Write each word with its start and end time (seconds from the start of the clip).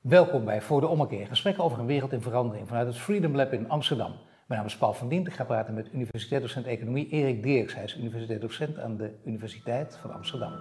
Welkom 0.00 0.44
bij 0.44 0.60
Voor 0.60 0.80
de 0.80 0.86
Ommekeer, 0.86 1.26
gesprekken 1.26 1.64
over 1.64 1.78
een 1.78 1.86
wereld 1.86 2.12
in 2.12 2.20
verandering 2.20 2.68
vanuit 2.68 2.86
het 2.86 2.96
Freedom 2.96 3.36
Lab 3.36 3.52
in 3.52 3.68
Amsterdam. 3.68 4.12
Mijn 4.46 4.60
naam 4.60 4.68
is 4.68 4.76
Paul 4.76 4.92
van 4.92 5.08
Dient, 5.08 5.26
ik 5.26 5.32
ga 5.32 5.44
praten 5.44 5.74
met 5.74 5.88
universiteitsdocent 5.92 6.66
Economie 6.66 7.08
Erik 7.08 7.42
Dirks. 7.42 7.74
Hij 7.74 7.84
is 7.84 7.96
universiteitsdocent 7.96 8.78
aan 8.78 8.96
de 8.96 9.10
Universiteit 9.24 9.98
van 10.00 10.12
Amsterdam. 10.12 10.52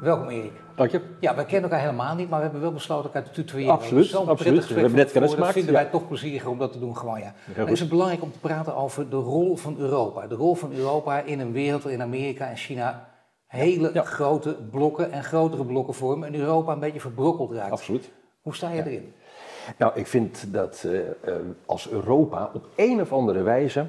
Welkom 0.00 0.28
Erik. 0.28 0.52
Dank 0.76 0.90
je. 0.90 1.00
Ja, 1.20 1.34
wij 1.34 1.44
kennen 1.44 1.70
elkaar 1.70 1.84
helemaal 1.86 2.14
niet, 2.14 2.28
maar 2.28 2.38
we 2.38 2.44
hebben 2.44 2.62
wel 2.62 2.72
besloten 2.72 3.04
elkaar 3.04 3.24
te 3.24 3.30
tutoyeren. 3.30 3.74
Absoluut, 3.74 4.14
absoluut. 4.14 4.68
We 4.68 4.74
hebben 4.74 4.98
net 4.98 5.12
kennis 5.12 5.30
gemaakt, 5.30 5.54
Dat 5.54 5.64
vinden 5.64 5.74
ja. 5.74 5.82
wij 5.82 5.90
toch 5.90 6.08
plezieriger 6.08 6.50
om 6.50 6.58
dat 6.58 6.72
te 6.72 6.78
doen 6.78 6.96
gewoon, 6.96 7.18
ja. 7.18 7.34
Dan 7.56 7.68
is 7.68 7.80
het 7.80 7.88
belangrijk 7.88 8.22
om 8.22 8.32
te 8.32 8.38
praten 8.38 8.76
over 8.76 9.10
de 9.10 9.16
rol 9.16 9.56
van 9.56 9.78
Europa. 9.78 10.26
De 10.26 10.34
rol 10.34 10.54
van 10.54 10.72
Europa 10.72 11.20
in 11.20 11.40
een 11.40 11.52
wereld 11.52 11.82
waarin 11.82 12.02
Amerika 12.02 12.48
en 12.48 12.56
China 12.56 13.12
hele 13.54 13.90
Ja. 13.92 14.02
grote 14.02 14.56
blokken 14.70 15.12
en 15.12 15.24
grotere 15.24 15.64
blokken 15.64 15.94
vormen 15.94 16.28
en 16.28 16.34
Europa 16.40 16.72
een 16.72 16.78
beetje 16.80 17.00
verbrokkeld 17.00 17.52
raakt. 17.52 17.72
Absoluut. 17.72 18.10
Hoe 18.42 18.54
sta 18.54 18.70
je 18.70 18.82
erin? 18.86 19.12
Nou, 19.78 19.92
ik 19.94 20.06
vind 20.06 20.52
dat 20.52 20.84
eh, 20.86 20.98
eh, 21.00 21.34
als 21.66 21.90
Europa 21.90 22.50
op 22.54 22.66
een 22.76 23.00
of 23.00 23.12
andere 23.12 23.42
wijze, 23.42 23.86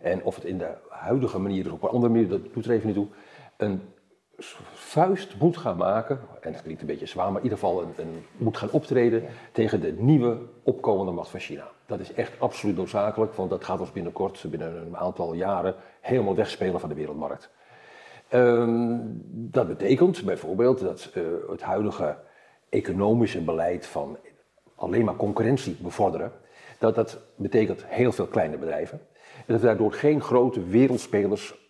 en 0.00 0.22
of 0.24 0.34
het 0.34 0.44
in 0.44 0.58
de 0.58 0.70
huidige 0.88 1.38
manier 1.38 1.66
of 1.66 1.72
op 1.72 1.82
een 1.82 1.88
andere 1.88 2.12
manier, 2.12 2.28
dat 2.28 2.40
doet 2.52 2.64
er 2.64 2.70
even 2.70 2.86
niet 2.86 2.96
toe, 2.96 3.06
een 3.56 3.82
vuist 4.72 5.34
moet 5.40 5.56
gaan 5.56 5.76
maken, 5.76 6.20
en 6.40 6.52
dat 6.52 6.62
klinkt 6.62 6.80
een 6.80 6.86
beetje 6.86 7.06
zwaar, 7.06 7.26
maar 7.32 7.36
in 7.36 7.42
ieder 7.42 7.58
geval 7.58 7.82
een, 7.82 7.92
een, 7.96 8.24
moet 8.36 8.56
gaan 8.56 8.70
optreden 8.70 9.24
tegen 9.52 9.80
de 9.80 9.92
nieuwe 9.98 10.38
opkomende 10.62 11.12
macht 11.12 11.28
van 11.28 11.40
China. 11.40 11.68
Dat 11.86 12.00
is 12.00 12.12
echt 12.12 12.40
absoluut 12.40 12.76
noodzakelijk, 12.76 13.34
want 13.34 13.50
dat 13.50 13.64
gaat 13.64 13.80
ons 13.80 13.92
binnenkort, 13.92 14.44
binnen 14.50 14.86
een 14.86 14.96
aantal 14.96 15.34
jaren, 15.34 15.74
helemaal 16.00 16.34
wegspelen 16.34 16.80
van 16.80 16.88
de 16.88 16.94
wereldmarkt. 16.94 17.50
Ehm, 18.34 18.98
dat 19.30 19.66
betekent 19.66 20.24
bijvoorbeeld 20.24 20.80
dat 20.80 21.10
eh, 21.14 21.22
het 21.48 21.62
huidige 21.62 22.16
economische 22.68 23.40
beleid 23.40 23.86
van 23.86 24.18
alleen 24.74 25.04
maar 25.04 25.16
concurrentie 25.16 25.76
bevorderen, 25.80 26.32
dat 26.78 26.94
dat 26.94 27.20
betekent 27.36 27.84
heel 27.86 28.12
veel 28.12 28.26
kleine 28.26 28.58
bedrijven. 28.58 29.00
En 29.36 29.44
dat 29.46 29.60
we 29.60 29.66
daardoor 29.66 29.92
geen 29.92 30.20
grote 30.20 30.64
wereldspelers 30.64 31.63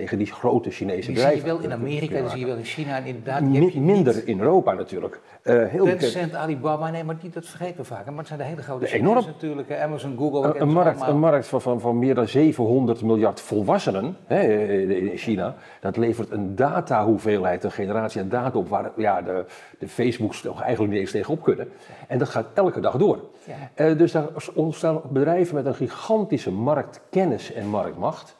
tegen 0.00 0.18
die 0.18 0.26
grote 0.26 0.70
Chinese 0.70 0.94
Die 0.96 1.04
zie 1.04 1.14
bedrijven. 1.14 1.46
je 1.46 1.52
wel 1.54 1.62
in 1.64 1.72
Amerika, 1.72 2.20
die 2.20 2.28
zie 2.28 2.38
je 2.38 2.46
wel 2.46 2.56
in 2.56 2.64
China 2.64 2.96
en 2.96 3.04
inderdaad 3.04 3.40
heb 3.40 3.52
je 3.52 3.60
niet. 3.60 3.74
minder 3.74 4.28
in 4.28 4.40
Europa 4.40 4.72
natuurlijk. 4.72 5.20
Eh, 5.42 5.66
heel. 5.66 5.84
Tencent, 5.84 6.34
Alibaba, 6.34 6.90
nee, 6.90 7.04
maar 7.04 7.18
die, 7.18 7.30
dat 7.30 7.46
vergeten 7.46 7.76
we 7.76 7.84
vaker. 7.84 8.08
Maar 8.10 8.18
het 8.18 8.26
zijn 8.26 8.38
de 8.38 8.44
hele 8.44 8.62
grote 8.62 8.92
enorm- 8.92 9.24
natuurlijk. 9.26 9.72
Amazon, 9.72 10.16
Google, 10.18 10.54
Een, 10.54 10.60
een 10.60 10.68
markt, 10.72 10.96
allemaal. 10.96 11.14
een 11.14 11.20
markt 11.20 11.46
van, 11.46 11.60
van, 11.62 11.80
van 11.80 11.98
meer 11.98 12.14
dan 12.14 12.28
700 12.28 13.02
miljard 13.02 13.40
volwassenen 13.40 14.16
hè, 14.26 14.42
in 14.82 15.16
China, 15.16 15.54
dat 15.80 15.96
levert 15.96 16.30
een 16.30 16.56
datahoeveelheid, 16.56 17.64
een 17.64 17.72
generatie 17.72 18.20
aan 18.20 18.28
data 18.28 18.58
op 18.58 18.68
waar 18.68 18.90
ja, 18.96 19.22
de, 19.22 19.44
de 19.78 19.88
Facebooks 19.88 20.40
toch 20.40 20.62
eigenlijk 20.62 20.92
niet 20.92 21.00
eens 21.00 21.10
tegenop 21.10 21.42
kunnen. 21.42 21.68
En 22.08 22.18
dat 22.18 22.28
gaat 22.28 22.46
elke 22.54 22.80
dag 22.80 22.96
door. 22.96 23.18
Ja. 23.44 23.54
Eh, 23.74 23.98
dus 23.98 24.12
daar 24.12 24.26
ontstaan 24.54 25.00
bedrijven 25.10 25.54
met 25.54 25.66
een 25.66 25.74
gigantische 25.74 26.50
marktkennis 26.52 27.52
en 27.52 27.66
marktmacht. 27.66 28.36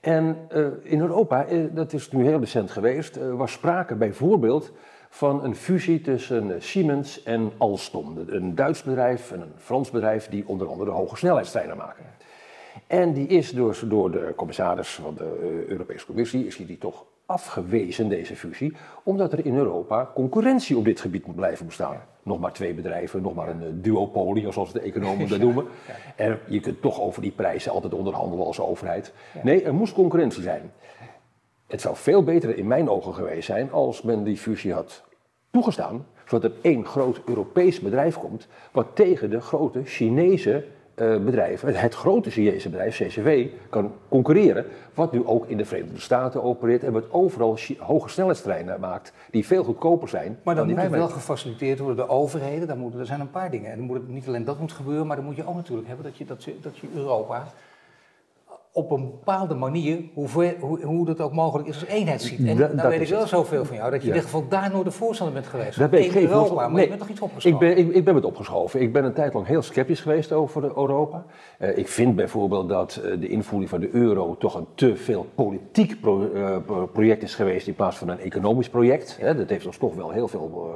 En 0.00 0.46
eh, 0.48 0.66
in 0.82 1.00
Europa, 1.00 1.44
eh, 1.44 1.64
dat 1.70 1.92
is 1.92 2.10
nu 2.10 2.24
heel 2.24 2.38
recent 2.38 2.70
geweest, 2.70 3.16
eh, 3.16 3.34
was 3.34 3.52
sprake 3.52 3.94
bijvoorbeeld 3.94 4.72
van 5.08 5.44
een 5.44 5.54
fusie 5.56 6.00
tussen 6.00 6.62
Siemens 6.62 7.22
en 7.22 7.52
Alstom. 7.56 8.18
Een 8.26 8.54
Duits 8.54 8.82
bedrijf 8.82 9.32
en 9.32 9.40
een 9.40 9.52
Frans 9.56 9.90
bedrijf 9.90 10.28
die 10.28 10.48
onder 10.48 10.68
andere 10.68 10.90
hoge 10.90 11.16
snelheidstreinen 11.16 11.76
maken. 11.76 12.04
En 12.86 13.12
die 13.12 13.26
is 13.26 13.50
door, 13.50 13.78
door 13.84 14.10
de 14.10 14.32
commissaris 14.36 14.94
van 14.94 15.14
de 15.14 15.64
Europese 15.68 16.06
Commissie, 16.06 16.46
is 16.46 16.56
die, 16.56 16.66
die 16.66 16.78
toch 16.78 17.04
afgewezen, 17.28 18.08
deze 18.08 18.36
fusie, 18.36 18.76
omdat 19.02 19.32
er 19.32 19.46
in 19.46 19.56
Europa 19.56 20.10
concurrentie 20.14 20.76
op 20.76 20.84
dit 20.84 21.00
gebied 21.00 21.26
moet 21.26 21.36
blijven 21.36 21.66
bestaan. 21.66 22.00
Nog 22.22 22.38
maar 22.38 22.52
twee 22.52 22.74
bedrijven, 22.74 23.22
nog 23.22 23.34
maar 23.34 23.48
een 23.48 23.62
eh, 23.62 23.68
duopolie, 23.72 24.52
zoals 24.52 24.72
de 24.72 24.80
economen 24.80 25.28
dat 25.28 25.38
noemen. 25.38 25.64
En 26.16 26.38
je 26.48 26.60
kunt 26.60 26.80
toch 26.80 27.00
over 27.00 27.22
die 27.22 27.30
prijzen 27.30 27.72
altijd 27.72 27.94
onderhandelen 27.94 28.46
als 28.46 28.60
overheid. 28.60 29.12
Nee, 29.42 29.62
er 29.62 29.74
moest 29.74 29.94
concurrentie 29.94 30.42
zijn. 30.42 30.72
Het 31.66 31.80
zou 31.80 31.96
veel 31.96 32.24
beter 32.24 32.56
in 32.56 32.66
mijn 32.66 32.88
ogen 32.88 33.14
geweest 33.14 33.46
zijn 33.46 33.72
als 33.72 34.02
men 34.02 34.24
die 34.24 34.36
fusie 34.36 34.72
had 34.72 35.04
toegestaan, 35.50 36.06
zodat 36.26 36.50
er 36.50 36.56
één 36.62 36.86
groot 36.86 37.20
Europees 37.26 37.80
bedrijf 37.80 38.18
komt 38.18 38.48
wat 38.72 38.86
tegen 38.94 39.30
de 39.30 39.40
grote 39.40 39.84
Chinese 39.84 40.64
eh, 41.00 41.16
bedrijven, 41.16 41.74
het 41.74 41.94
grote 41.94 42.30
Chinese 42.30 42.68
bedrijf 42.68 42.96
CCW, 42.96 43.28
kan 43.68 43.92
concurreren, 44.08 44.64
wat 44.94 45.12
nu 45.12 45.26
ook 45.26 45.46
in 45.46 45.56
de 45.56 45.64
Verenigde 45.64 46.00
Staten 46.00 46.42
opereert 46.42 46.84
en 46.84 46.92
wat 46.92 47.12
overal 47.12 47.58
hoge 47.78 48.08
snelheidstreinen 48.08 48.80
maakt, 48.80 49.12
die 49.30 49.46
veel 49.46 49.64
goedkoper 49.64 50.08
zijn 50.08 50.38
Maar 50.42 50.54
dan 50.54 50.68
moet 50.68 50.76
het 50.76 50.90
wel 50.90 51.08
gefaciliteerd 51.08 51.78
worden, 51.78 51.96
de 51.96 52.12
overheden, 52.12 52.68
dan 52.68 52.78
moeten, 52.78 53.00
er 53.00 53.06
zijn 53.06 53.20
een 53.20 53.30
paar 53.30 53.50
dingen. 53.50 53.70
En 53.70 53.76
dan 53.76 53.86
moet 53.86 53.96
het 53.96 54.08
niet 54.08 54.26
alleen 54.26 54.44
dat 54.44 54.58
moet 54.58 54.72
gebeuren, 54.72 55.06
maar 55.06 55.16
dan 55.16 55.24
moet 55.24 55.36
je 55.36 55.46
ook 55.46 55.54
natuurlijk 55.54 55.86
hebben 55.86 56.06
dat 56.06 56.16
je, 56.16 56.24
dat 56.24 56.44
je, 56.44 56.56
dat 56.60 56.78
je 56.78 56.86
Europa 56.94 57.52
op 58.78 58.90
een 58.90 59.04
bepaalde 59.10 59.54
manier, 59.54 59.98
hoe, 60.14 60.54
hoe, 60.60 60.82
hoe 60.84 61.06
dat 61.06 61.20
ook 61.20 61.32
mogelijk 61.32 61.68
is, 61.68 61.74
als 61.80 61.88
eenheid 61.88 62.22
ziet. 62.22 62.38
En 62.38 62.56
Da- 62.56 62.66
dan 62.66 62.76
dat 62.76 62.86
weet 62.86 63.00
ik 63.00 63.08
wel 63.08 63.18
het. 63.20 63.28
zoveel 63.28 63.64
van 63.64 63.76
jou, 63.76 63.90
dat 63.90 64.00
je 64.02 64.08
in 64.08 64.14
ieder 64.14 64.28
geval 64.30 64.48
daar 64.48 64.70
nooit 64.72 64.84
de 64.84 64.90
voorstander 64.90 65.34
bent 65.34 65.46
geweest. 65.46 65.78
Daar 65.78 65.88
ben 65.88 66.04
ik 66.04 66.10
geen 66.10 66.22
Europa, 66.22 66.38
voorstander- 66.38 66.64
maar 66.70 66.72
nee. 66.74 66.82
je 66.82 66.88
bent 66.88 67.00
toch 67.00 67.08
iets 67.10 67.18
Ik 67.18 67.24
opgeschoven? 67.24 67.58
ben, 67.58 67.78
ik, 67.78 67.94
ik 67.94 68.04
ben 68.04 68.14
het 68.14 68.24
opgeschoven. 68.24 68.80
Ik 68.80 68.92
ben 68.92 69.04
een 69.04 69.12
tijd 69.12 69.34
lang 69.34 69.46
heel 69.46 69.62
sceptisch 69.62 70.00
geweest 70.00 70.32
over 70.32 70.60
de 70.60 70.66
Europa. 70.76 71.24
Eh, 71.58 71.78
ik 71.78 71.88
vind 71.88 72.16
bijvoorbeeld 72.16 72.68
dat 72.68 73.00
eh, 73.04 73.20
de 73.20 73.28
invoering 73.28 73.70
van 73.70 73.80
de 73.80 73.88
euro 73.92 74.36
toch 74.38 74.54
een 74.54 74.66
te 74.74 74.96
veel 74.96 75.26
politiek 75.34 76.00
pro- 76.00 76.32
eh, 76.34 76.56
pro- 76.66 76.86
project 76.86 77.22
is 77.22 77.34
geweest 77.34 77.66
in 77.66 77.74
plaats 77.74 77.96
van 77.96 78.08
een 78.08 78.20
economisch 78.20 78.68
project. 78.68 79.16
Hè, 79.20 79.34
dat 79.34 79.48
heeft 79.50 79.66
ons 79.66 79.76
toch 79.76 79.94
wel 79.94 80.10
heel 80.10 80.28
veel 80.28 80.70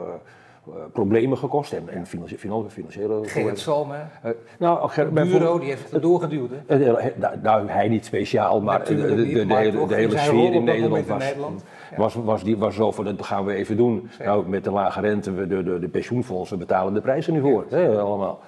problemen 0.92 1.38
gekost 1.38 1.72
en, 1.72 1.88
en 1.88 2.06
financi- 2.06 2.38
finan- 2.38 2.70
financiële... 2.70 3.20
Gerrit 3.24 3.58
Salm, 3.58 3.90
hè? 3.90 4.00
Eh, 4.22 4.34
nou, 4.58 4.90
bureau, 5.12 5.60
die 5.60 5.68
heeft 5.68 5.90
het 5.92 6.02
doorgeduwd. 6.02 6.50
Hè? 6.50 6.84
eh, 6.84 7.06
eh, 7.06 7.16
nou, 7.16 7.36
nou, 7.42 7.68
hij 7.68 7.88
niet 7.88 8.04
speciaal, 8.04 8.60
maar 8.60 8.84
de, 8.84 8.94
de, 8.94 9.54
hele, 9.54 9.86
de 9.86 9.94
hele 9.94 10.18
sfeer 10.18 10.52
in 10.52 10.64
Nederland 10.64 11.02
in 11.02 11.12
was, 11.12 11.22
Nederland. 11.22 11.64
Ja. 11.90 11.96
was, 11.96 12.14
was, 12.14 12.44
die, 12.44 12.56
was 12.56 12.74
zo 12.74 12.92
van 12.92 13.04
dat 13.04 13.22
gaan 13.22 13.44
we 13.44 13.54
even 13.54 13.76
doen. 13.76 14.10
Nou, 14.24 14.48
met 14.48 14.64
de 14.64 14.70
lage 14.70 15.00
rente, 15.00 15.46
de, 15.46 15.62
de, 15.62 15.78
de 15.78 15.88
pensioenfondsen 15.88 16.58
betalen 16.58 16.94
de 16.94 17.00
prijzen 17.00 17.32
nu 17.32 17.40
voor. 17.40 17.64
Hè, 17.68 17.98
allemaal. 18.00 18.40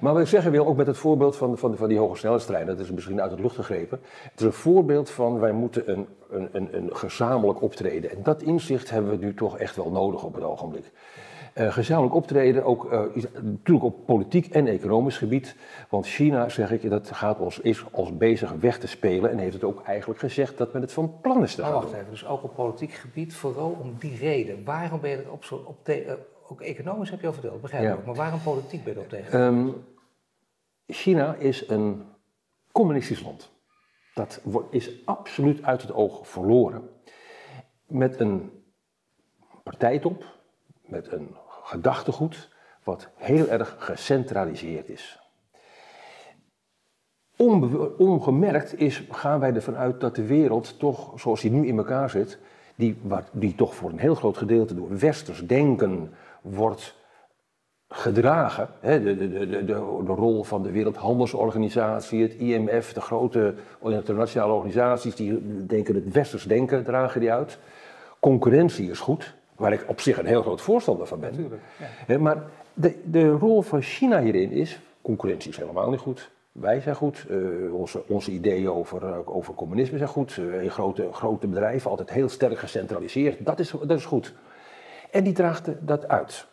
Maar 0.00 0.12
wat 0.12 0.22
ik 0.22 0.28
zeggen 0.28 0.50
wil, 0.50 0.66
ook 0.66 0.76
met 0.76 0.86
het 0.86 0.98
voorbeeld 0.98 1.36
van, 1.36 1.58
van, 1.58 1.76
van 1.76 1.88
die 1.88 1.98
hoge 1.98 2.16
snelheidstreinen, 2.16 2.76
dat 2.76 2.84
is 2.84 2.92
misschien 2.92 3.20
uit 3.20 3.36
de 3.36 3.42
lucht 3.42 3.54
gegrepen. 3.54 4.00
Het 4.22 4.40
is 4.40 4.46
een 4.46 4.52
voorbeeld 4.52 5.10
van 5.10 5.40
wij 5.40 5.52
moeten 5.52 5.92
een, 5.92 6.06
een, 6.30 6.48
een, 6.52 6.68
een 6.76 6.96
gezamenlijk 6.96 7.62
optreden. 7.62 8.10
En 8.10 8.22
dat 8.22 8.42
inzicht 8.42 8.90
hebben 8.90 9.10
we 9.10 9.24
nu 9.24 9.34
toch 9.34 9.58
echt 9.58 9.76
wel 9.76 9.90
nodig 9.90 10.24
op 10.24 10.34
het 10.34 10.44
ogenblik. 10.44 10.92
Eh, 11.56 11.72
gezamenlijk 11.72 12.14
optreden, 12.14 12.64
ook, 12.64 12.92
eh, 12.92 13.00
natuurlijk 13.42 13.84
op 13.84 14.06
politiek 14.06 14.46
en 14.46 14.66
economisch 14.66 15.18
gebied. 15.18 15.56
Want 15.88 16.06
China, 16.06 16.48
zeg 16.48 16.70
ik, 16.70 16.90
dat 16.90 17.10
gaat 17.12 17.38
ons, 17.38 17.58
is 17.60 17.84
ons 17.90 18.16
bezig 18.16 18.52
weg 18.52 18.78
te 18.78 18.86
spelen 18.86 19.30
en 19.30 19.38
heeft 19.38 19.52
het 19.54 19.64
ook 19.64 19.82
eigenlijk 19.82 20.20
gezegd 20.20 20.58
dat 20.58 20.72
men 20.72 20.82
het 20.82 20.92
van 20.92 21.20
plan 21.20 21.42
is 21.42 21.54
te 21.54 21.62
gaan 21.62 21.72
wacht 21.72 21.92
even, 21.92 22.10
dus 22.10 22.26
ook 22.26 22.42
op 22.42 22.54
politiek 22.54 22.92
gebied, 22.92 23.34
vooral 23.34 23.78
om 23.80 23.94
die 23.98 24.16
reden. 24.16 24.64
Waarom 24.64 25.00
ben 25.00 25.10
je 25.10 25.16
er 25.16 25.30
op 25.32 25.44
zo, 25.44 25.54
op 25.66 25.88
eh, 25.88 26.12
ook 26.48 26.60
economisch 26.60 27.10
heb 27.10 27.20
je 27.20 27.26
al 27.26 27.32
verteld, 27.32 27.60
begrijp 27.60 27.82
ik 27.82 27.88
Ja. 27.88 27.94
ook. 27.96 28.04
Maar 28.06 28.14
waarom 28.14 28.40
politiek 28.42 28.84
ben 28.84 28.92
je 28.92 28.98
erop 28.98 29.10
tegen? 29.10 29.40
Ehm, 29.40 29.68
China 30.86 31.34
is 31.34 31.68
een 31.68 32.02
communistisch 32.72 33.22
land. 33.22 33.50
Dat 34.14 34.40
is 34.70 34.90
absoluut 35.04 35.62
uit 35.62 35.82
het 35.82 35.92
oog 35.92 36.28
verloren. 36.28 36.88
Met 37.86 38.20
een 38.20 38.50
partijtop, 39.62 40.24
met 40.82 41.12
een 41.12 41.36
gedachtegoed, 41.66 42.48
wat 42.84 43.08
heel 43.16 43.48
erg 43.48 43.76
gecentraliseerd 43.78 44.88
is. 44.88 45.20
Ongemerkt 47.98 48.80
is, 48.80 49.06
gaan 49.10 49.40
wij 49.40 49.54
ervan 49.54 49.76
uit 49.76 50.00
dat 50.00 50.14
de 50.14 50.26
wereld 50.26 50.78
toch, 50.78 51.20
zoals 51.20 51.40
die 51.40 51.50
nu 51.50 51.66
in 51.66 51.78
elkaar 51.78 52.10
zit, 52.10 52.38
die, 52.74 52.98
wat- 53.02 53.28
die 53.32 53.54
toch 53.54 53.74
voor 53.74 53.90
een 53.90 53.98
heel 53.98 54.14
groot 54.14 54.36
gedeelte 54.36 54.74
door 54.74 54.98
westers 54.98 55.46
denken 55.46 56.12
wordt 56.42 56.94
gedragen. 57.88 58.68
Hè, 58.80 59.02
de, 59.02 59.16
de, 59.16 59.28
de, 59.28 59.46
de, 59.48 59.64
de 59.64 60.12
rol 60.12 60.44
van 60.44 60.62
de 60.62 60.70
Wereldhandelsorganisatie, 60.70 62.22
het 62.22 62.34
IMF, 62.34 62.92
de 62.92 63.00
grote 63.00 63.54
internationale 63.82 64.52
organisaties, 64.52 65.14
die 65.14 65.66
denken 65.66 65.94
het 65.94 66.12
westers 66.12 66.44
denken, 66.44 66.84
dragen 66.84 67.20
die 67.20 67.32
uit. 67.32 67.58
Concurrentie 68.20 68.90
is 68.90 68.98
goed, 69.00 69.34
waar 69.56 69.72
ik 69.72 69.84
op 69.86 70.00
zich 70.00 70.18
een 70.18 70.26
heel 70.26 70.42
groot 70.42 70.60
voorstander 70.60 71.06
van 71.06 71.20
ben. 71.20 71.30
Natuurlijk. 71.30 71.62
Ja. 72.06 72.18
Maar 72.18 72.42
de, 72.74 72.94
de 73.04 73.30
rol 73.30 73.62
van 73.62 73.82
China 73.82 74.20
hierin 74.20 74.50
is, 74.50 74.80
concurrentie 75.02 75.50
is 75.50 75.56
helemaal 75.56 75.90
niet 75.90 76.00
goed. 76.00 76.30
Wij 76.52 76.80
zijn 76.80 76.94
goed, 76.94 77.24
eh, 77.28 77.74
onze, 77.74 78.02
onze 78.06 78.30
ideeën 78.30 78.70
over, 78.70 79.26
over 79.26 79.54
communisme 79.54 79.98
zijn 79.98 80.10
goed. 80.10 80.38
Eh, 80.38 80.70
grote, 80.70 81.08
grote 81.12 81.46
bedrijven, 81.46 81.90
altijd 81.90 82.10
heel 82.10 82.28
sterk 82.28 82.58
gecentraliseerd, 82.58 83.44
dat 83.44 83.58
is, 83.58 83.70
dat 83.70 83.98
is 83.98 84.04
goed. 84.04 84.34
En 85.10 85.24
die 85.24 85.32
draagt 85.32 85.70
dat 85.80 86.08
uit. 86.08 86.46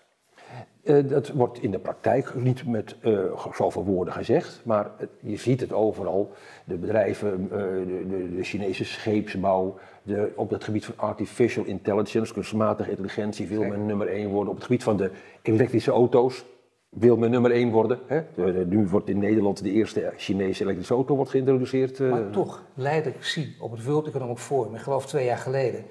Uh, 0.84 1.10
dat 1.10 1.30
wordt 1.30 1.62
in 1.62 1.72
de 1.72 1.80
praktijk 1.80 2.36
niet 2.36 2.68
met 2.68 2.96
uh, 3.02 3.20
zoveel 3.54 3.86
woorden 3.86 4.14
gezegd, 4.14 4.62
maar 4.66 4.92
je 5.20 5.36
ziet 5.36 5.60
het 5.60 5.74
overal. 5.74 6.32
De 6.66 6.78
bedrijven, 6.78 7.48
de, 7.50 8.06
de, 8.10 8.36
de, 8.36 8.44
Chinese 8.44 8.86
scheepsbouw, 8.86 9.78
de, 10.04 10.32
op 10.36 10.50
het 10.50 10.64
gebied 10.64 10.86
van 10.86 10.94
artificial 10.98 11.66
intelligence, 11.66 12.34
kunstmatige 12.34 12.90
intelligentie, 12.90 13.48
wil 13.48 13.64
men 13.64 13.86
nummer 13.86 14.08
één 14.08 14.30
worden. 14.30 14.50
Op 14.50 14.56
het 14.56 14.66
gebied 14.66 14.84
van 14.84 14.98
de 14.98 15.12
elektrische 15.42 15.92
auto's 15.92 16.46
wil 16.90 17.18
men 17.18 17.32
nummer 17.32 17.52
één 17.52 17.72
worden. 17.72 18.00
Hè? 18.08 18.22
Nu 18.66 18.88
wordt 18.88 19.10
in 19.10 19.20
Nederland 19.20 19.64
de 19.64 19.72
eerste 19.72 20.14
Chinese 20.18 20.64
elektrische 20.64 20.94
auto 20.94 21.16
wordt 21.16 21.32
geïntroduceerd. 21.32 22.00
Maar 22.00 22.30
toch, 22.30 22.64
leider 22.74 23.12
Xi 23.12 23.56
op 23.60 23.72
het 23.72 23.86
World 23.86 24.08
Economic 24.08 24.38
Forum, 24.38 24.76
ik 24.76 24.82
geloof 24.82 25.06
twee 25.06 25.26
jaar 25.26 25.38
geleden, 25.38 25.84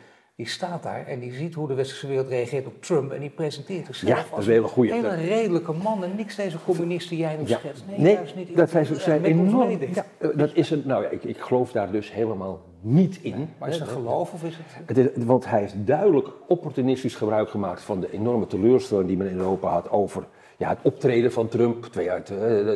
die 0.42 0.50
staat 0.50 0.82
daar 0.82 1.06
en 1.06 1.18
die 1.18 1.32
ziet 1.32 1.54
hoe 1.54 1.68
de 1.68 1.74
westerse 1.74 2.06
wereld 2.06 2.28
reageert 2.28 2.66
op 2.66 2.82
Trump 2.82 3.12
en 3.12 3.20
die 3.20 3.30
presenteert 3.30 3.86
zichzelf 3.86 4.10
ja, 4.10 4.24
dat 4.30 4.38
is 4.38 4.46
een 4.46 4.52
hele 4.52 4.66
goede. 4.66 4.92
hele 4.92 5.14
redelijke 5.14 5.72
man 5.72 6.04
en 6.04 6.16
niks 6.16 6.36
deze 6.36 6.56
communisten 6.64 7.16
jij 7.16 7.36
nu 7.36 7.46
ja. 7.46 7.58
schetst. 7.58 7.84
Nee, 7.86 7.98
nee 7.98 8.14
juist 8.14 8.34
niet. 8.34 8.56
Dat 8.56 8.70
zijn, 8.70 8.86
zijn 8.86 9.24
enorm. 9.24 9.78
Ja, 9.92 10.04
dat 10.34 10.50
is 10.54 10.70
een, 10.70 10.82
nou 10.84 11.02
ja, 11.02 11.08
ik, 11.08 11.24
ik 11.24 11.38
geloof 11.38 11.72
daar 11.72 11.90
dus 11.90 12.12
helemaal 12.12 12.62
niet 12.80 13.18
in. 13.22 13.36
Nee, 13.36 13.48
maar 13.58 13.68
is 13.68 13.78
het 13.78 13.88
geloof 13.88 14.32
of 14.32 14.44
is 14.44 14.56
het... 14.56 14.96
het 14.96 14.98
is, 14.98 15.24
want 15.24 15.46
hij 15.46 15.60
heeft 15.60 15.86
duidelijk 15.86 16.28
opportunistisch 16.48 17.14
gebruik 17.14 17.48
gemaakt 17.48 17.82
van 17.82 18.00
de 18.00 18.12
enorme 18.12 18.46
teleurstelling 18.46 19.08
die 19.08 19.16
men 19.16 19.30
in 19.30 19.36
Europa 19.36 19.70
had 19.70 19.90
over 19.90 20.24
ja, 20.56 20.68
het 20.68 20.78
optreden 20.82 21.32
van 21.32 21.48
Trump. 21.48 21.84
Twee 21.84 22.10
uit, 22.10 22.28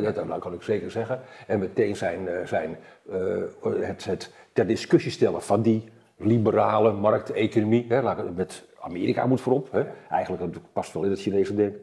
dat, 0.03 0.15
dat, 0.15 0.39
kan 0.39 0.53
ik 0.53 0.63
zeker 0.63 0.91
zeggen. 0.91 1.21
En 1.47 1.59
meteen 1.59 1.97
zijn, 1.97 2.29
zijn, 2.45 2.77
uh, 3.11 3.17
het, 3.81 4.05
het 4.05 4.33
ter 4.53 4.67
discussie 4.67 5.11
stellen 5.11 5.43
van 5.43 5.63
die 5.63 5.85
liberale 6.17 6.93
markteconomie. 6.93 7.87
Hè, 7.89 8.33
met 8.33 8.65
Amerika 8.81 9.27
moet 9.27 9.41
voorop. 9.41 9.73
Hè. 9.73 9.85
Eigenlijk 10.09 10.53
dat 10.53 10.63
past 10.73 10.93
wel 10.93 11.03
in 11.03 11.11
het 11.11 11.21
Chinese 11.21 11.55
denken. 11.55 11.81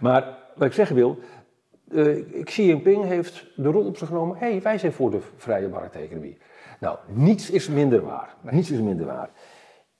Maar 0.00 0.38
wat 0.54 0.66
ik 0.66 0.72
zeggen 0.72 0.96
wil, 0.96 1.18
uh, 1.88 2.44
Xi 2.44 2.66
Jinping 2.66 3.04
heeft 3.04 3.46
de 3.56 3.68
rol 3.68 3.86
op 3.86 3.96
zich 3.96 4.08
genomen. 4.08 4.36
Hé, 4.36 4.50
hey, 4.50 4.62
wij 4.62 4.78
zijn 4.78 4.92
voor 4.92 5.10
de 5.10 5.20
vrije 5.36 5.68
markteconomie. 5.68 6.38
Nou, 6.80 6.98
niets 7.06 7.50
is 7.50 7.68
minder 7.68 8.04
waar. 8.04 8.34
Niets 8.40 8.70
is 8.70 8.80
minder 8.80 9.06
waar. 9.06 9.30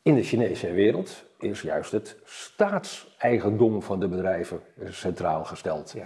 In 0.03 0.15
de 0.15 0.23
Chinese 0.23 0.73
wereld 0.73 1.25
is 1.39 1.63
juist 1.63 1.93
het 1.93 2.17
staatseigendom 2.25 3.83
van 3.83 4.01
de 4.01 4.09
bedrijven 4.09 4.61
centraal 4.85 5.45
gesteld. 5.45 5.97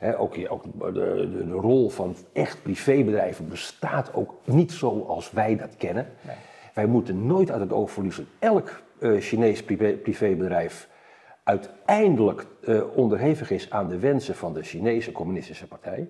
Ja. 0.00 0.14
ook, 0.14 0.36
ook 0.48 0.62
de, 0.62 0.92
de, 0.92 1.46
de, 1.46 1.52
rol 1.52 1.88
van 1.88 2.16
echt 2.32 2.62
privébedrijven 2.62 3.48
bestaat 3.48 4.14
ook 4.14 4.34
niet 4.44 4.72
zoals 4.72 5.30
wij 5.30 5.56
dat 5.56 5.76
kennen. 5.76 6.06
Nee. 6.20 6.36
Wij 6.78 6.86
moeten 6.86 7.26
nooit 7.26 7.50
uit 7.50 7.60
het 7.60 7.72
oog 7.72 7.90
verliezen. 7.90 8.26
Elk 8.38 8.82
uh, 9.00 9.20
Chinees 9.20 9.62
privé, 9.62 9.92
privébedrijf 9.92 10.88
uiteindelijk 11.42 12.46
uh, 12.60 12.82
onderhevig 12.94 13.50
is 13.50 13.70
aan 13.70 13.88
de 13.88 13.98
wensen 13.98 14.34
van 14.34 14.54
de 14.54 14.62
Chinese 14.62 15.12
Communistische 15.12 15.66
Partij. 15.66 16.08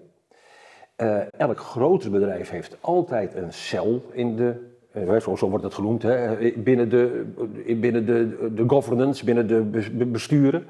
Uh, 0.97 1.33
elk 1.33 1.59
groter 1.59 2.11
bedrijf 2.11 2.51
heeft 2.51 2.77
altijd 2.81 3.35
een 3.35 3.53
cel 3.53 4.03
in 4.13 4.37
de, 4.37 4.55
wordt 5.39 5.65
het 5.65 5.75
genoemd, 5.75 6.03
hè, 6.03 6.53
binnen, 6.57 6.89
de, 6.89 7.33
binnen 7.81 8.07
de, 8.07 8.51
de 8.55 8.65
governance, 8.67 9.25
binnen 9.25 9.47
de 9.99 10.07
besturen. 10.07 10.67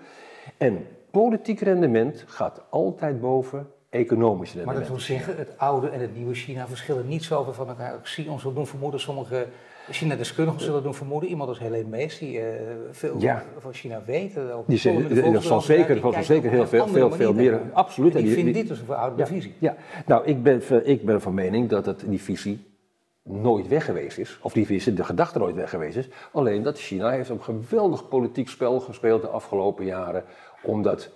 En 0.57 0.87
politiek 1.11 1.61
rendement 1.61 2.25
gaat 2.27 2.63
altijd 2.71 3.21
boven 3.21 3.67
economisch 3.91 4.53
rendement. 4.53 4.79
Maar 4.79 4.89
dat 4.89 4.97
wil 4.97 5.07
zeggen, 5.17 5.37
het 5.37 5.59
oude 5.59 5.89
en 5.89 6.01
het 6.01 6.17
nieuwe 6.17 6.35
China 6.35 6.67
verschillen 6.67 7.09
niet 7.09 7.25
zoveel 7.25 7.53
van 7.53 7.69
elkaar. 7.69 7.95
Ik 7.95 8.07
zie 8.07 8.31
ons 8.31 8.43
wel 8.43 8.53
doen 8.53 8.67
vermoeden, 8.67 9.01
sommige 9.01 9.47
China-deskundigen 9.91 10.61
zullen 10.61 10.83
doen 10.83 10.95
vermoeden. 10.95 11.29
Iemand 11.29 11.49
als 11.49 11.59
Helene 11.59 11.89
Mees, 11.89 12.19
die 12.19 12.39
uh, 12.39 12.45
veel 12.91 13.15
ja. 13.19 13.45
van 13.59 13.73
China 13.73 14.03
weet. 14.07 14.37
Uh, 14.37 14.57
die 14.67 14.79
ze, 14.79 15.31
dat 15.33 15.43
zal 15.43 15.61
zeker, 15.61 15.99
zal 15.99 16.23
zeker 16.23 16.51
heel 16.51 16.67
veel, 16.67 16.89
veel, 16.89 17.11
veel 17.11 17.33
meer. 17.33 17.61
Absoluut. 17.73 18.15
En 18.15 18.25
ik 18.25 18.33
vind 18.33 18.55
dit 18.55 18.69
dus 18.69 18.79
een 18.79 18.85
verouderde 18.85 19.27
visie. 19.27 19.55
Ja, 19.59 19.77
nou, 20.07 20.27
ik 20.27 20.43
ben, 20.43 20.89
ik 20.89 21.05
ben 21.05 21.21
van 21.21 21.35
mening 21.35 21.69
dat 21.69 21.87
het, 21.87 22.05
die 22.07 22.23
visie 22.23 22.67
nooit 23.23 23.69
weg 23.69 23.85
geweest 23.85 24.19
is. 24.19 24.39
Of 24.43 24.53
die 24.53 24.67
visie, 24.67 24.95
de 24.95 25.05
gedachte 25.05 25.39
nooit 25.39 25.55
weg 25.55 25.71
geweest 25.71 25.97
is. 25.97 26.09
Alleen 26.33 26.63
dat 26.63 26.79
China 26.79 27.11
heeft 27.11 27.29
een 27.29 27.43
geweldig 27.43 28.09
politiek 28.09 28.49
spel 28.49 28.81
gespeeld 28.81 29.23
de 29.23 29.29
afgelopen 29.29 29.85
jaren. 29.85 30.25
Omdat 30.63 31.11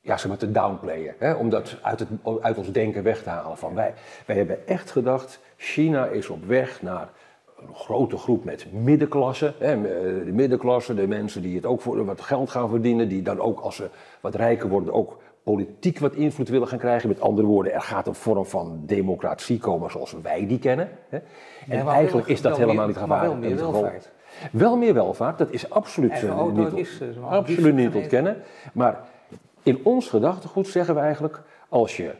ja, 0.00 0.16
ze 0.16 0.36
te 0.36 0.50
downplayen. 0.50 1.14
Hè? 1.18 1.32
Om 1.32 1.50
dat 1.50 1.76
uit, 1.82 1.98
het, 1.98 2.08
uit 2.40 2.58
ons 2.58 2.72
denken 2.72 3.02
weg 3.02 3.22
te 3.22 3.28
halen. 3.28 3.58
Van 3.58 3.74
wij, 3.74 3.94
wij 4.26 4.36
hebben 4.36 4.66
echt 4.66 4.90
gedacht, 4.90 5.40
China 5.56 6.06
is 6.06 6.28
op 6.28 6.44
weg 6.44 6.82
naar 6.82 7.10
een 7.68 7.74
grote 7.74 8.16
groep 8.16 8.44
met 8.44 8.66
middenklasse. 8.72 9.54
Hè, 9.58 9.82
de 10.24 10.32
middenklasse, 10.32 10.94
de 10.94 11.06
mensen 11.06 11.42
die 11.42 11.56
het 11.56 11.66
ook 11.66 11.80
voor 11.80 12.04
wat 12.04 12.20
geld 12.20 12.50
gaan 12.50 12.68
verdienen, 12.68 13.08
die 13.08 13.22
dan 13.22 13.40
ook 13.40 13.60
als 13.60 13.76
ze 13.76 13.88
wat 14.20 14.34
rijker 14.34 14.68
worden 14.68 14.92
ook 14.92 15.18
politiek 15.42 15.98
wat 15.98 16.14
invloed 16.14 16.48
willen 16.48 16.68
gaan 16.68 16.78
krijgen. 16.78 17.08
Met 17.08 17.20
andere 17.20 17.46
woorden, 17.46 17.72
er 17.72 17.80
gaat 17.80 18.06
een 18.06 18.14
vorm 18.14 18.44
van 18.44 18.82
democratie 18.86 19.58
komen 19.58 19.90
zoals 19.90 20.16
wij 20.22 20.46
die 20.46 20.58
kennen. 20.58 20.88
Hè. 21.08 21.18
En 21.68 21.86
eigenlijk 21.86 22.26
is 22.26 22.42
dat 22.42 22.56
helemaal 22.56 22.86
niet 22.86 22.96
gevaarlijk. 22.96 23.40
wel 23.40 23.50
meer 23.50 23.56
welvaart. 23.56 24.10
Wel 24.52 24.76
meer 24.76 24.94
welvaart, 24.94 25.38
dat 25.38 25.50
is 25.50 25.70
absoluut, 25.70 26.22
uh, 26.22 26.46
niet, 26.46 26.72
is, 26.74 27.00
uh, 27.00 27.30
absoluut 27.30 27.74
niet 27.74 27.94
ontkennen. 27.94 28.36
Maar 28.72 29.00
in 29.62 29.80
ons 29.82 30.08
gedachtegoed 30.08 30.68
zeggen 30.68 30.94
we 30.94 31.00
eigenlijk, 31.00 31.42
als 31.68 31.96
je 31.96 32.10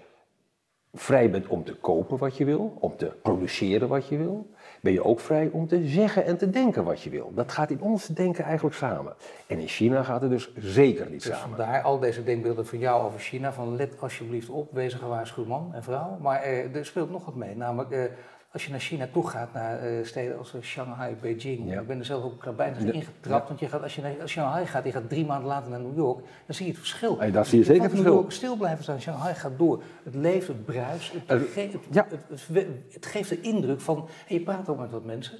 vrij 0.94 1.30
bent 1.30 1.46
om 1.46 1.64
te 1.64 1.74
kopen 1.74 2.18
wat 2.18 2.36
je 2.36 2.44
wil, 2.44 2.76
om 2.80 2.96
te 2.96 3.12
produceren 3.22 3.88
wat 3.88 4.08
je 4.08 4.16
wil, 4.16 4.50
ben 4.80 4.92
je 4.92 5.04
ook 5.04 5.20
vrij 5.20 5.48
om 5.52 5.66
te 5.68 5.86
zeggen 5.86 6.24
en 6.24 6.36
te 6.36 6.50
denken 6.50 6.84
wat 6.84 7.02
je 7.02 7.10
wil. 7.10 7.32
Dat 7.34 7.52
gaat 7.52 7.70
in 7.70 7.80
ons 7.80 8.06
denken 8.06 8.44
eigenlijk 8.44 8.76
samen. 8.76 9.14
En 9.46 9.58
in 9.58 9.68
China 9.68 10.02
gaat 10.02 10.20
het 10.20 10.30
dus 10.30 10.54
zeker 10.56 11.10
niet 11.10 11.22
dus 11.22 11.32
samen. 11.32 11.56
Vandaar 11.56 11.82
al 11.82 11.98
deze 11.98 12.24
denkbeelden 12.24 12.66
van 12.66 12.78
jou 12.78 13.04
over 13.04 13.20
China, 13.20 13.52
van 13.52 13.76
let 13.76 14.00
alsjeblieft 14.00 14.48
op, 14.48 14.72
wees 14.72 14.92
een 14.92 14.98
gewaarschuwd 14.98 15.46
man 15.46 15.70
en 15.74 15.82
vrouw. 15.82 16.18
Maar 16.20 16.40
eh, 16.42 16.76
er 16.76 16.86
speelt 16.86 17.10
nog 17.10 17.24
wat 17.24 17.34
mee, 17.34 17.56
namelijk... 17.56 17.90
Eh, 17.90 18.04
als 18.52 18.64
je 18.64 18.70
naar 18.70 18.80
China 18.80 19.08
toe 19.12 19.28
gaat, 19.28 19.52
naar 19.52 19.92
uh, 19.92 20.04
steden 20.04 20.38
als 20.38 20.54
Shanghai, 20.60 21.16
Beijing. 21.20 21.70
Ja. 21.70 21.80
Ik 21.80 21.86
ben 21.86 21.98
er 21.98 22.04
zelf 22.04 22.24
ook 22.24 22.56
bijna 22.56 22.78
ja. 22.78 22.92
ingetrapt. 22.92 23.48
Want 23.48 23.60
je 23.60 23.68
gaat, 23.68 23.82
als 23.82 23.94
je 23.94 24.02
naar 24.02 24.28
Shanghai 24.28 24.66
gaat, 24.66 24.84
je 24.84 24.92
gaat 24.92 25.08
drie 25.08 25.26
maanden 25.26 25.48
later 25.48 25.70
naar 25.70 25.80
New 25.80 25.96
York, 25.96 26.18
dan 26.46 26.54
zie 26.54 26.66
je 26.66 26.70
het 26.70 26.80
verschil. 26.80 27.18
Hey, 27.18 27.30
daar 27.30 27.46
zie 27.46 27.58
je 27.58 27.64
zeker 27.64 27.82
het 27.82 27.90
verschil. 27.90 28.12
York 28.12 28.32
stil 28.32 28.56
blijven 28.56 28.82
staan, 28.82 29.00
Shanghai 29.00 29.34
gaat 29.34 29.58
door. 29.58 29.82
Het 30.02 30.14
leeft, 30.14 30.48
het 30.48 30.64
bruist. 30.64 31.12
Het, 31.12 31.40
uh, 31.40 31.48
ge 31.52 31.60
het, 31.60 31.80
ja. 31.90 32.06
het, 32.10 32.66
het, 32.92 33.06
geeft 33.06 33.28
de 33.28 33.40
indruk 33.40 33.80
van, 33.80 34.08
je 34.28 34.40
praat 34.40 34.68
ook 34.68 34.78
met 34.78 34.90
wat 34.90 35.04
mensen 35.04 35.38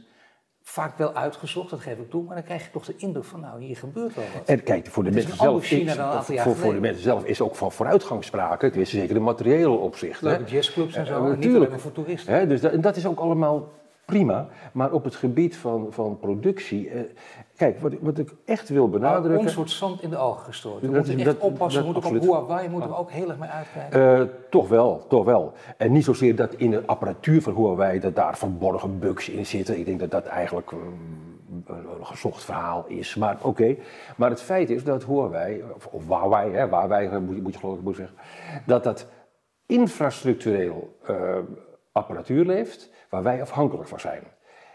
vaak 0.62 0.99
wel 0.99 1.14
uitgezocht, 1.14 1.70
dat 1.70 1.81
geef 1.81 1.99
ik 1.99 2.11
toe, 2.11 2.23
maar 2.23 2.35
dan 2.35 2.44
krijg 2.44 2.64
je 2.64 2.70
toch 2.70 2.85
de 2.85 2.94
indruk 2.97 3.25
van, 3.25 3.41
nou, 3.41 3.62
hier 3.62 3.76
gebeurt 3.76 4.14
wel 4.14 4.25
wat. 4.35 4.49
En 4.49 4.62
kijk, 4.62 4.87
voor 4.87 5.05
de, 5.05 5.11
mensen 5.11 5.37
zelf, 5.37 5.70
is, 5.70 6.41
voor, 6.43 6.56
voor 6.56 6.75
de 6.75 6.81
mensen 6.81 7.03
zelf 7.03 7.25
is 7.25 7.41
ook 7.41 7.56
van 7.56 7.73
vooruitgang 7.73 8.25
sprake, 8.25 8.69
tenminste 8.69 8.97
zeker 8.97 9.14
de 9.14 9.20
materiële 9.20 9.69
opzicht. 9.69 10.23
Leuke 10.23 10.44
jazzclubs 10.44 10.94
en 10.94 11.06
zo, 11.06 11.25
uh, 11.25 11.29
natuurlijk. 11.29 11.81
voor 11.81 11.93
toeristen. 11.93 12.35
Hè, 12.35 12.47
dus 12.47 12.61
dat, 12.61 12.82
dat 12.82 12.97
is 12.97 13.06
ook 13.06 13.19
allemaal 13.19 13.69
prima, 14.04 14.49
maar 14.72 14.93
op 14.93 15.04
het 15.04 15.14
gebied 15.14 15.56
van, 15.56 15.87
van 15.90 16.19
productie, 16.19 16.90
eh, 16.90 17.00
kijk, 17.56 17.81
wat, 17.81 17.93
wat 18.00 18.19
ik 18.19 18.34
echt 18.44 18.69
wil 18.69 18.88
benadrukken... 18.88 19.46
een 19.46 19.52
soort 19.52 19.70
zand 19.70 20.02
in 20.02 20.10
de 20.10 20.16
ogen 20.16 20.44
gestoord. 20.44 20.82
We 20.82 20.88
moeten 20.88 21.19
echt 21.19 21.38
oppassen, 21.38 21.80
we 21.87 21.92
moeten 21.92 22.11
op 22.11 22.21
Huawei 22.21 22.68
moeten 22.68 22.90
we 22.90 22.97
ook 22.97 23.11
heel 23.11 23.28
erg 23.28 23.38
mee 23.38 23.49
uitkijken. 23.49 24.21
Uh, 24.21 24.28
toch 24.50 24.68
wel, 24.68 25.06
toch 25.09 25.25
wel. 25.25 25.52
En 25.76 25.92
niet 25.92 26.04
zozeer 26.04 26.37
dat 26.37 26.54
in 26.54 26.71
de 26.71 26.82
apparatuur 26.87 27.42
van 27.42 27.54
Huawei, 27.54 28.00
dat 28.00 28.14
daar 28.14 28.37
verborgen 28.37 28.99
bugs 28.99 29.28
in 29.28 29.47
zitten. 29.47 29.78
Ik 29.78 29.85
denk 29.85 30.00
dat 30.00 30.11
dat 30.11 30.26
eigenlijk 30.26 30.71
um, 30.71 31.40
een 31.66 32.06
gezocht 32.06 32.44
verhaal 32.44 32.85
is, 32.87 33.14
maar 33.14 33.37
oké. 33.42 33.76
Maar 34.16 34.30
het 34.30 34.42
feit 34.42 34.71
is 34.71 34.85
dat 34.85 35.04
Huawei, 35.04 35.62
of, 35.75 35.87
of 35.87 36.06
Huawei, 36.06 36.52
hè, 36.52 36.66
Huawei 36.66 37.18
moet, 37.18 37.42
moet 37.42 37.52
je 37.52 37.59
geloof 37.59 37.76
ik 37.76 37.82
moet 37.82 37.97
zeggen, 37.97 38.16
dat 38.66 38.85
dat 38.85 39.06
infrastructureel 39.66 40.97
uh, 41.11 41.38
apparatuur 41.92 42.44
leeft 42.44 42.90
waar 43.08 43.22
wij 43.22 43.40
afhankelijk 43.40 43.88
van 43.88 44.00
zijn. 44.00 44.22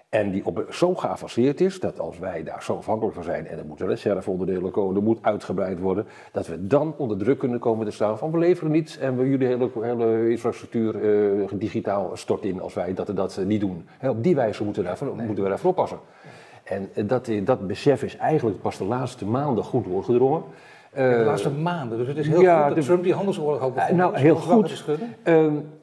En 0.09 0.31
die 0.31 0.45
op, 0.45 0.65
zo 0.69 0.95
geavanceerd 0.95 1.61
is 1.61 1.79
dat 1.79 1.99
als 1.99 2.19
wij 2.19 2.43
daar 2.43 2.63
zo 2.63 2.75
afhankelijk 2.75 3.15
van 3.15 3.23
zijn 3.23 3.47
en 3.47 3.57
er 3.57 3.65
moeten 3.65 3.87
reserveonderdelen 3.87 4.71
komen, 4.71 4.95
er 4.95 5.03
moet 5.03 5.19
uitgebreid 5.21 5.79
worden, 5.79 6.05
dat 6.31 6.47
we 6.47 6.67
dan 6.67 6.93
onder 6.97 7.17
druk 7.17 7.39
kunnen 7.39 7.59
komen 7.59 7.85
te 7.85 7.91
staan 7.91 8.17
van 8.17 8.31
we 8.31 8.37
leveren 8.37 8.71
niets 8.71 8.97
en 8.97 9.17
we 9.17 9.29
jullie 9.29 9.47
hele, 9.47 9.69
hele 9.81 10.29
infrastructuur 10.29 10.95
uh, 10.95 11.47
digitaal 11.53 12.11
stort 12.13 12.43
in 12.43 12.61
als 12.61 12.73
wij 12.73 12.93
dat, 12.93 13.15
dat 13.15 13.39
niet 13.45 13.61
doen. 13.61 13.87
op 14.01 14.23
die 14.23 14.35
wijze 14.35 14.63
moeten 14.63 14.81
we 14.81 14.87
daarvoor, 14.87 15.15
moeten 15.15 15.43
we 15.43 15.49
daarvoor 15.49 15.69
oppassen. 15.69 15.99
En 16.63 16.89
dat, 17.07 17.31
dat 17.43 17.67
besef 17.67 18.03
is 18.03 18.17
eigenlijk 18.17 18.61
pas 18.61 18.77
de 18.77 18.85
laatste 18.85 19.25
maanden 19.25 19.63
goed 19.63 19.85
doorgedrongen. 19.85 20.43
De 20.97 21.23
laatste 21.25 21.49
maanden, 21.49 21.97
dus 21.97 22.07
het 22.07 22.17
is 22.17 22.27
heel 22.27 22.41
ja, 22.41 22.65
goed 22.65 22.75
dat 22.75 22.85
Trump 22.85 23.03
die 23.03 23.13
handelsoorlog 23.13 23.61
ook 23.61 23.75
begon. 23.75 23.95
Nou, 23.95 24.17
heel 24.17 24.35
goed. 24.35 24.85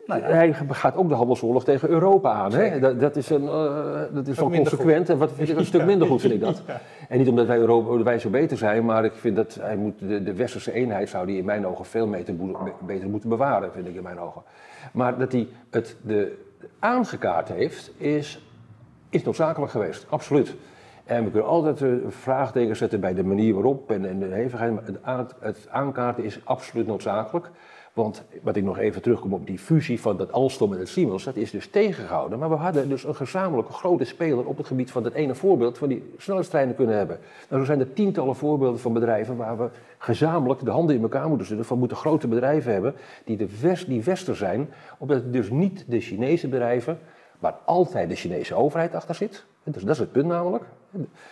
Nou 0.06 0.20
ja. 0.20 0.26
Hij 0.26 0.54
gaat 0.68 0.96
ook 0.96 1.08
de 1.08 1.14
handelsoorlog 1.14 1.64
tegen 1.64 1.88
Europa 1.88 2.32
aan. 2.32 2.52
Hè? 2.52 2.78
Dat, 2.80 3.00
dat, 3.00 3.16
is, 3.16 3.30
een, 3.30 3.42
uh, 3.42 4.02
dat 4.12 4.26
is 4.26 4.36
wel 4.36 4.50
consequent 4.50 5.08
en 5.08 5.18
wat 5.18 5.32
vind 5.32 5.48
ik 5.48 5.58
een 5.58 5.64
stuk 5.64 5.84
minder 5.84 6.08
goed, 6.08 6.20
vind 6.20 6.32
ik 6.32 6.40
dat. 6.40 6.62
En 7.08 7.18
niet 7.18 7.28
omdat 7.28 7.46
wij, 7.46 7.58
Europa, 7.58 8.02
wij 8.02 8.18
zo 8.18 8.30
beter 8.30 8.56
zijn, 8.56 8.84
maar 8.84 9.04
ik 9.04 9.12
vind 9.12 9.36
dat 9.36 9.58
hij 9.60 9.76
moet, 9.76 9.98
de, 9.98 10.22
de 10.22 10.34
westerse 10.34 10.72
eenheid 10.72 11.08
zou 11.08 11.26
die 11.26 11.38
in 11.38 11.44
mijn 11.44 11.66
ogen 11.66 11.84
veel 11.84 12.10
beter, 12.10 12.34
beter 12.86 13.08
moeten 13.08 13.28
bewaren, 13.28 13.72
vind 13.72 13.88
ik 13.88 13.94
in 13.94 14.02
mijn 14.02 14.20
ogen. 14.20 14.42
Maar 14.92 15.18
dat 15.18 15.32
hij 15.32 15.48
het 15.70 15.96
de, 16.02 16.38
aangekaart 16.78 17.48
heeft, 17.48 17.90
is, 17.96 18.42
is 19.10 19.22
noodzakelijk 19.22 19.72
geweest, 19.72 20.06
absoluut. 20.08 20.54
En 21.04 21.24
we 21.24 21.30
kunnen 21.30 21.48
altijd 21.48 21.80
uh, 21.80 21.94
vraagtekens 22.08 22.78
zetten 22.78 23.00
bij 23.00 23.14
de 23.14 23.24
manier 23.24 23.54
waarop 23.54 23.90
en, 23.90 24.08
en 24.08 24.18
de 24.18 24.26
hevigheid. 24.26 24.86
Het, 24.86 25.02
aan, 25.02 25.28
het 25.40 25.66
aankaarten 25.70 26.24
is 26.24 26.40
absoluut 26.44 26.86
noodzakelijk. 26.86 27.50
Want 27.94 28.24
wat 28.42 28.56
ik 28.56 28.64
nog 28.64 28.78
even 28.78 29.02
terugkom 29.02 29.32
op 29.32 29.46
die 29.46 29.58
fusie 29.58 30.00
van 30.00 30.16
dat 30.16 30.32
Alstom 30.32 30.72
en 30.72 30.78
het 30.78 30.88
Siemens, 30.88 31.24
dat 31.24 31.36
is 31.36 31.50
dus 31.50 31.68
tegengehouden. 31.68 32.38
Maar 32.38 32.48
we 32.48 32.54
hadden 32.54 32.88
dus 32.88 33.04
een 33.04 33.14
gezamenlijke 33.14 33.72
grote 33.72 34.04
speler 34.04 34.46
op 34.46 34.56
het 34.56 34.66
gebied 34.66 34.90
van 34.90 35.04
het 35.04 35.14
ene 35.14 35.34
voorbeeld 35.34 35.78
van 35.78 35.88
die 35.88 36.12
snelheidstreinen 36.16 36.74
kunnen 36.74 36.96
hebben. 36.96 37.18
Nou, 37.48 37.60
zo 37.60 37.66
zijn 37.66 37.80
er 37.80 37.92
tientallen 37.92 38.36
voorbeelden 38.36 38.80
van 38.80 38.92
bedrijven 38.92 39.36
waar 39.36 39.58
we 39.58 39.68
gezamenlijk 39.98 40.64
de 40.64 40.70
handen 40.70 40.96
in 40.96 41.02
elkaar 41.02 41.28
moeten 41.28 41.46
zetten. 41.46 41.66
Van 41.66 41.78
moeten 41.78 41.96
grote 41.96 42.28
bedrijven 42.28 42.72
hebben 42.72 42.94
die, 43.24 43.36
de 43.36 43.48
west, 43.60 43.86
die 43.86 44.02
wester 44.02 44.36
zijn, 44.36 44.68
omdat 44.98 45.32
dus 45.32 45.50
niet 45.50 45.84
de 45.88 46.00
Chinese 46.00 46.48
bedrijven, 46.48 46.98
waar 47.44 47.58
altijd 47.64 48.08
de 48.08 48.14
Chinese 48.14 48.54
overheid 48.54 48.94
achter 48.94 49.14
zit. 49.14 49.44
Dus 49.64 49.82
dat 49.82 49.94
is 49.94 49.98
het 49.98 50.12
punt 50.12 50.26
namelijk 50.26 50.64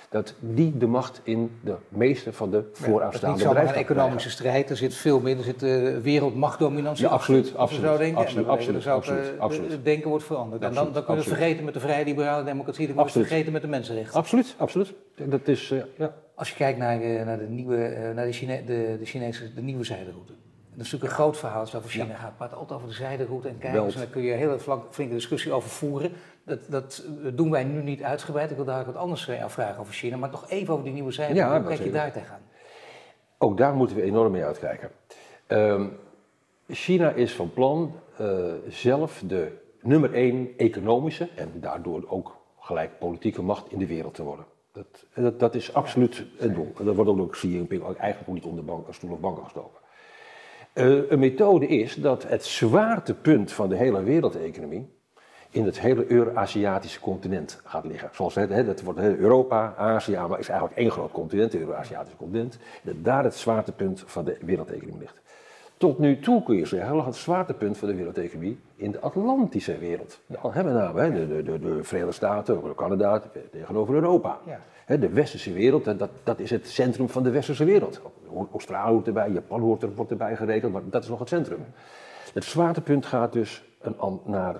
dat 0.09 0.35
die 0.41 0.77
de 0.77 0.87
macht 0.87 1.21
in 1.25 1.51
de 1.61 1.77
meeste 1.89 2.33
van 2.33 2.51
de 2.51 2.71
voorafstaande 2.73 3.39
ja, 3.39 3.49
bedrijven. 3.49 3.61
Het 3.61 3.77
is 3.77 3.81
niet 3.81 3.91
een 3.91 3.97
economische 3.97 4.31
strijd, 4.31 4.71
er 4.71 4.77
zit 4.77 4.95
veel 4.95 5.21
meer, 5.21 5.37
er 5.37 5.43
zit 5.43 5.63
uh, 5.63 5.99
wereldmachtdominantie. 5.99 7.05
Ja, 7.05 7.11
absoluut, 7.11 7.57
absoluut. 7.57 7.85
Zo 7.85 7.97
denken. 7.97 8.21
Absoluut, 8.21 8.47
absoluut, 8.47 8.83
zou 8.83 8.97
absoluut, 8.97 9.27
het, 9.27 9.39
absoluut. 9.39 9.71
Het 9.71 9.85
denken 9.85 10.09
wordt 10.09 10.25
veranderd. 10.25 10.63
en 10.63 10.75
dan, 10.75 10.85
dan 10.93 11.05
kunnen 11.05 11.25
we 11.25 11.31
het 11.31 11.39
vergeten 11.39 11.65
met 11.65 11.75
de 11.75 11.81
vrije 11.81 12.05
liberale 12.05 12.45
democratie, 12.45 12.87
dan 12.87 12.95
kunnen 12.95 13.13
we 13.13 13.19
het 13.19 13.29
vergeten 13.29 13.53
met 13.53 13.63
de 13.63 13.69
mensenrechten. 13.69 14.19
Absoluut, 14.19 14.55
absoluut. 14.59 14.95
Dat 15.15 15.49
is, 15.49 15.71
uh, 15.71 15.83
ja. 15.99 16.15
Als 16.35 16.49
je 16.49 16.55
kijkt 16.55 16.79
naar, 16.79 16.99
naar, 17.25 17.39
de, 17.39 17.49
nieuwe, 17.49 18.13
naar 18.15 18.27
de, 18.27 18.33
Chine 18.33 18.65
de, 18.65 18.97
de, 18.99 19.05
Chinese, 19.05 19.55
de 19.55 19.63
nieuwe 19.63 19.85
zijderoute. 19.85 20.33
Dat 20.75 20.87
is 20.87 20.93
natuurlijk 20.93 21.19
een 21.19 21.25
groot 21.25 21.39
verhaal 21.39 21.61
als 21.61 21.73
het 21.73 21.81
over 21.81 21.93
China 21.93 22.05
ja. 22.05 22.15
gaat. 22.15 22.33
Maar 22.39 22.49
het 22.49 22.57
altijd 22.57 22.79
over 22.79 22.91
de 22.91 22.95
zijderoute 22.95 23.49
en 23.49 23.59
kijken. 23.59 23.85
En 23.85 23.93
daar 23.93 24.07
kun 24.07 24.23
je 24.23 24.33
een 24.33 24.39
hele 24.39 24.59
flinke 24.91 25.15
discussie 25.15 25.53
over 25.53 25.71
voeren. 25.71 26.13
Dat, 26.45 26.61
dat, 26.69 27.05
doen 27.35 27.51
wij 27.51 27.65
nu 27.65 27.83
niet 27.83 28.03
uitgebreid. 28.03 28.51
Ik 28.51 28.57
wil 28.57 28.65
daar 28.65 28.85
wat 28.85 28.97
anders 28.97 29.31
aan 29.31 29.51
vragen 29.51 29.81
over 29.81 29.93
China. 29.93 30.17
Maar 30.17 30.31
nog 30.31 30.51
even 30.51 30.73
over 30.73 30.85
die 30.85 30.93
nieuwe 30.93 31.13
zijderoute. 31.13 31.55
Ja, 31.55 31.61
Hoe 31.61 31.69
kijk 31.69 31.83
je 31.83 31.91
daar 31.93 32.13
tegenaan? 32.13 32.41
Ook 33.39 33.57
daar 33.57 33.75
moeten 33.75 33.97
we 33.97 34.03
enorm 34.03 34.33
mee 34.33 34.45
uitkijken. 34.45 34.91
Um, 35.49 35.99
China 36.69 37.11
is 37.11 37.33
van 37.35 37.53
plan 37.53 37.95
uh, 38.21 38.53
zelf 38.69 39.23
de 39.27 39.53
nummer 39.81 40.15
één 40.15 40.49
economische 40.57 41.29
en 41.35 41.53
daardoor 41.55 42.05
ook 42.09 42.37
gelijk 42.59 42.99
politieke 42.99 43.43
macht 43.43 43.73
in 43.73 43.79
de 43.79 43.87
wereld 43.87 44.15
te 44.15 44.23
worden. 44.23 44.45
Dat, 44.73 45.07
dat, 45.15 45.41
dat 45.41 45.55
is 45.55 45.75
absoluut 45.75 46.25
het 46.37 46.55
doel. 46.55 46.73
En 46.79 46.85
dat 46.85 46.95
wordt 46.95 47.11
ook 47.11 47.17
door 47.17 47.31
Xi 47.31 47.49
Jinping 47.49 47.97
eigenlijk 47.97 48.33
niet 48.33 48.45
onder 48.45 48.65
bank, 48.65 48.87
stoel 48.95 49.11
of 49.13 49.21
banken 49.21 49.45
gestoken. 49.45 49.81
Uh, 50.75 51.11
een 51.11 51.19
methode 51.19 51.67
is 51.67 51.95
dat 51.95 52.23
het 52.23 52.45
zwaartepunt 52.45 53.53
van 53.53 53.69
de 53.69 53.77
hele 53.77 54.03
wereldeconomie 54.03 54.89
in 55.51 55.65
het 55.65 55.81
hele 55.81 56.11
Euro-Aziatische 56.11 57.01
continent 57.01 57.61
gaat 57.65 57.85
liggen. 57.85 58.09
Zoals 58.13 58.35
het, 58.35 58.51
hè, 58.51 58.75
wordt 58.85 58.99
Europa, 58.99 59.75
Azië, 59.77 60.19
maar 60.29 60.39
is 60.39 60.49
eigenlijk 60.49 60.79
één 60.79 60.91
groot 60.91 61.11
continent, 61.11 61.53
het 61.53 61.61
Euro-Aziatische 61.61 62.17
continent. 62.17 62.59
Dat 62.83 62.95
daar 62.99 63.25
het 63.25 63.35
zwaartepunt 63.35 64.03
van 64.07 64.25
de 64.25 64.37
wereldeconomie 64.41 64.99
ligt. 64.99 65.22
Tot 65.83 65.99
nu 65.99 66.19
toe 66.19 66.43
kun 66.43 66.57
je 66.57 66.67
zeggen, 66.67 66.97
lag 66.97 67.05
het 67.05 67.17
zwaartepunt 67.17 67.79
van 67.79 67.89
de 67.89 67.95
wereldeconomie 67.95 68.59
in 68.77 68.91
de 68.91 69.01
Atlantische 69.01 69.79
wereld. 69.79 70.21
Dan 70.27 70.53
hebben 70.53 70.73
we 70.73 70.79
namelijk 70.79 71.15
de, 71.15 71.27
de, 71.27 71.43
de, 71.43 71.59
de, 71.59 71.85
Verenigde 71.85 72.15
Staten, 72.15 72.75
Canada 72.75 73.23
tegenover 73.51 73.95
Europa. 73.95 74.39
Ja. 74.87 74.97
de 74.97 75.09
westerse 75.09 75.53
wereld, 75.53 75.85
dat, 75.85 76.11
dat 76.23 76.41
is 76.41 76.51
het 76.51 76.69
centrum 76.69 77.09
van 77.09 77.23
de 77.23 77.31
westerse 77.31 77.65
wereld. 77.65 78.01
Australië 78.53 78.93
hoort 78.93 79.07
erbij, 79.07 79.31
Japan 79.31 79.61
hoort 79.61 79.83
er, 79.83 79.95
wordt 79.95 80.11
erbij 80.11 80.37
gerekend, 80.37 80.73
maar 80.73 80.83
dat 80.85 81.03
is 81.03 81.09
nog 81.09 81.19
het 81.19 81.29
centrum. 81.29 81.65
Het 82.35 82.45
zwaartepunt 82.45 83.07
gaat 83.07 83.33
dus 83.33 83.65
een, 83.81 84.21
naar 84.25 84.57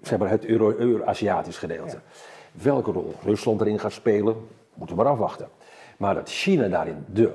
zeg 0.00 0.18
maar, 0.18 0.30
het 0.30 0.44
Euro-Aziatisch 0.44 1.58
gedeelte. 1.58 1.98
Welke 2.52 2.92
rol 2.92 3.14
Rusland 3.24 3.60
erin 3.60 3.78
gaat 3.78 3.92
spelen, 3.92 4.36
moeten 4.74 4.96
we 4.96 5.02
maar 5.02 5.12
afwachten. 5.12 5.48
Maar 5.98 6.14
dat 6.14 6.28
China 6.30 6.68
daarin 6.68 7.04
de 7.12 7.32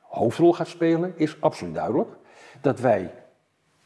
hoofdrol 0.00 0.52
gaat 0.52 0.68
spelen, 0.68 1.12
is 1.16 1.36
absoluut 1.40 1.74
duidelijk. 1.74 2.20
Dat 2.62 2.80
wij, 2.80 3.10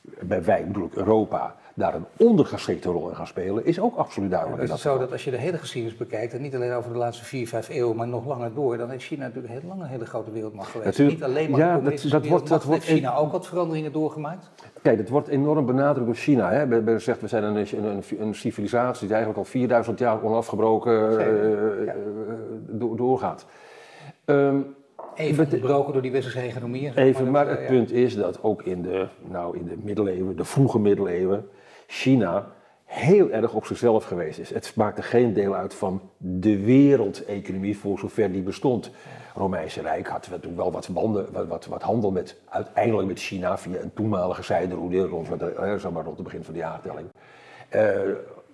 bij 0.00 0.44
wij 0.44 0.66
bedoel 0.66 0.86
ik 0.86 0.94
Europa, 0.94 1.54
daar 1.74 1.94
een 1.94 2.04
ondergeschikte 2.16 2.88
rol 2.88 3.08
in 3.08 3.16
gaan 3.16 3.26
spelen, 3.26 3.66
is 3.66 3.80
ook 3.80 3.96
absoluut 3.96 4.30
duidelijk. 4.30 4.58
Ja, 4.58 4.64
is 4.64 4.70
het 4.70 4.80
zo 4.80 4.98
dat 4.98 5.12
als 5.12 5.24
je 5.24 5.30
de 5.30 5.36
hele 5.36 5.58
geschiedenis 5.58 5.98
bekijkt, 5.98 6.34
en 6.34 6.42
niet 6.42 6.54
alleen 6.54 6.72
over 6.72 6.92
de 6.92 6.98
laatste 6.98 7.24
vier, 7.24 7.48
vijf 7.48 7.68
eeuwen, 7.68 7.96
maar 7.96 8.08
nog 8.08 8.26
langer 8.26 8.54
door, 8.54 8.76
dan 8.76 8.92
is 8.92 9.06
China 9.06 9.22
natuurlijk 9.22 9.52
heel 9.52 9.68
lang 9.68 9.80
een 9.80 9.86
hele 9.86 10.06
grote 10.06 10.30
wereldmacht 10.30 10.70
geweest. 10.70 10.86
Natuurlijk, 10.90 11.18
niet 11.18 11.26
alleen 11.26 11.50
maar 11.50 11.60
ja, 11.60 11.78
dat, 11.78 12.06
dat 12.08 12.26
wordt, 12.26 12.48
dat 12.48 12.64
wordt 12.64 12.84
Heeft 12.84 12.98
China 12.98 13.16
ook 13.16 13.32
wat 13.32 13.46
veranderingen 13.46 13.92
doorgemaakt? 13.92 14.50
Kijk, 14.82 14.98
het 14.98 15.08
wordt 15.08 15.28
enorm 15.28 15.66
benadrukt 15.66 16.06
door 16.06 16.16
China. 16.16 16.50
Hè. 16.50 16.66
Men 16.66 17.00
zegt, 17.00 17.20
we 17.20 17.28
zijn 17.28 17.42
een, 17.42 17.66
een, 17.84 18.02
een, 18.18 18.34
civilisatie 18.34 19.06
die 19.06 19.16
eigenlijk 19.16 19.38
al 19.46 19.50
4000 19.50 19.98
jaar 19.98 20.22
onafgebroken 20.22 21.12
uh, 22.78 22.96
doorgaat. 22.96 23.46
Um, 24.24 24.74
Even 25.16 25.46
gebroken 25.46 25.92
door 25.92 26.02
die 26.02 26.10
westerse 26.10 26.40
economie. 26.40 26.92
Even, 26.94 27.30
maar 27.30 27.48
het 27.48 27.66
punt 27.66 27.92
is 27.92 28.16
dat 28.16 28.42
ook 28.42 28.62
in 28.62 28.82
de, 28.82 29.06
nou, 29.28 29.58
in 29.58 29.64
de 29.64 29.76
middeleeuwen, 29.82 30.36
de 30.36 30.44
vroege 30.44 30.78
middeleeuwen, 30.78 31.48
China 31.86 32.46
heel 32.84 33.30
erg 33.30 33.54
op 33.54 33.66
zichzelf 33.66 34.04
geweest 34.04 34.38
is. 34.38 34.50
Het 34.50 34.72
maakte 34.74 35.02
geen 35.02 35.32
deel 35.32 35.54
uit 35.54 35.74
van 35.74 36.00
de 36.16 36.60
wereldeconomie 36.60 37.78
voor 37.78 37.98
zover 37.98 38.32
die 38.32 38.42
bestond. 38.42 38.84
Het 38.84 38.94
Romeinse 39.36 39.80
Rijk 39.80 40.06
had 40.06 40.28
natuurlijk 40.30 40.56
wel 40.56 40.72
wat, 40.72 40.88
banden, 40.92 41.26
wat, 41.32 41.46
wat, 41.46 41.66
wat, 41.66 41.82
handel 41.82 42.10
met, 42.10 42.36
uiteindelijk 42.48 43.08
met 43.08 43.20
China 43.20 43.58
via 43.58 43.80
een 43.80 43.92
toenmalige 43.94 44.42
zijderoute 44.42 45.06
rond, 45.06 45.26
zeg 45.80 45.90
maar 45.90 46.04
rond 46.04 46.16
het 46.16 46.24
begin 46.24 46.44
van 46.44 46.54
de 46.54 46.60
jaartelling. 46.60 47.08
Uh, 47.74 47.82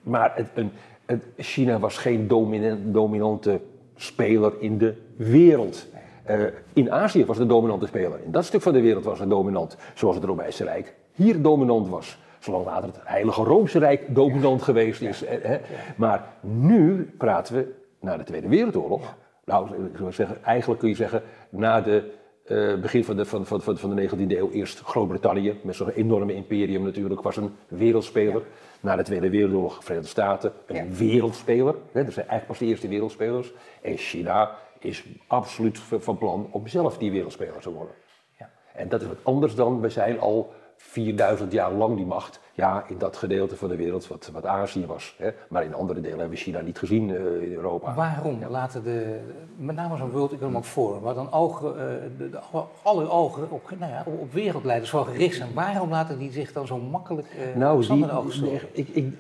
maar 0.03 0.33
het, 0.35 0.49
een, 0.55 0.71
het, 1.07 1.25
China 1.37 1.79
was 1.79 1.99
geen 1.99 2.29
dominant, 2.29 2.95
dominante 2.95 3.61
speler 3.97 4.53
in 4.59 4.79
de 4.79 4.95
wereld. 5.17 5.87
Uh, 6.31 6.45
in 6.73 6.93
Azië 6.93 7.25
was 7.25 7.37
de 7.37 7.47
dominante 7.47 7.87
speler. 7.87 8.21
In 8.25 8.31
dat 8.31 8.45
stuk 8.45 8.63
van 8.63 8.73
de 8.73 8.81
wereld 8.81 9.05
was 9.05 9.19
het 9.19 9.31
dominant, 9.31 9.77
zoals 9.95 10.17
het 10.17 10.25
Romeinse 10.25 10.65
Rijk 10.65 10.95
hier 11.13 11.43
dominant 11.43 11.89
was 11.89 12.19
zolang 12.39 12.65
later 12.65 12.89
het 12.89 12.99
Heilige 13.05 13.43
Roomse 13.43 13.79
Rijk 13.79 14.15
dominant 14.15 14.63
geweest 14.63 15.01
is. 15.01 15.23
Hè? 15.27 15.59
Maar 15.97 16.25
nu 16.41 17.15
praten 17.19 17.55
we 17.55 17.75
na 18.01 18.17
de 18.17 18.25
Tweede 18.25 18.49
Wereldoorlog. 18.49 19.15
Nou, 19.45 19.87
ik 19.87 19.97
zou 19.97 20.13
zeggen, 20.13 20.45
eigenlijk 20.45 20.81
kun 20.81 20.89
je 20.89 20.95
zeggen, 20.95 21.23
na 21.49 21.81
de 21.81 22.11
uh, 22.47 22.81
begin 22.81 23.05
van 23.05 23.17
de, 23.17 23.25
van, 23.25 23.47
van, 23.47 23.63
van 23.63 23.97
de 23.97 24.09
19e 24.09 24.17
eeuw, 24.29 24.51
eerst 24.51 24.81
Groot-Brittannië, 24.81 25.61
met 25.63 25.75
zo'n 25.75 25.89
enorme 25.89 26.35
imperium 26.35 26.83
natuurlijk, 26.83 27.23
was 27.23 27.37
een 27.37 27.55
wereldspeler. 27.69 28.43
Na 28.81 28.97
de 28.97 29.03
Tweede 29.03 29.31
Wereldoorlog, 29.31 29.85
Verenigde 29.85 30.11
Staten, 30.11 30.53
een 30.67 30.95
wereldspeler. 30.95 31.75
Hè? 31.93 32.05
Dat 32.05 32.13
zijn 32.13 32.29
eigenlijk 32.29 32.47
pas 32.47 32.59
de 32.59 32.65
eerste 32.65 32.89
wereldspelers. 32.89 33.53
En 33.83 33.97
China 33.97 34.51
is 34.85 35.05
absoluut 35.27 35.79
van 35.79 36.19
plan 36.19 36.49
om 36.51 36.67
zelf 36.67 36.99
die 36.99 37.11
wereldspeler 37.11 37.61
te 37.61 37.73
worden. 37.73 37.95
Ja. 38.39 38.51
En 38.75 38.89
dat 38.89 39.01
is 39.01 39.07
wat 39.07 39.25
anders 39.25 39.55
dan, 39.55 39.81
we 39.81 39.89
zijn 39.89 40.21
al 40.21 40.53
4000 40.77 41.53
jaar 41.53 41.73
lang 41.73 41.97
die 41.97 42.07
macht. 42.07 42.41
Ja, 42.55 42.85
in 42.89 42.99
dat 42.99 43.17
gedeelte 43.17 43.57
van 43.57 43.69
de 43.69 43.77
wereld 43.77 44.09
wat, 44.09 44.31
wat 44.33 44.47
Azië 44.47 44.87
was. 44.87 45.15
Hè. 45.19 45.31
Maar 45.49 45.65
in 45.65 45.75
andere 45.75 46.01
delen 46.01 46.19
hebben 46.19 46.37
we 46.37 46.43
China 46.43 46.61
niet 46.61 46.79
gezien 46.79 47.09
uh, 47.09 47.43
in 47.43 47.53
Europa. 47.53 47.95
Waarom 47.95 48.45
laten 48.49 48.85
de, 48.85 49.21
met 49.57 49.77
name 49.77 49.97
zo'n 49.97 50.11
World 50.11 50.33
Economic 50.33 50.65
Forum, 50.65 51.01
waar 51.01 51.15
dan 51.15 51.33
ogen, 51.33 51.69
uh, 51.69 51.77
de, 52.19 52.31
de, 52.31 52.41
alle 52.83 53.11
ogen 53.11 53.51
op, 53.51 53.71
nou 53.79 53.93
ja, 53.93 54.05
op 54.21 54.33
wereldleiders 54.33 54.91
van 54.91 55.07
gericht 55.07 55.37
zijn, 55.37 55.55
waarom 55.55 55.91
laten 55.91 56.19
die 56.19 56.33
zich 56.33 56.53
dan 56.53 56.67
zo 56.67 56.79
makkelijk 56.79 57.27
uh, 57.39 57.57
nou, 57.57 57.87
die, 57.87 58.13
ogen 58.13 58.45
nee, 58.45 58.61
ik, 58.73 58.89
ik, 58.89 59.15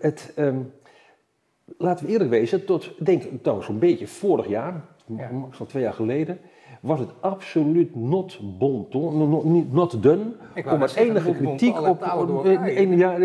het, 0.00 0.32
um, 0.36 0.72
Laten 1.76 2.06
we 2.06 2.12
eerlijk 2.12 2.30
wezen, 2.30 2.64
tot 2.64 3.04
denk 3.04 3.22
ik 3.22 3.44
nou, 3.44 3.62
zo'n 3.62 3.78
beetje 3.78 4.06
vorig 4.06 4.48
jaar, 4.48 4.84
ja. 5.16 5.30
zo'n 5.50 5.66
twee 5.66 5.82
jaar 5.82 5.92
geleden, 5.92 6.38
was 6.80 6.98
het 6.98 7.08
absoluut 7.20 7.94
not 7.94 8.40
bon 8.58 8.86
ton, 8.90 9.28
not, 9.28 9.72
not 9.72 10.02
done, 10.02 10.24
om 10.72 10.82
er 10.82 10.92
enige 10.96 11.32
kritiek 11.32 11.82
op, 11.88 12.04
ja, 12.90 13.16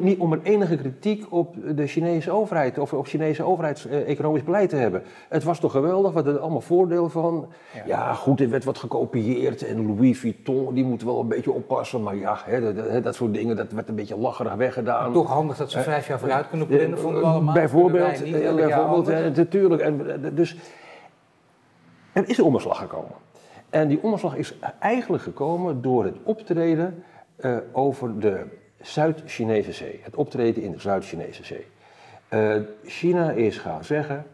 niet 0.00 0.18
om 0.18 0.32
er 0.32 0.40
enige 0.42 0.76
kritiek 0.76 1.26
op 1.30 1.54
de 1.76 1.86
Chinese 1.86 2.30
overheid 2.30 2.78
of 2.78 2.92
op 2.92 3.06
Chinese 3.06 3.42
overheidseconomisch 3.42 4.44
beleid 4.44 4.68
te 4.68 4.76
hebben. 4.76 5.02
Het 5.28 5.44
was 5.44 5.60
toch 5.60 5.72
geweldig, 5.72 6.12
wat 6.12 6.26
er 6.26 6.38
allemaal 6.38 6.60
voordeel 6.60 7.08
van. 7.08 7.46
Ja. 7.74 7.82
ja, 7.86 8.12
goed, 8.12 8.40
er 8.40 8.50
werd 8.50 8.64
wat 8.64 8.78
gekopieerd 8.78 9.66
en 9.66 9.86
Louis 9.86 10.18
Vuitton, 10.18 10.74
die 10.74 10.84
moet 10.84 11.02
wel 11.02 11.20
een 11.20 11.28
beetje 11.28 11.52
oppassen, 11.52 12.02
maar 12.02 12.16
ja, 12.16 12.38
hè, 12.44 12.74
dat, 12.74 13.04
dat, 13.04 13.14
soort 13.14 13.34
dingen, 13.34 13.56
dat 13.56 13.72
werd 13.72 13.88
een 13.88 13.94
beetje 13.94 14.18
lacherig 14.18 14.54
weggedaan. 14.54 15.12
toch 15.12 15.28
handig 15.28 15.56
dat 15.56 15.70
ze 15.70 15.80
vijf 15.80 16.06
jaar 16.06 16.18
vooruit 16.18 16.48
kunnen 16.48 16.66
plannen, 16.66 16.98
vonden 16.98 17.20
we 17.20 17.26
allemaal. 17.26 17.54
Bijvoorbeeld, 17.54 18.22
bijvoorbeeld 18.56 19.34
natuurlijk. 19.36 19.82
En, 19.82 20.00
dus 20.34 20.56
er 22.12 22.28
is 22.28 22.38
een 22.38 22.44
omslag 22.44 22.78
gekomen. 22.78 23.14
En 23.70 23.88
die 23.88 24.02
omslag 24.02 24.36
is 24.36 24.54
eigenlijk 24.80 25.22
gekomen 25.22 25.82
door 25.82 26.04
het 26.04 26.16
optreden 26.22 27.04
uh, 27.40 27.56
over 27.72 28.20
de 28.20 28.44
Zuid-Chinese 28.80 29.72
Zee. 29.72 30.00
Het 30.02 30.16
optreden 30.16 30.62
in 30.62 30.72
de 30.72 30.80
Zuid-Chinese 30.80 31.44
Zee. 31.44 31.66
Uh, 32.30 32.56
China 32.84 33.30
is 33.30 33.58
gaan 33.58 33.84
zeggen, 33.84 34.26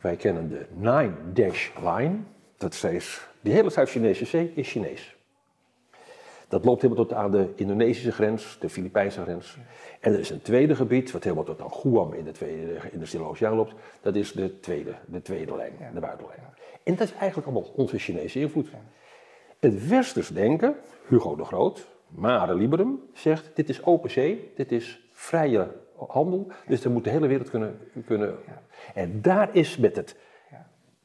wij 0.00 0.16
kennen 0.16 0.48
de 0.48 0.66
Nine 0.72 1.12
Dash 1.32 1.70
Line. 1.84 2.16
Dat 2.56 2.84
is, 2.90 3.28
die 3.40 3.52
hele 3.52 3.70
Zuid-Chinese 3.70 4.24
Zee 4.24 4.52
is 4.54 4.70
Chinees. 4.70 5.16
Dat 6.48 6.64
loopt 6.64 6.82
helemaal 6.82 7.04
tot 7.04 7.16
aan 7.16 7.30
de 7.30 7.52
Indonesische 7.56 8.12
grens, 8.12 8.56
de 8.60 8.68
Filipijnse 8.68 9.22
grens. 9.22 9.58
En 10.00 10.12
er 10.12 10.18
is 10.18 10.30
een 10.30 10.42
tweede 10.42 10.76
gebied, 10.76 11.12
wat 11.12 11.22
helemaal 11.24 11.44
tot 11.44 11.60
aan 11.60 11.70
Guam 11.70 12.12
in 12.12 12.24
de, 12.24 12.32
tweede, 12.32 12.78
in 12.92 12.98
de 12.98 13.06
Stille 13.06 13.24
Oceaan 13.24 13.54
loopt. 13.54 13.74
Dat 14.00 14.14
is 14.14 14.32
de 14.32 14.60
tweede, 14.60 14.94
de 15.06 15.22
tweede 15.22 15.56
lijn, 15.56 15.72
de 15.94 16.00
buitenlijn. 16.00 16.40
En 16.86 16.94
dat 16.94 17.08
is 17.08 17.14
eigenlijk 17.14 17.48
allemaal 17.48 17.72
onze 17.76 17.98
Chinese 17.98 18.40
invloed. 18.40 18.68
Het 19.60 19.88
westers 19.88 20.28
denken, 20.28 20.76
Hugo 21.08 21.36
de 21.36 21.44
Groot, 21.44 21.86
Mare 22.08 22.54
Liberum, 22.54 23.00
zegt 23.12 23.50
dit 23.54 23.68
is 23.68 23.84
open 23.84 24.10
zee, 24.10 24.52
dit 24.54 24.72
is 24.72 25.08
vrije 25.12 25.68
handel, 26.08 26.46
dus 26.66 26.84
er 26.84 26.90
moet 26.90 27.04
de 27.04 27.10
hele 27.10 27.26
wereld 27.26 27.50
kunnen... 27.50 27.78
kunnen. 28.06 28.34
En 28.94 29.22
daar 29.22 29.48
is 29.52 29.76
met 29.76 29.96
het 29.96 30.16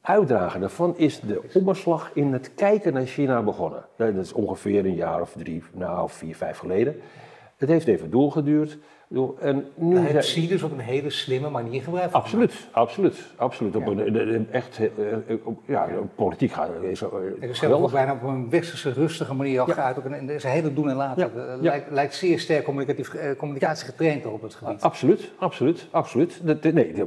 uitdragen 0.00 0.60
daarvan 0.60 0.96
is 0.96 1.20
de 1.20 1.42
omslag 1.64 2.10
in 2.14 2.32
het 2.32 2.54
kijken 2.54 2.92
naar 2.92 3.06
China 3.06 3.42
begonnen. 3.42 3.84
Dat 3.96 4.14
is 4.14 4.32
ongeveer 4.32 4.84
een 4.84 4.94
jaar 4.94 5.20
of 5.20 5.34
drie, 5.38 5.62
nou 5.72 6.10
vier, 6.10 6.36
vijf 6.36 6.58
geleden. 6.58 7.00
Het 7.56 7.68
heeft 7.68 7.86
even 7.86 8.10
doorgeduurd. 8.10 8.78
En 9.40 9.66
nu 9.74 9.98
heeft 9.98 10.26
Zie 10.26 10.48
dus 10.48 10.62
op 10.62 10.72
een 10.72 10.78
hele 10.78 11.10
slimme 11.10 11.50
manier 11.50 11.82
gebruik 11.82 12.10
van 12.10 12.20
Absoluut, 12.20 12.54
absoluut, 12.70 13.16
absoluut. 13.36 13.76
Op 13.76 13.86
een, 13.86 14.48
echt, 14.50 14.78
eh, 14.78 15.12
eh, 15.12 15.36
op, 15.42 15.60
ja, 15.66 15.88
politiek 16.14 16.52
gaat 16.52 16.68
het. 16.68 17.00
Het 17.40 17.50
is 17.50 17.58
zelf 17.58 17.92
bijna 17.92 18.12
op 18.12 18.22
een 18.22 18.50
westerse, 18.50 18.92
rustige 18.92 19.34
manier 19.34 19.60
al 19.60 19.68
ja. 19.68 19.94
Ook 19.98 20.04
een, 20.04 20.30
is 20.30 20.44
een 20.44 20.50
hele 20.50 20.74
doen 20.74 20.88
en 20.88 20.96
laten. 20.96 21.30
Lijkt, 21.60 21.90
lijkt, 21.90 22.14
zeer 22.14 22.40
sterk 22.40 22.64
communicatief, 22.64 23.14
eh, 23.14 23.36
communicatie 23.36 23.86
getraind 23.86 24.26
op 24.26 24.42
het 24.42 24.54
gebied. 24.54 24.82
Absoluut, 24.82 25.32
absoluut, 25.38 25.88
absoluut. 25.90 26.40
Dat, 26.42 26.62
nee, 26.62 27.04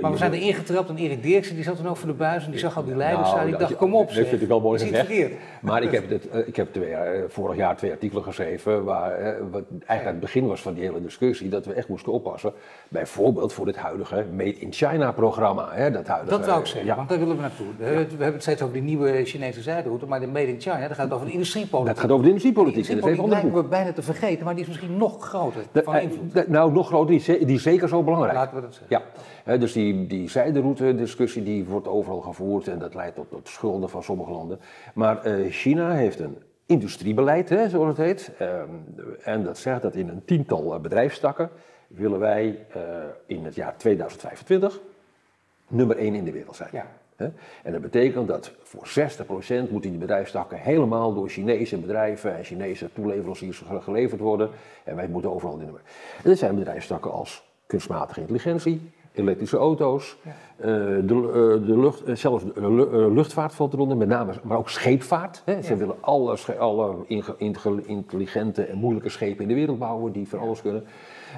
maar 0.00 0.10
we 0.10 0.16
zijn 0.16 0.32
er 0.32 0.40
ingetrapt 0.40 0.88
en 0.88 0.96
Erik 0.96 1.22
Dirksen 1.22 1.54
die 1.54 1.64
zat 1.64 1.76
toen 1.76 1.88
ook 1.88 1.96
voor 1.96 2.08
de 2.08 2.14
buis 2.14 2.44
en 2.44 2.50
die 2.50 2.60
zag 2.60 2.76
al 2.76 2.84
die 2.84 2.96
leiders 2.96 3.32
nou, 3.32 3.46
die 3.46 3.56
dacht 3.56 3.76
kom 3.76 3.94
op. 3.94 4.14
Dat 4.14 4.26
vind 4.26 4.42
ik 4.42 4.48
wel 4.48 4.60
mooi 4.60 4.78
gezegd. 4.78 5.30
Maar 5.60 5.82
ik 5.82 5.90
heb, 5.90 6.08
dit, 6.14 6.28
ik 6.46 6.56
heb 6.56 6.72
twee, 6.72 6.94
vorig 7.28 7.56
jaar 7.56 7.76
twee 7.76 7.90
artikelen 7.90 8.22
geschreven 8.22 8.84
waar 8.84 9.36
wat 9.50 9.62
eigenlijk 9.86 10.04
het 10.04 10.20
begin 10.20 10.46
was 10.46 10.60
van 10.60 10.74
die 10.74 10.82
hele 10.82 11.02
discussie 11.02 11.43
dat 11.50 11.66
we 11.66 11.72
echt 11.72 11.88
moesten 11.88 12.12
oppassen. 12.12 12.52
Bijvoorbeeld 12.88 13.52
voor 13.52 13.66
het 13.66 13.76
huidige 13.76 14.24
Made 14.32 14.58
in 14.58 14.72
China 14.72 15.12
programma. 15.12 15.68
Hè, 15.72 15.90
dat, 15.90 16.06
huidige, 16.06 16.38
dat 16.38 16.46
wou 16.46 16.60
ik 16.60 16.66
zeggen, 16.66 16.86
ja. 16.86 16.96
want 16.96 17.08
daar 17.08 17.18
willen 17.18 17.36
we 17.36 17.42
naartoe. 17.42 17.66
We, 17.76 17.84
hebben 17.84 18.32
het 18.32 18.42
steeds 18.42 18.62
over 18.62 18.74
die 18.74 18.82
nieuwe 18.82 19.24
Chinese 19.24 19.62
zijderoute, 19.62 20.06
maar 20.06 20.20
de 20.20 20.26
Made 20.26 20.48
in 20.48 20.60
China, 20.60 20.88
dat 20.88 20.96
gaat 20.96 21.12
over 21.12 21.26
de 21.26 21.32
industriepolitiek. 21.32 21.94
Dat 21.94 22.02
gaat 22.02 22.10
over 22.10 22.22
de 22.22 22.28
industriepolitiek. 22.28 22.84
Die 22.84 22.90
industriepolitiek 22.90 23.42
dat 23.42 23.52
lijken 23.52 23.62
we 23.62 23.68
bijna 23.68 23.92
te 23.92 24.02
vergeten, 24.02 24.44
maar 24.44 24.54
die 24.54 24.62
is 24.62 24.68
misschien 24.68 24.96
nog 24.96 25.24
groter 25.24 25.62
van 25.72 25.96
invloed. 25.96 26.48
nou, 26.48 26.72
nog 26.72 26.86
groter, 26.86 27.18
die, 27.18 27.46
die 27.46 27.56
is 27.56 27.62
zeker 27.62 27.88
zo 27.88 28.02
belangrijk. 28.02 28.34
Laten 28.34 28.54
we 28.54 28.60
dat 28.60 28.74
zeggen. 28.74 29.02
Ja. 29.44 29.56
dus 29.56 29.72
die, 29.72 30.06
die 30.06 30.30
zijderoute 30.30 30.94
discussie 30.94 31.42
die 31.42 31.64
wordt 31.64 31.88
overal 31.88 32.20
gevoerd 32.20 32.68
en 32.68 32.78
dat 32.78 32.94
leidt 32.94 33.14
tot, 33.14 33.30
tot 33.30 33.48
schulden 33.48 33.88
van 33.88 34.02
sommige 34.02 34.30
landen. 34.30 34.60
Maar 34.94 35.26
uh, 35.26 35.50
China 35.52 35.90
heeft 35.90 36.20
een 36.20 36.36
industriebeleid, 36.66 37.48
hè, 37.48 37.68
zoals 37.68 37.88
het 37.88 38.06
heet. 38.06 38.30
Ehm, 38.38 38.68
en 39.22 39.44
dat 39.44 39.58
zegt 39.58 39.82
dat 39.82 39.94
in 39.94 40.08
een 40.08 40.24
tiental 40.24 40.74
eh, 40.74 40.80
bedrijfstakken 40.80 41.50
willen 41.86 42.18
wij 42.18 42.66
uh, 42.76 42.82
in 43.26 43.44
het 43.44 43.54
jaar 43.54 43.76
2025 43.76 44.80
nummer 45.68 45.96
1 45.96 46.14
in 46.14 46.24
de 46.24 46.32
wereld 46.32 46.56
zijn. 46.56 46.68
Ja. 46.72 46.86
En 47.62 47.72
dat 47.72 47.80
betekent 47.80 48.28
dat 48.28 48.52
voor 48.62 48.86
60% 48.86 49.70
moeten 49.70 49.90
die 49.90 49.98
bedrijfstakken 49.98 50.58
helemaal 50.58 51.14
door 51.14 51.28
Chinese 51.28 51.78
bedrijven 51.78 52.36
en 52.36 52.44
Chinese 52.44 52.92
toeleveranciers 52.92 53.62
geleverd 53.80 54.20
worden. 54.20 54.50
En 54.84 54.96
wij 54.96 55.08
moeten 55.08 55.32
overal 55.32 55.54
die 55.56 55.64
nummer. 55.64 55.82
En 56.22 56.30
dat 56.30 56.38
zijn 56.38 56.54
bedrijfstakken 56.54 57.12
als 57.12 57.44
kunstmatige 57.66 58.20
intelligentie, 58.20 58.92
elektrische 59.14 59.56
auto's, 59.56 60.16
ja. 60.22 60.30
uh, 60.58 61.08
de, 61.08 61.14
uh, 61.14 61.66
de, 61.66 61.78
lucht, 61.78 62.08
uh, 62.08 62.16
zelfs 62.16 62.44
de 62.44 63.10
luchtvaart 63.14 63.54
valt 63.54 63.72
eronder, 63.72 63.96
met 63.96 64.08
name, 64.08 64.32
maar 64.42 64.58
ook 64.58 64.68
scheepvaart. 64.68 65.42
Hè. 65.44 65.62
Ze 65.62 65.76
willen 65.76 65.96
alle, 66.00 66.36
alle 66.58 66.94
intelligente 67.86 68.62
en 68.64 68.78
moeilijke 68.78 69.08
schepen 69.08 69.42
in 69.42 69.48
de 69.48 69.54
wereld 69.54 69.78
bouwen 69.78 70.12
die 70.12 70.28
voor 70.28 70.38
alles 70.38 70.62
kunnen. 70.62 70.84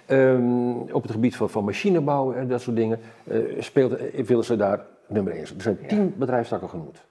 Um, 0.09 0.81
op 0.81 1.03
het 1.03 1.11
gebied 1.11 1.37
van, 1.37 1.51
van 1.51 1.65
machinebouw 1.65 2.33
en 2.33 2.49
dat 2.49 2.61
soort 2.61 2.77
dingen 2.77 3.01
speelt, 3.59 4.01
willen 4.27 4.45
ze 4.45 4.57
daar 4.57 4.87
nummer 5.07 5.33
1. 5.33 5.43
Er 5.43 5.49
zijn 5.59 5.79
tien 5.87 6.15
bedrijfstakken 6.17 6.69
genoemd. 6.69 7.05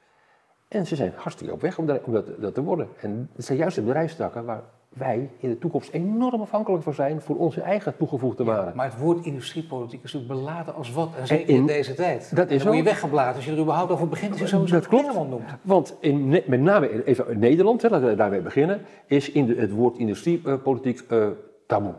En 0.68 0.86
ze 0.86 0.96
zijn 0.96 1.14
hartstikke 1.16 1.54
op 1.54 1.62
weg 1.62 1.78
om 1.78 1.86
dat, 1.86 2.04
om 2.04 2.14
dat, 2.14 2.26
dat 2.42 2.54
te 2.54 2.64
worden. 2.64 2.88
En 3.02 3.30
het 3.36 3.46
zijn 3.46 3.58
juist 3.58 3.76
de 3.76 3.82
bedrijfstakken 3.82 4.46
waar 4.46 4.64
wij 4.96 5.30
in 5.38 5.50
de 5.50 5.58
toekomst 5.58 5.90
enorm 5.92 6.42
afhankelijk 6.42 6.84
van 6.84 6.94
zijn 6.94 7.22
voor 7.22 7.36
onze 7.36 7.62
eigen 7.62 7.98
toegevoegde 7.98 8.44
waarde. 8.44 8.72
maar 8.76 8.86
het 8.86 9.00
woord 9.00 9.26
industriepolitiek 9.26 10.04
is 10.04 10.14
natuurlijk 10.14 10.42
beladen 10.42 10.76
als 10.76 10.92
wat, 10.92 11.10
en 11.20 11.28
zeker 11.28 11.50
in, 11.50 11.66
deze 11.66 11.94
tijd. 11.94 12.36
Dat 12.36 12.50
is 12.50 12.58
dan 12.58 12.68
word 12.68 12.78
je 12.78 12.84
weggeblazen 12.84 13.36
als 13.36 13.46
je 13.46 13.52
er 13.52 13.60
überhaupt 13.60 13.92
over 13.92 14.08
begint, 14.08 14.32
als 14.32 14.40
je 14.40 14.48
zo 14.48 14.66
dat 14.66 14.88
klopt. 14.88 15.14
noemt. 15.14 15.44
Want 15.62 15.96
in, 16.00 16.30
met 16.30 16.62
name 16.62 17.06
even 17.06 17.30
in 17.30 17.40
Nederland, 17.40 17.82
hè, 17.82 17.90
laten 17.90 18.08
we 18.08 18.16
daarmee 18.16 18.42
beginnen, 18.42 18.82
is 19.06 19.32
in 19.32 19.46
de, 19.46 19.56
het 19.56 19.72
woord 19.72 19.98
industriepolitiek 19.98 21.02
uh, 21.10 21.28
taboe. 21.68 21.94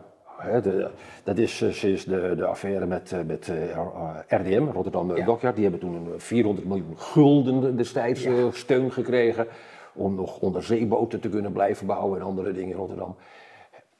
de, 0.63 0.89
dat 1.23 1.37
is 1.37 1.61
uh, 1.61 1.71
sinds 1.71 2.05
de, 2.05 2.33
de 2.35 2.45
affaire 2.45 2.85
met, 2.85 3.11
uh, 3.11 3.19
met 3.27 3.51
RDM, 4.27 4.63
Rotterdam 4.73 5.25
Dockyard. 5.25 5.55
Die 5.55 5.63
hebben 5.63 5.81
toen 5.81 6.07
400 6.17 6.67
miljoen 6.67 6.97
gulden 6.97 7.77
destijds 7.77 8.27
steun 8.51 8.91
gekregen 8.91 9.47
om 9.97 10.15
nog 10.15 10.39
onderzeeboten 10.39 11.19
te 11.19 11.29
kunnen 11.29 11.51
blijven 11.51 11.87
bouwen 11.87 12.19
en 12.19 12.25
andere 12.25 12.51
dingen 12.51 12.71
in 12.71 12.77
Rotterdam. 12.77 13.15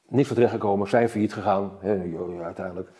Niks 0.08 0.26
van 0.26 0.36
terechtgekomen, 0.36 0.88
zijn 0.88 1.08
failliet 1.08 1.32
gegaan, 1.32 1.70
hè, 1.80 2.00
uiteindelijk. 2.42 2.90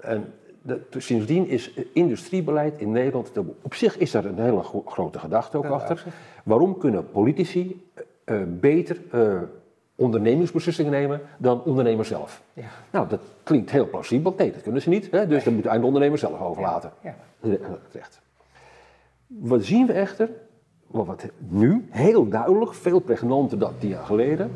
En 0.00 0.34
de, 0.62 0.80
sindsdien 0.98 1.46
is 1.46 1.74
industriebeleid 1.92 2.80
in 2.80 2.90
Nederland, 2.90 3.32
op 3.62 3.74
zich 3.74 3.98
is 3.98 4.14
er 4.14 4.26
een 4.26 4.38
hele 4.38 4.62
grote 4.86 5.18
gedachte 5.18 5.56
ook 5.58 5.64
achter. 5.64 6.04
Waarom 6.44 6.78
kunnen 6.78 7.10
politici 7.10 7.90
uh, 8.24 8.42
beter 8.46 9.00
uh, 9.14 9.42
ondernemingsbeslissingen 9.94 10.92
nemen 10.92 11.20
dan 11.38 11.62
ondernemers 11.62 12.08
zelf? 12.08 12.42
Ja. 12.52 12.68
Nou, 12.90 13.08
dat 13.08 13.20
klinkt 13.42 13.70
heel 13.70 13.88
plausibel. 13.88 14.34
Nee, 14.36 14.52
dat 14.52 14.62
kunnen 14.62 14.82
ze 14.82 14.88
niet. 14.88 15.10
Hè? 15.10 15.26
Dus 15.26 15.44
dat 15.44 15.52
moet 15.52 15.66
aan 15.66 15.80
de 15.80 15.86
ondernemer 15.86 16.18
zelf 16.18 16.40
overlaten. 16.40 16.92
Terecht. 17.88 18.20
Wat 19.26 19.64
zien 19.64 19.86
we 19.86 19.92
echter? 19.92 20.30
Wat 20.90 21.26
nu 21.38 21.86
heel 21.90 22.28
duidelijk, 22.28 22.74
veel 22.74 22.98
pregnanter 22.98 23.58
dan 23.58 23.72
tien 23.78 23.88
jaar 23.88 24.04
geleden, 24.04 24.50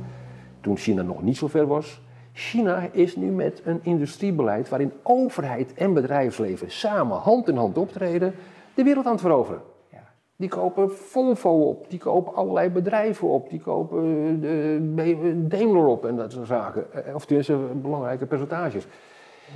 toen 0.60 0.76
China 0.76 1.02
nog 1.02 1.22
niet 1.22 1.36
zo 1.36 1.48
ver 1.48 1.66
was. 1.66 2.02
China 2.32 2.88
is 2.92 3.16
nu 3.16 3.30
met 3.30 3.62
een 3.64 3.80
industriebeleid 3.82 4.68
waarin 4.68 4.92
overheid 5.02 5.74
en 5.74 5.94
bedrijfsleven 5.94 6.70
samen 6.70 7.16
hand 7.16 7.48
in 7.48 7.56
hand 7.56 7.78
optreden, 7.78 8.34
de 8.74 8.82
wereld 8.82 9.06
aan 9.06 9.12
het 9.12 9.20
veroveren. 9.20 9.62
Die 10.36 10.50
kopen 10.50 10.92
Volvo 10.92 11.50
op, 11.50 11.90
die 11.90 11.98
kopen 11.98 12.34
allerlei 12.34 12.70
bedrijven 12.70 13.28
op, 13.28 13.50
die 13.50 13.60
kopen 13.60 14.40
de 14.40 15.46
Daimler 15.48 15.86
op 15.86 16.06
en 16.06 16.16
dat 16.16 16.32
soort 16.32 16.46
zaken. 16.46 16.92
Eh, 16.92 17.14
of 17.14 17.24
tenminste 17.24 17.56
belangrijke 17.82 18.26
percentages. 18.26 18.86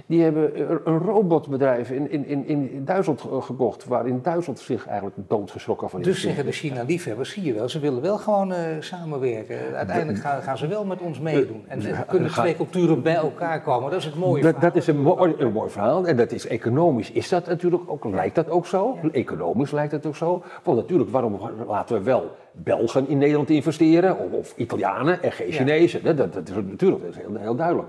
Die 0.06 0.22
hebben 0.22 0.60
een 0.84 0.98
robotbedrijf 0.98 1.90
in, 1.90 2.10
in, 2.10 2.26
in, 2.26 2.46
in 2.46 2.84
Duitsland 2.84 3.20
gekocht, 3.40 3.84
waarin 3.84 4.20
Duitsland 4.22 4.58
zich 4.58 4.86
eigenlijk 4.86 5.16
doodgeschrokken 5.28 5.90
van 5.90 6.00
is. 6.00 6.06
Dus 6.06 6.20
zeggen 6.20 6.44
de 6.44 6.52
China-liefhebbers, 6.52 7.30
zie 7.30 7.42
je 7.42 7.52
wel, 7.52 7.68
ze 7.68 7.78
willen 7.78 8.02
wel 8.02 8.18
gewoon 8.18 8.52
uh, 8.52 8.58
samenwerken. 8.80 9.58
Uiteindelijk 9.74 10.18
gaan, 10.18 10.42
gaan, 10.42 10.58
ze 10.58 10.66
wel 10.66 10.84
met 10.84 11.00
ons 11.00 11.20
meedoen. 11.20 11.64
En, 11.68 11.80
en 11.80 12.06
kunnen 12.06 12.30
twee 12.30 12.56
culturen 12.56 13.02
bij 13.02 13.14
elkaar 13.14 13.62
komen. 13.62 13.90
Dat 13.90 13.98
is 13.98 14.04
het 14.04 14.14
mooie 14.14 14.42
dat, 14.42 14.52
verhaal. 14.52 14.70
Dat 14.70 14.82
is 14.82 14.86
een 14.86 15.00
mooi, 15.00 15.34
een 15.38 15.52
mooi 15.52 15.70
verhaal. 15.70 16.06
En 16.06 16.16
dat 16.16 16.32
is 16.32 16.46
economisch, 16.46 17.10
is 17.10 17.28
dat 17.28 17.46
natuurlijk 17.46 17.82
ook, 17.86 18.04
lijkt 18.04 18.34
dat 18.34 18.50
ook 18.50 18.66
zo. 18.66 18.98
Economisch 19.12 19.70
lijkt 19.70 19.90
dat 19.90 20.06
ook 20.06 20.16
zo. 20.16 20.42
Want 20.62 20.76
natuurlijk, 20.78 21.10
waarom 21.10 21.40
laten 21.66 21.96
we 21.96 22.02
wel 22.02 22.30
Belgen 22.52 23.08
in 23.08 23.18
Nederland 23.18 23.50
investeren, 23.50 24.18
of, 24.18 24.32
of 24.32 24.54
Italianen 24.56 25.22
en 25.22 25.32
geen 25.32 25.52
Chinezen? 25.52 26.02
Dat, 26.04 26.16
dat, 26.16 26.32
dat, 26.32 26.48
is 26.48 26.54
natuurlijk 26.54 27.02
dat 27.02 27.10
is 27.10 27.16
heel, 27.16 27.36
heel 27.36 27.56
duidelijk. 27.56 27.88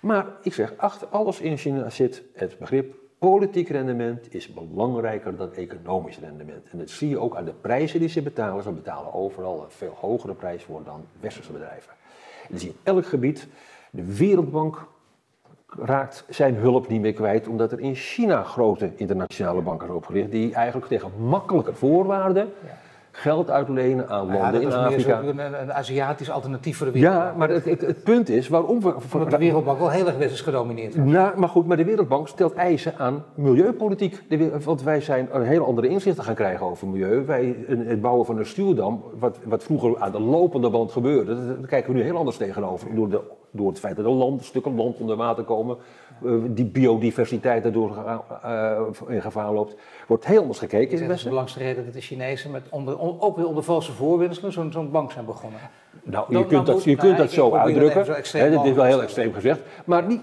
Maar 0.00 0.26
ik 0.42 0.54
zeg, 0.54 0.74
achter 0.76 1.08
alles 1.08 1.40
in 1.40 1.56
China 1.56 1.90
zit 1.90 2.22
het 2.34 2.58
begrip 2.58 2.94
politiek 3.18 3.68
rendement 3.68 4.34
is 4.34 4.52
belangrijker 4.52 5.36
dan 5.36 5.54
economisch 5.54 6.18
rendement. 6.18 6.68
En 6.70 6.78
dat 6.78 6.90
zie 6.90 7.08
je 7.08 7.18
ook 7.18 7.36
aan 7.36 7.44
de 7.44 7.52
prijzen 7.60 8.00
die 8.00 8.08
ze 8.08 8.22
betalen. 8.22 8.62
Ze 8.62 8.70
betalen 8.70 9.14
overal 9.14 9.62
een 9.62 9.70
veel 9.70 9.96
hogere 10.00 10.34
prijs 10.34 10.62
voor 10.62 10.82
dan 10.84 11.04
westerse 11.20 11.52
bedrijven. 11.52 11.92
Je 12.48 12.66
in 12.66 12.76
elk 12.82 13.06
gebied. 13.06 13.46
De 13.90 14.14
Wereldbank 14.14 14.86
raakt 15.68 16.24
zijn 16.28 16.54
hulp 16.54 16.88
niet 16.88 17.00
meer 17.00 17.12
kwijt, 17.12 17.48
omdat 17.48 17.72
er 17.72 17.80
in 17.80 17.94
China 17.94 18.42
grote 18.42 18.90
internationale 18.96 19.60
banken 19.60 19.86
zijn 19.86 19.98
opgericht, 19.98 20.30
die 20.30 20.54
eigenlijk 20.54 20.86
tegen 20.86 21.10
makkelijker 21.18 21.74
voorwaarden 21.74 22.52
geld 23.18 23.50
uitlenen 23.50 24.08
aan 24.08 24.26
landen 24.26 24.60
in 24.62 24.72
Afrika. 24.72 25.16
Dat 25.16 25.24
is 25.24 25.32
meer 25.32 25.44
een, 25.44 25.60
een 25.60 25.72
Aziatisch 25.72 26.30
alternatief 26.30 26.76
voor 26.76 26.86
de 26.86 26.92
wereld. 26.92 27.14
Ja, 27.14 27.34
maar 27.36 27.48
het, 27.48 27.64
het, 27.64 28.02
punt 28.02 28.28
is 28.28 28.48
waarom 28.48 28.80
we... 28.80 28.94
Omdat 29.12 29.30
de 29.30 29.38
Wereldbank 29.38 29.78
wel 29.78 29.90
heel 29.90 30.06
erg 30.06 30.16
westers 30.16 30.40
gedomineerd 30.40 30.94
is. 30.94 31.04
Nou, 31.04 31.38
maar 31.38 31.48
goed, 31.48 31.66
maar 31.66 31.76
de 31.76 31.84
Wereldbank 31.84 32.28
stelt 32.28 32.54
eisen 32.54 32.98
aan 32.98 33.24
milieupolitiek. 33.34 34.22
De, 34.28 34.60
want 34.64 34.82
wij 34.82 35.00
zijn 35.00 35.28
een 35.32 35.42
hele 35.42 35.64
andere 35.64 35.88
inzichten 35.88 36.24
gaan 36.24 36.34
krijgen 36.34 36.66
over 36.66 36.88
milieu. 36.88 37.24
Wij, 37.24 37.56
het 37.68 38.00
bouwen 38.00 38.26
van 38.26 38.38
een 38.38 38.46
stuwdam, 38.46 39.02
wat, 39.18 39.38
wat 39.44 39.64
vroeger 39.64 39.98
aan 39.98 40.12
de 40.12 40.20
lopende 40.20 40.70
band 40.70 40.92
gebeurde, 40.92 41.34
daar 41.34 41.68
kijken 41.68 41.92
we 41.92 41.98
nu 41.98 42.04
heel 42.04 42.16
anders 42.16 42.36
tegenover. 42.36 42.94
Door 42.94 43.08
de 43.08 43.20
door 43.50 43.68
het 43.68 43.78
feit 43.78 43.96
dat 43.96 44.04
er 44.04 44.10
land, 44.10 44.44
stukken 44.44 44.74
land 44.74 44.98
onder 44.98 45.16
water 45.16 45.44
komen, 45.44 45.76
uh, 46.22 46.42
die 46.48 46.64
biodiversiteit 46.64 47.62
daardoor 47.62 47.96
uh, 48.44 48.80
in 49.08 49.22
gevaar 49.22 49.52
loopt, 49.52 49.76
wordt 50.06 50.26
heel 50.26 50.40
anders 50.40 50.58
gekeken. 50.58 51.08
Dat 51.08 51.16
is 51.16 51.22
de 51.22 51.58
reden 51.58 51.84
dat 51.84 51.94
de 51.94 52.00
Chinezen 52.00 52.50
met 52.50 52.62
onder, 52.70 52.98
on, 52.98 53.20
ook 53.20 53.36
weer 53.36 53.46
onder 53.46 53.62
valse 53.62 53.92
voorwendselen 53.92 54.52
zo'n 54.52 54.72
zo'n 54.72 54.90
bank 54.90 55.12
zijn 55.12 55.24
begonnen. 55.24 55.60
Nou, 56.10 56.38
je 56.38 56.46
kunt 56.46 56.66
dat, 56.66 56.84
je 56.84 56.96
kunt 56.96 57.16
dat 57.16 57.30
zo 57.30 57.54
uitdrukken. 57.54 58.06
Dat 58.52 58.64
is 58.64 58.72
wel 58.72 58.84
heel 58.84 59.02
extreem 59.02 59.32
gezegd. 59.32 59.60
Maar 59.84 60.06
niet 60.06 60.22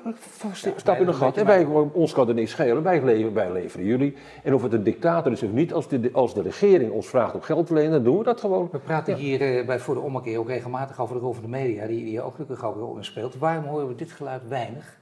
stap 0.76 1.00
in 1.00 1.06
de 1.06 1.14
gat. 1.14 1.38
En 1.38 1.46
wij, 1.46 1.66
ons 1.92 2.14
kan 2.14 2.28
er 2.28 2.34
niks 2.34 2.52
schelen. 2.52 2.84
Wij, 2.84 3.04
leven, 3.04 3.34
wij 3.34 3.52
leveren 3.52 3.86
jullie. 3.86 4.16
En 4.44 4.54
of 4.54 4.62
het 4.62 4.74
een 4.74 4.84
dictator 4.84 5.32
is 5.32 5.44
of 5.44 5.52
niet, 5.52 5.74
als 5.74 5.88
de, 5.88 6.10
als 6.14 6.34
de 6.34 6.42
regering 6.42 6.92
ons 6.92 7.08
vraagt 7.08 7.34
om 7.34 7.42
geld 7.42 7.68
te 7.68 7.74
lenen, 7.74 7.92
dan 7.92 8.04
doen 8.04 8.18
we 8.18 8.24
dat 8.24 8.40
gewoon. 8.40 8.70
We 8.72 8.78
praten 8.78 9.16
hier 9.16 9.42
uh, 9.42 9.66
bij 9.66 9.80
Voor 9.80 9.96
de 9.96 10.02
Ommekeer 10.02 10.40
ook 10.40 10.48
regelmatig 10.48 11.00
over 11.00 11.16
de 11.16 11.22
rol 11.22 11.34
van 11.34 11.44
de 11.44 11.50
media, 11.50 11.88
die, 11.88 12.06
die 12.06 12.22
ook 12.22 12.38
natuurlijk 12.38 12.68
een 12.68 12.82
rol 12.82 12.98
in 12.98 13.06
speelt. 13.06 13.36
Waarom 13.38 13.66
horen 13.66 13.88
we 13.88 13.96
dit 13.96 14.12
geluid 14.12 14.48
weinig? 14.48 14.98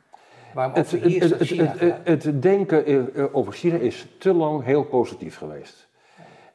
Waarom 0.54 0.74
het, 0.74 0.92
het, 0.92 1.40
het, 1.80 2.24
het, 2.24 2.42
denken 2.42 3.10
over 3.34 3.54
China 3.54 3.78
is 3.78 4.08
te 4.18 4.34
lang 4.34 4.64
heel 4.64 4.84
positief 4.84 5.38
geweest. 5.38 5.88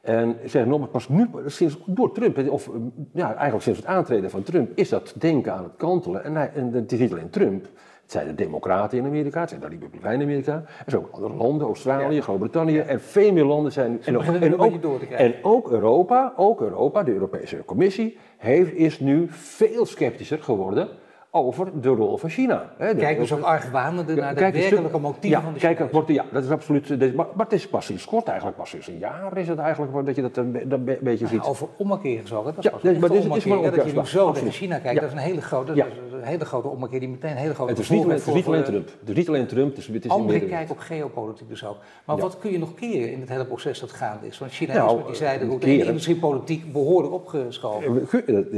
En 0.09 0.37
zeg 0.45 0.65
nog 0.65 0.91
pas 0.91 1.09
nu, 1.09 1.29
sinds, 1.45 1.77
door 1.85 2.11
Trump, 2.11 2.49
of 2.49 2.69
ja, 3.13 3.33
eigenlijk 3.33 3.63
sinds 3.63 3.79
het 3.79 3.87
aantreden 3.87 4.29
van 4.29 4.43
Trump, 4.43 4.71
is 4.75 4.89
dat 4.89 5.13
denken 5.17 5.53
aan 5.53 5.63
het 5.63 5.75
kantelen. 5.77 6.23
En, 6.23 6.35
hij, 6.35 6.51
en 6.55 6.73
het 6.73 6.91
is 6.91 6.99
niet 6.99 7.11
alleen 7.11 7.29
Trump, 7.29 7.63
het 8.01 8.11
zijn 8.11 8.27
de 8.27 8.35
Democraten 8.35 8.97
in 8.97 9.05
Amerika, 9.05 9.39
het 9.39 9.49
zijn 9.49 9.61
de 9.61 9.67
Republikeinen 9.67 10.21
in 10.21 10.27
Amerika, 10.27 10.53
er 10.53 10.91
zijn 10.91 11.01
ook 11.01 11.11
andere 11.11 11.33
landen, 11.33 11.67
Australië, 11.67 12.15
ja. 12.15 12.21
Groot-Brittannië 12.21 12.77
en 12.77 13.01
veel 13.01 13.33
meer 13.33 13.45
landen 13.45 13.71
zijn. 13.71 13.91
En, 14.03 14.15
en, 14.41 14.57
ook, 14.59 14.73
en 15.09 15.33
ook 15.41 15.71
Europa, 15.71 16.33
ook 16.35 16.61
Europa, 16.61 17.03
de 17.03 17.13
Europese 17.13 17.65
Commissie, 17.65 18.17
heeft, 18.37 18.73
is 18.73 18.99
nu 18.99 19.27
veel 19.29 19.85
sceptischer 19.85 20.43
geworden 20.43 20.87
over 21.31 21.81
de 21.81 21.89
rol 21.89 22.17
van 22.17 22.29
China. 22.29 22.73
Hè. 22.77 22.95
Kijk 22.95 23.17
dus 23.17 23.33
ook 23.33 23.39
naar 23.39 24.05
de 24.05 24.13
werkelijke 24.13 24.99
motieven 24.99 25.29
ja, 25.29 25.41
van 25.41 25.53
de 25.53 25.59
kijk, 25.59 25.91
wordt, 25.91 26.09
Ja, 26.09 26.25
dat 26.31 26.43
is 26.43 26.49
absoluut. 26.49 27.15
Maar, 27.15 27.25
maar 27.33 27.45
het 27.45 27.53
is 27.53 27.67
pas 27.67 27.85
sinds 27.85 28.05
kort 28.05 28.27
eigenlijk, 28.27 28.57
pas 28.57 28.69
sinds 28.69 28.87
een 28.87 28.97
jaar 28.97 29.37
is 29.37 29.47
het 29.47 29.57
eigenlijk 29.57 30.05
dat 30.05 30.15
je 30.15 30.21
dat 30.21 30.37
een, 30.37 30.51
dat 30.65 30.79
een 30.85 30.97
beetje 31.01 31.27
ziet. 31.27 31.43
over 31.43 31.67
ommekeer 31.77 32.21
gesproken, 32.21 32.55
dat 32.55 32.57
is 32.57 32.63
ja, 32.63 32.77
pas 32.77 32.99
maar 32.99 33.09
dit 33.09 33.35
is 33.35 33.45
wel 33.45 33.61
dat 33.61 33.75
je 33.75 33.93
nu 33.93 34.05
zo 34.05 34.31
naar 34.31 34.51
China 34.51 34.79
kijkt, 34.79 34.95
ja. 34.95 35.01
dat 35.01 35.09
is 35.09 35.15
een 35.15 35.23
hele 35.23 35.41
grote, 35.41 35.75
ja. 35.75 35.85
een 36.11 36.23
hele 36.23 36.45
grote 36.45 36.67
ommekeer 36.67 36.99
die 36.99 37.09
meteen 37.09 37.31
een 37.31 37.37
hele 37.37 37.53
grote 37.53 37.71
het 37.71 37.79
is 37.79 37.89
niet, 37.89 38.05
het 38.05 38.27
is 38.27 38.33
niet 38.33 38.47
alleen 38.47 38.63
Trump. 38.63 38.89
Het 38.99 39.09
is 39.09 39.15
niet 39.15 39.27
alleen 39.27 39.47
Trump, 39.47 39.69
het 39.69 39.77
is, 39.77 39.87
het 39.87 40.05
is 40.05 40.11
Anderen 40.11 40.47
kijken 40.47 40.75
op 40.75 40.79
geopolitiek 40.81 41.49
dus 41.49 41.65
ook. 41.65 41.77
Maar 42.05 42.17
wat 42.17 42.39
kun 42.39 42.51
je 42.51 42.59
nog 42.59 42.73
keren 42.73 43.11
in 43.11 43.19
het 43.19 43.29
hele 43.29 43.45
proces 43.45 43.79
dat 43.79 43.91
gaande 43.91 44.27
is? 44.27 44.37
Want 44.37 44.51
China 44.51 44.85
is 44.85 44.93
met 44.95 45.05
die 45.05 45.15
zijde 45.15 45.57
de 45.57 45.77
industriepolitiek 45.77 46.73
behoorlijk 46.73 47.13
opgeschoven. 47.13 48.07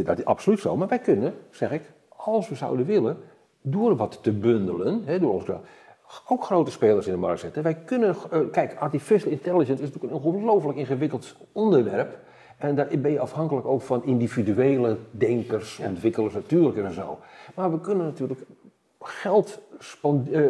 Dat 0.04 0.18
is 0.20 0.26
absoluut 0.26 0.60
zo, 0.60 0.76
maar 0.76 0.88
wij 0.88 1.00
kunnen, 1.00 1.34
zeg 1.52 1.72
ik, 1.72 1.82
als 2.24 2.50
we 2.50 2.56
zouden 2.56 2.86
willen, 2.86 3.18
door 3.62 3.96
wat 3.96 4.24
te 4.24 4.32
bundelen, 4.32 5.02
hè, 5.06 5.20
door 5.20 5.34
ons 5.34 5.46
ook 6.28 6.44
grote 6.44 6.72
spelers 6.72 7.08
in 7.08 7.14
de 7.14 7.20
markt 7.20 7.40
zetten. 7.40 7.64
Wij 7.64 7.76
kunnen, 7.76 8.16
uh, 8.34 8.40
kijk, 8.52 8.76
artificial 8.80 9.32
intelligence 9.32 9.84
is 9.84 9.92
natuurlijk 9.92 10.14
een 10.14 10.34
ongelooflijk 10.34 10.78
ingewikkeld 10.78 11.36
onderwerp. 11.52 12.18
En 12.58 12.76
daar 12.76 12.88
ben 13.00 13.12
je 13.12 13.20
afhankelijk 13.20 13.66
ook 13.66 13.82
van 13.82 14.04
individuele 14.04 14.98
denkers, 15.12 15.78
ja. 15.78 15.88
ontwikkelaars 15.88 16.34
natuurlijk 16.34 16.78
en 16.78 16.94
zo. 16.94 17.20
Maar 17.56 17.72
we 17.72 17.80
kunnen 17.80 18.06
natuurlijk 18.06 18.40
geld, 19.00 19.60
uh, 20.04 20.46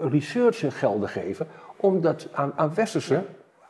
research 0.00 0.78
gelden 0.78 1.08
geven 1.08 1.46
om 1.76 2.00
dat 2.00 2.28
aan, 2.32 2.52
aan 2.56 2.74
westerse 2.74 3.22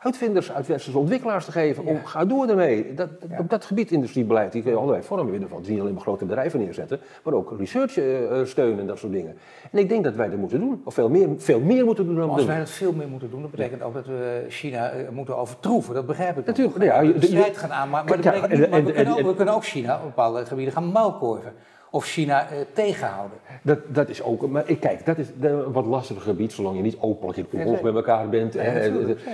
uitvinders, 0.03 0.51
uit 0.51 0.67
westerse 0.67 0.97
ontwikkelaars 0.97 1.45
te 1.45 1.51
geven. 1.51 1.85
Om, 1.85 2.05
ga 2.05 2.25
door 2.25 2.47
ermee. 2.47 2.93
Dat, 2.93 3.09
Op 3.39 3.49
dat 3.49 3.65
gebied 3.65 3.91
industriebeleid, 3.91 4.51
die 4.51 4.61
kun 4.61 4.71
je 4.71 4.77
allerlei 4.77 5.03
vormen 5.03 5.31
winnen 5.31 5.49
van. 5.49 5.59
Dus 5.59 5.67
niet 5.67 5.79
alleen 5.79 5.93
maar 5.93 6.01
grote 6.01 6.25
bedrijven 6.25 6.59
neerzetten, 6.59 6.99
maar 7.23 7.33
ook 7.33 7.53
research 7.57 7.97
uh, 7.97 8.45
steunen 8.45 8.79
en 8.79 8.87
dat 8.87 8.97
soort 8.97 9.11
dingen. 9.11 9.37
En 9.71 9.77
ik 9.77 9.89
denk 9.89 10.03
dat 10.03 10.15
wij 10.15 10.29
dat 10.29 10.39
moeten 10.39 10.59
doen. 10.59 10.81
Of 10.83 10.93
veel 10.93 11.09
meer, 11.09 11.29
veel 11.37 11.59
meer 11.59 11.85
moeten 11.85 12.05
doen 12.05 12.15
dan 12.15 12.27
maar 12.27 12.35
Als 12.35 12.45
wij 12.45 12.57
dat 12.57 12.69
veel 12.69 12.93
meer 12.93 13.07
moeten 13.07 13.29
doen, 13.29 13.41
dat 13.41 13.51
betekent 13.51 13.81
ook 13.81 13.93
dat 13.93 14.05
we 14.05 14.45
China 14.49 14.93
uh, 14.93 15.09
moeten 15.09 15.37
overtroeven. 15.37 15.93
Dat 15.93 16.05
begrijp 16.05 16.37
ik. 16.37 16.45
Natuurlijk. 16.45 16.83
Ja, 16.83 17.01
de 17.01 17.25
strijd 17.25 17.57
gaan 17.57 17.71
aan, 17.71 17.89
maar, 17.89 18.05
maar, 18.05 18.21
dat 18.21 18.23
ja, 18.23 18.47
niet, 18.47 18.69
maar 18.69 18.83
we, 18.83 18.91
kunnen 18.93 19.13
ook, 19.13 19.21
we 19.21 19.35
kunnen 19.35 19.53
ook 19.53 19.65
China 19.65 19.95
op 19.95 20.03
bepaalde 20.03 20.45
gebieden 20.45 20.73
gaan 20.73 20.91
muilkorven 20.91 21.53
of 21.91 22.05
China 22.05 22.49
eh, 22.49 22.57
tegenhouden. 22.73 23.37
Dat, 23.61 23.79
dat 23.87 24.09
is 24.09 24.23
ook, 24.23 24.47
maar 24.47 24.69
ik, 24.69 24.79
kijk, 24.79 25.05
dat 25.05 25.17
is 25.17 25.27
een 25.41 25.71
wat 25.71 25.85
lastiger 25.85 26.21
gebied, 26.21 26.51
zolang 26.51 26.75
je 26.75 26.81
niet 26.81 26.97
openlijk 26.99 27.37
in 27.37 27.59
oorlog 27.59 27.81
met 27.81 27.95
elkaar 27.95 28.29
bent. 28.29 28.53
Ja, 28.53 28.61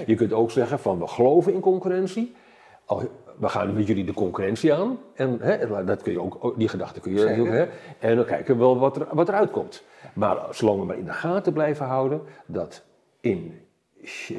je 0.05 0.15
kunt 0.15 0.33
ook 0.33 0.51
zeggen 0.51 0.79
van 0.79 0.99
we 0.99 1.07
geloven 1.07 1.53
in 1.53 1.59
concurrentie. 1.59 2.35
We 3.39 3.49
gaan 3.49 3.73
met 3.73 3.87
jullie 3.87 4.05
de 4.05 4.13
concurrentie 4.13 4.73
aan. 4.73 4.97
En 5.15 5.37
hè, 5.41 5.85
dat 5.85 6.01
kun 6.01 6.11
je 6.11 6.21
ook, 6.21 6.53
die 6.57 6.67
gedachte 6.67 6.99
kun 6.99 7.13
je. 7.13 7.27
Hè, 7.27 7.67
en 7.99 8.15
dan 8.15 8.25
kijken 8.25 8.53
we 8.53 8.59
wel 8.59 8.79
wat, 8.79 8.95
er, 8.95 9.07
wat 9.11 9.29
eruit 9.29 9.51
komt. 9.51 9.83
Maar 10.13 10.37
zolang 10.51 10.79
we 10.79 10.85
maar 10.85 10.97
in 10.97 11.05
de 11.05 11.13
gaten 11.13 11.53
blijven 11.53 11.85
houden 11.85 12.21
dat 12.45 12.83
in 13.19 13.61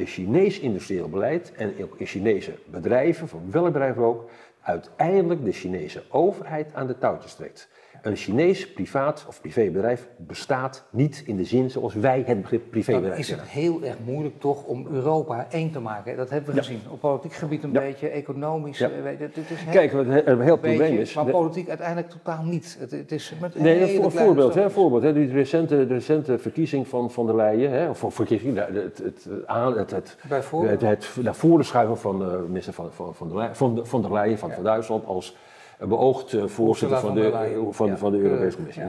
Chinees 0.05 0.59
industrieel 0.59 1.09
beleid 1.09 1.53
en 1.57 1.79
in 1.97 2.07
Chinese 2.07 2.53
bedrijven, 2.65 3.29
van 3.29 3.51
welk 3.51 3.67
bedrijf 3.67 3.97
ook, 3.97 4.31
uiteindelijk 4.61 5.45
de 5.45 5.53
Chinese 5.53 6.03
overheid 6.11 6.75
aan 6.75 6.87
de 6.87 6.99
touwtjes 6.99 7.35
trekt. 7.35 7.69
Een 8.03 8.17
Chinees 8.17 8.73
privaat 8.73 9.25
of 9.29 9.41
privébedrijf 9.41 10.09
bestaat 10.17 10.85
niet 10.91 11.23
in 11.27 11.37
de 11.37 11.45
zin 11.45 11.71
zoals 11.71 11.95
wij 11.95 12.23
het 12.27 12.41
begrip 12.41 12.71
privébedrijf 12.71 13.13
Dan 13.13 13.21
is 13.21 13.31
het 13.31 13.49
heel 13.49 13.83
erg 13.83 13.97
moeilijk 14.05 14.41
toch 14.41 14.65
om 14.65 14.87
Europa 14.91 15.47
één 15.51 15.71
te 15.71 15.81
maken. 15.81 16.17
Dat 16.17 16.31
hebben 16.31 16.55
we 16.55 16.59
gezien. 16.59 16.81
Op 16.91 17.01
politiek 17.01 17.33
gebied 17.33 17.65
een 17.65 17.73
beetje, 17.73 18.09
economisch. 18.09 18.79
Ja. 18.79 18.91
Weet, 19.03 19.19
het, 19.19 19.37
het 19.37 19.51
is 19.51 19.61
heel, 19.61 19.73
Kijk, 19.73 19.93
wat 19.93 20.07
een 20.07 20.41
heel 20.41 20.59
probleem 20.59 20.99
is... 20.99 21.15
Maar 21.15 21.25
politiek 21.25 21.69
uiteindelijk 21.69 22.11
totaal 22.11 22.43
niet. 22.43 22.77
Het, 22.81 22.91
het 22.91 23.13
is 23.13 23.33
met 23.41 23.61
nee, 23.61 24.03
een 24.03 24.11
voorbeeld. 24.11 24.55
Hè, 24.55 24.71
voorbeeld 24.71 25.03
hè, 25.03 25.13
die 25.13 25.33
recente, 25.33 25.87
de 25.87 25.95
recente 25.95 26.39
verkiezing 26.39 26.89
van 26.89 27.11
Van 27.11 27.27
der 27.27 27.37
Leyen. 27.37 27.71
Hè, 27.71 27.89
of 27.89 28.05
verkiezing, 28.09 28.57
het, 28.57 28.75
het, 28.75 28.99
het, 28.99 29.91
het, 29.91 30.17
Bijvoorbeeld? 30.29 30.81
het, 30.81 31.05
het 31.15 31.25
naar 31.25 31.35
voren 31.35 31.65
schuiven 31.65 31.99
van 31.99 32.47
minister 32.47 32.73
van, 32.73 32.93
van, 32.93 33.15
van, 33.15 33.29
der, 33.29 33.57
van, 33.57 33.87
van 33.87 34.03
der 34.03 34.13
Leyen 34.13 34.39
van, 34.39 34.49
ja. 34.49 34.55
van 34.55 34.65
Duitsland 34.65 35.07
als 35.07 35.37
beoogd 35.79 36.33
uh, 36.33 36.47
voorzitter 36.47 36.99
van 36.99 37.15
de, 37.15 37.67
van, 37.71 37.99
van 37.99 38.13
de 38.13 38.19
Europese 38.19 38.57
Commissie. 38.57 38.83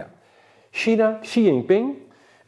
China, 0.72 1.18
Xi 1.22 1.44
Jinping, 1.44 1.96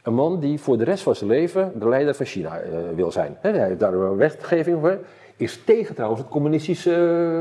een 0.02 0.14
man 0.14 0.40
die 0.40 0.60
voor 0.60 0.78
de 0.78 0.84
rest 0.84 1.02
van 1.02 1.14
zijn 1.14 1.30
leven 1.30 1.72
de 1.78 1.88
leider 1.88 2.14
van 2.14 2.26
China 2.26 2.62
uh, 2.62 2.70
wil 2.94 3.12
zijn. 3.12 3.36
He, 3.40 3.50
hij 3.50 3.66
heeft 3.66 3.80
daar 3.80 3.94
een 3.94 4.16
wetgeving 4.16 4.80
voor. 4.80 4.98
Is 5.36 5.64
tegen 5.64 5.94
trouwens 5.94 6.22
het 6.22 6.30
communistische 6.30 6.90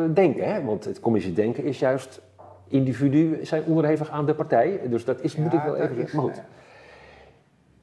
uh, 0.09 0.15
denken. 0.15 0.53
Hè? 0.53 0.63
Want 0.63 0.85
het 0.85 0.99
communistische 0.99 1.41
denken 1.41 1.63
is 1.63 1.79
juist 1.79 2.21
individuen 2.67 3.47
zijn 3.47 3.63
onderhevig 3.63 4.09
aan 4.09 4.25
de 4.25 4.33
partij. 4.33 4.79
Dus 4.89 5.05
dat 5.05 5.21
is, 5.21 5.33
ja, 5.33 5.41
moet 5.41 5.53
ik 5.53 5.61
wel 5.61 5.75
even 5.75 5.95
zeggen. 5.95 6.25
Maar. 6.25 6.45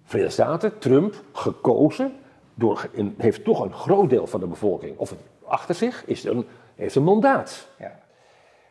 Verenigde 0.05 0.43
Staten, 0.43 0.79
Trump, 0.79 1.15
gekozen, 1.33 2.13
door, 2.55 2.89
in, 2.93 3.15
heeft 3.19 3.45
toch 3.45 3.65
een 3.65 3.73
groot 3.73 4.11
deel 4.11 4.27
van 4.27 4.41
de 4.41 4.47
bevolking 4.47 4.99
of 4.99 5.15
achter 5.45 5.75
zich, 5.75 6.03
is 6.07 6.25
een, 6.25 6.47
heeft 6.75 6.95
een 6.95 7.03
mandaat. 7.03 7.69
Ja. 7.79 7.99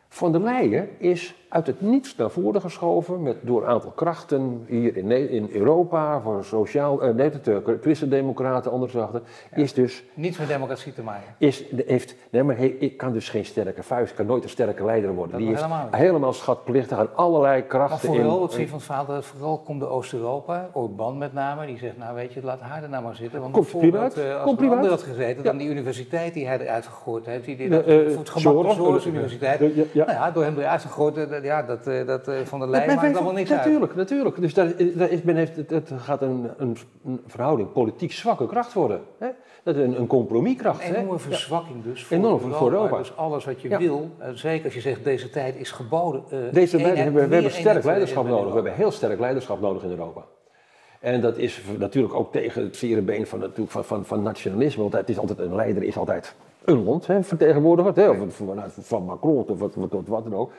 Van 0.08 0.32
der 0.32 0.40
Leyen 0.40 0.88
is 1.00 1.34
uit 1.48 1.66
het 1.66 1.80
niets 1.80 2.16
naar 2.16 2.30
voren 2.30 2.60
geschoven 2.60 3.22
met, 3.22 3.36
door 3.40 3.62
een 3.62 3.68
aantal 3.68 3.90
krachten 3.90 4.64
hier 4.66 4.96
in, 4.96 5.30
in 5.30 5.48
Europa, 5.52 6.20
voor 6.20 6.44
sociaal, 6.44 7.08
uh, 7.08 7.14
nee, 7.14 7.30
de 7.42 7.78
christendemocraten, 7.80 8.72
andere 8.72 8.90
zachten, 8.90 9.22
ja. 9.50 9.56
is 9.56 9.74
dus... 9.74 10.04
Niets 10.14 10.38
met 10.38 10.48
democratie 10.48 10.92
te 10.92 11.02
maken. 11.02 11.34
Is, 11.38 11.64
heeft, 11.86 12.14
nee, 12.30 12.42
maar 12.42 12.58
ik 12.60 12.96
kan 12.96 13.12
dus 13.12 13.28
geen 13.28 13.44
sterke 13.44 13.82
vuist, 13.82 14.14
kan 14.14 14.26
nooit 14.26 14.42
een 14.42 14.48
sterke 14.48 14.84
leider 14.84 15.14
worden. 15.14 15.32
Dat 15.32 15.40
Die 15.40 15.50
is 15.50 15.56
helemaal, 15.56 15.88
helemaal 15.90 16.32
schatplichtig 16.32 16.98
aan 16.98 17.16
allerlei 17.16 17.66
krachten. 17.66 18.08
Maar 18.08 18.18
vooral, 18.18 18.40
wat 18.40 18.52
zie 18.52 18.60
je 18.60 18.68
van 18.68 18.76
het 18.78 18.86
verhaal, 18.86 19.22
vooral 19.22 19.58
komt 19.58 19.80
de 19.80 19.86
Oost-Europa, 19.86 20.70
Orbán 20.72 21.18
met 21.18 21.32
name, 21.32 21.66
die 21.66 21.78
zegt, 21.78 21.98
nou 21.98 22.14
weet 22.14 22.32
je, 22.32 22.42
laat 22.42 22.60
haar 22.60 22.82
er 22.82 22.88
nou 22.88 23.04
maar 23.04 23.16
zitten. 23.16 23.40
Want 23.40 23.52
komt 23.52 23.78
prima 23.78 23.98
uit. 23.98 24.18
Uh, 24.18 24.34
als 24.34 24.44
komt 24.44 24.60
een 24.60 24.70
ander 24.70 24.90
had 24.90 25.02
gezeten, 25.02 25.44
dan 25.44 25.56
die 25.56 25.68
universiteit 25.68 26.34
die 26.34 26.46
hij 26.46 26.58
eruit 26.58 26.86
gegooid 26.86 27.26
heeft, 27.26 27.44
die, 27.44 27.56
die, 27.56 27.70
voor 27.70 28.18
het 28.18 28.30
gemak 28.30 28.72
Soros 28.72 29.06
Universiteit, 29.06 29.60
nou 29.60 29.88
ja, 29.92 30.30
door 30.30 30.42
hem 30.42 30.58
eruit 30.58 30.82
gegooid, 30.82 31.16
ja, 31.42 31.62
dat, 31.62 31.84
dat 32.06 32.30
van 32.44 32.60
de 32.60 32.68
lijn 32.68 32.94
maakt 32.94 33.16
allemaal 33.16 33.32
niks 33.32 33.50
natuurlijk, 33.50 33.90
uit. 33.90 33.96
Natuurlijk, 33.96 34.40
Dus 34.40 34.54
daar, 34.54 34.72
daar 34.94 35.10
is, 35.10 35.22
men 35.22 35.36
heeft, 35.36 35.56
het, 35.56 35.70
het 35.70 35.90
gaat 35.96 36.22
een, 36.22 36.50
een, 36.56 36.76
een, 37.04 37.20
verhouding 37.26 37.72
politiek 37.72 38.12
zwakke 38.12 38.46
kracht 38.46 38.72
worden. 38.72 39.00
Hè? 39.18 39.28
Dat 39.62 39.76
is 39.76 39.82
een, 39.82 40.00
een 40.00 40.06
compromiskracht. 40.06 40.88
Een 40.88 40.94
enorme 40.94 41.18
verzwakking 41.18 41.84
dus 41.84 42.04
voor 42.04 42.16
Enorm 42.16 42.34
Europa. 42.34 42.58
voor 42.58 42.72
Europa. 42.72 42.98
Dus 42.98 43.16
alles 43.16 43.44
wat 43.44 43.60
je 43.60 43.68
ja. 43.68 43.78
wil, 43.78 44.10
zeker 44.34 44.64
als 44.64 44.74
je 44.74 44.80
zegt 44.80 45.04
deze 45.04 45.30
tijd 45.30 45.56
is 45.56 45.70
geboden. 45.70 46.22
Uh, 46.32 46.38
deze 46.52 46.76
tijd, 46.76 47.12
we, 47.12 47.28
we 47.28 47.34
hebben 47.34 47.50
sterk 47.52 47.84
leiderschap 47.84 48.26
nodig. 48.26 48.48
We 48.48 48.54
hebben 48.54 48.74
heel 48.74 48.90
sterk 48.90 49.20
leiderschap 49.20 49.60
nodig 49.60 49.82
in 49.82 49.90
Europa. 49.90 50.24
En 51.00 51.20
dat 51.20 51.36
is 51.36 51.62
natuurlijk 51.78 52.14
ook 52.14 52.32
tegen 52.32 52.62
het 52.62 52.76
zere 52.76 53.02
been 53.02 53.26
van, 53.26 53.52
van, 53.66 53.84
van, 53.84 54.04
van 54.04 54.22
nationalisme. 54.22 54.82
Want 54.82 54.94
het 54.94 55.08
is 55.08 55.18
altijd, 55.18 55.38
een 55.38 55.54
leider 55.54 55.82
is 55.82 55.96
altijd 55.96 56.34
een 56.64 56.84
land 56.84 57.06
hè, 57.06 57.22
vertegenwoordigd. 57.22 57.96
Hè, 57.96 58.08
of 58.08 58.34
vanuit 58.34 58.72
van 58.80 59.04
Macron 59.04 59.44
of 59.46 59.58
wat, 59.58 59.74
wat, 59.74 60.06
wat 60.06 60.24
dan 60.24 60.34
ook. 60.34 60.52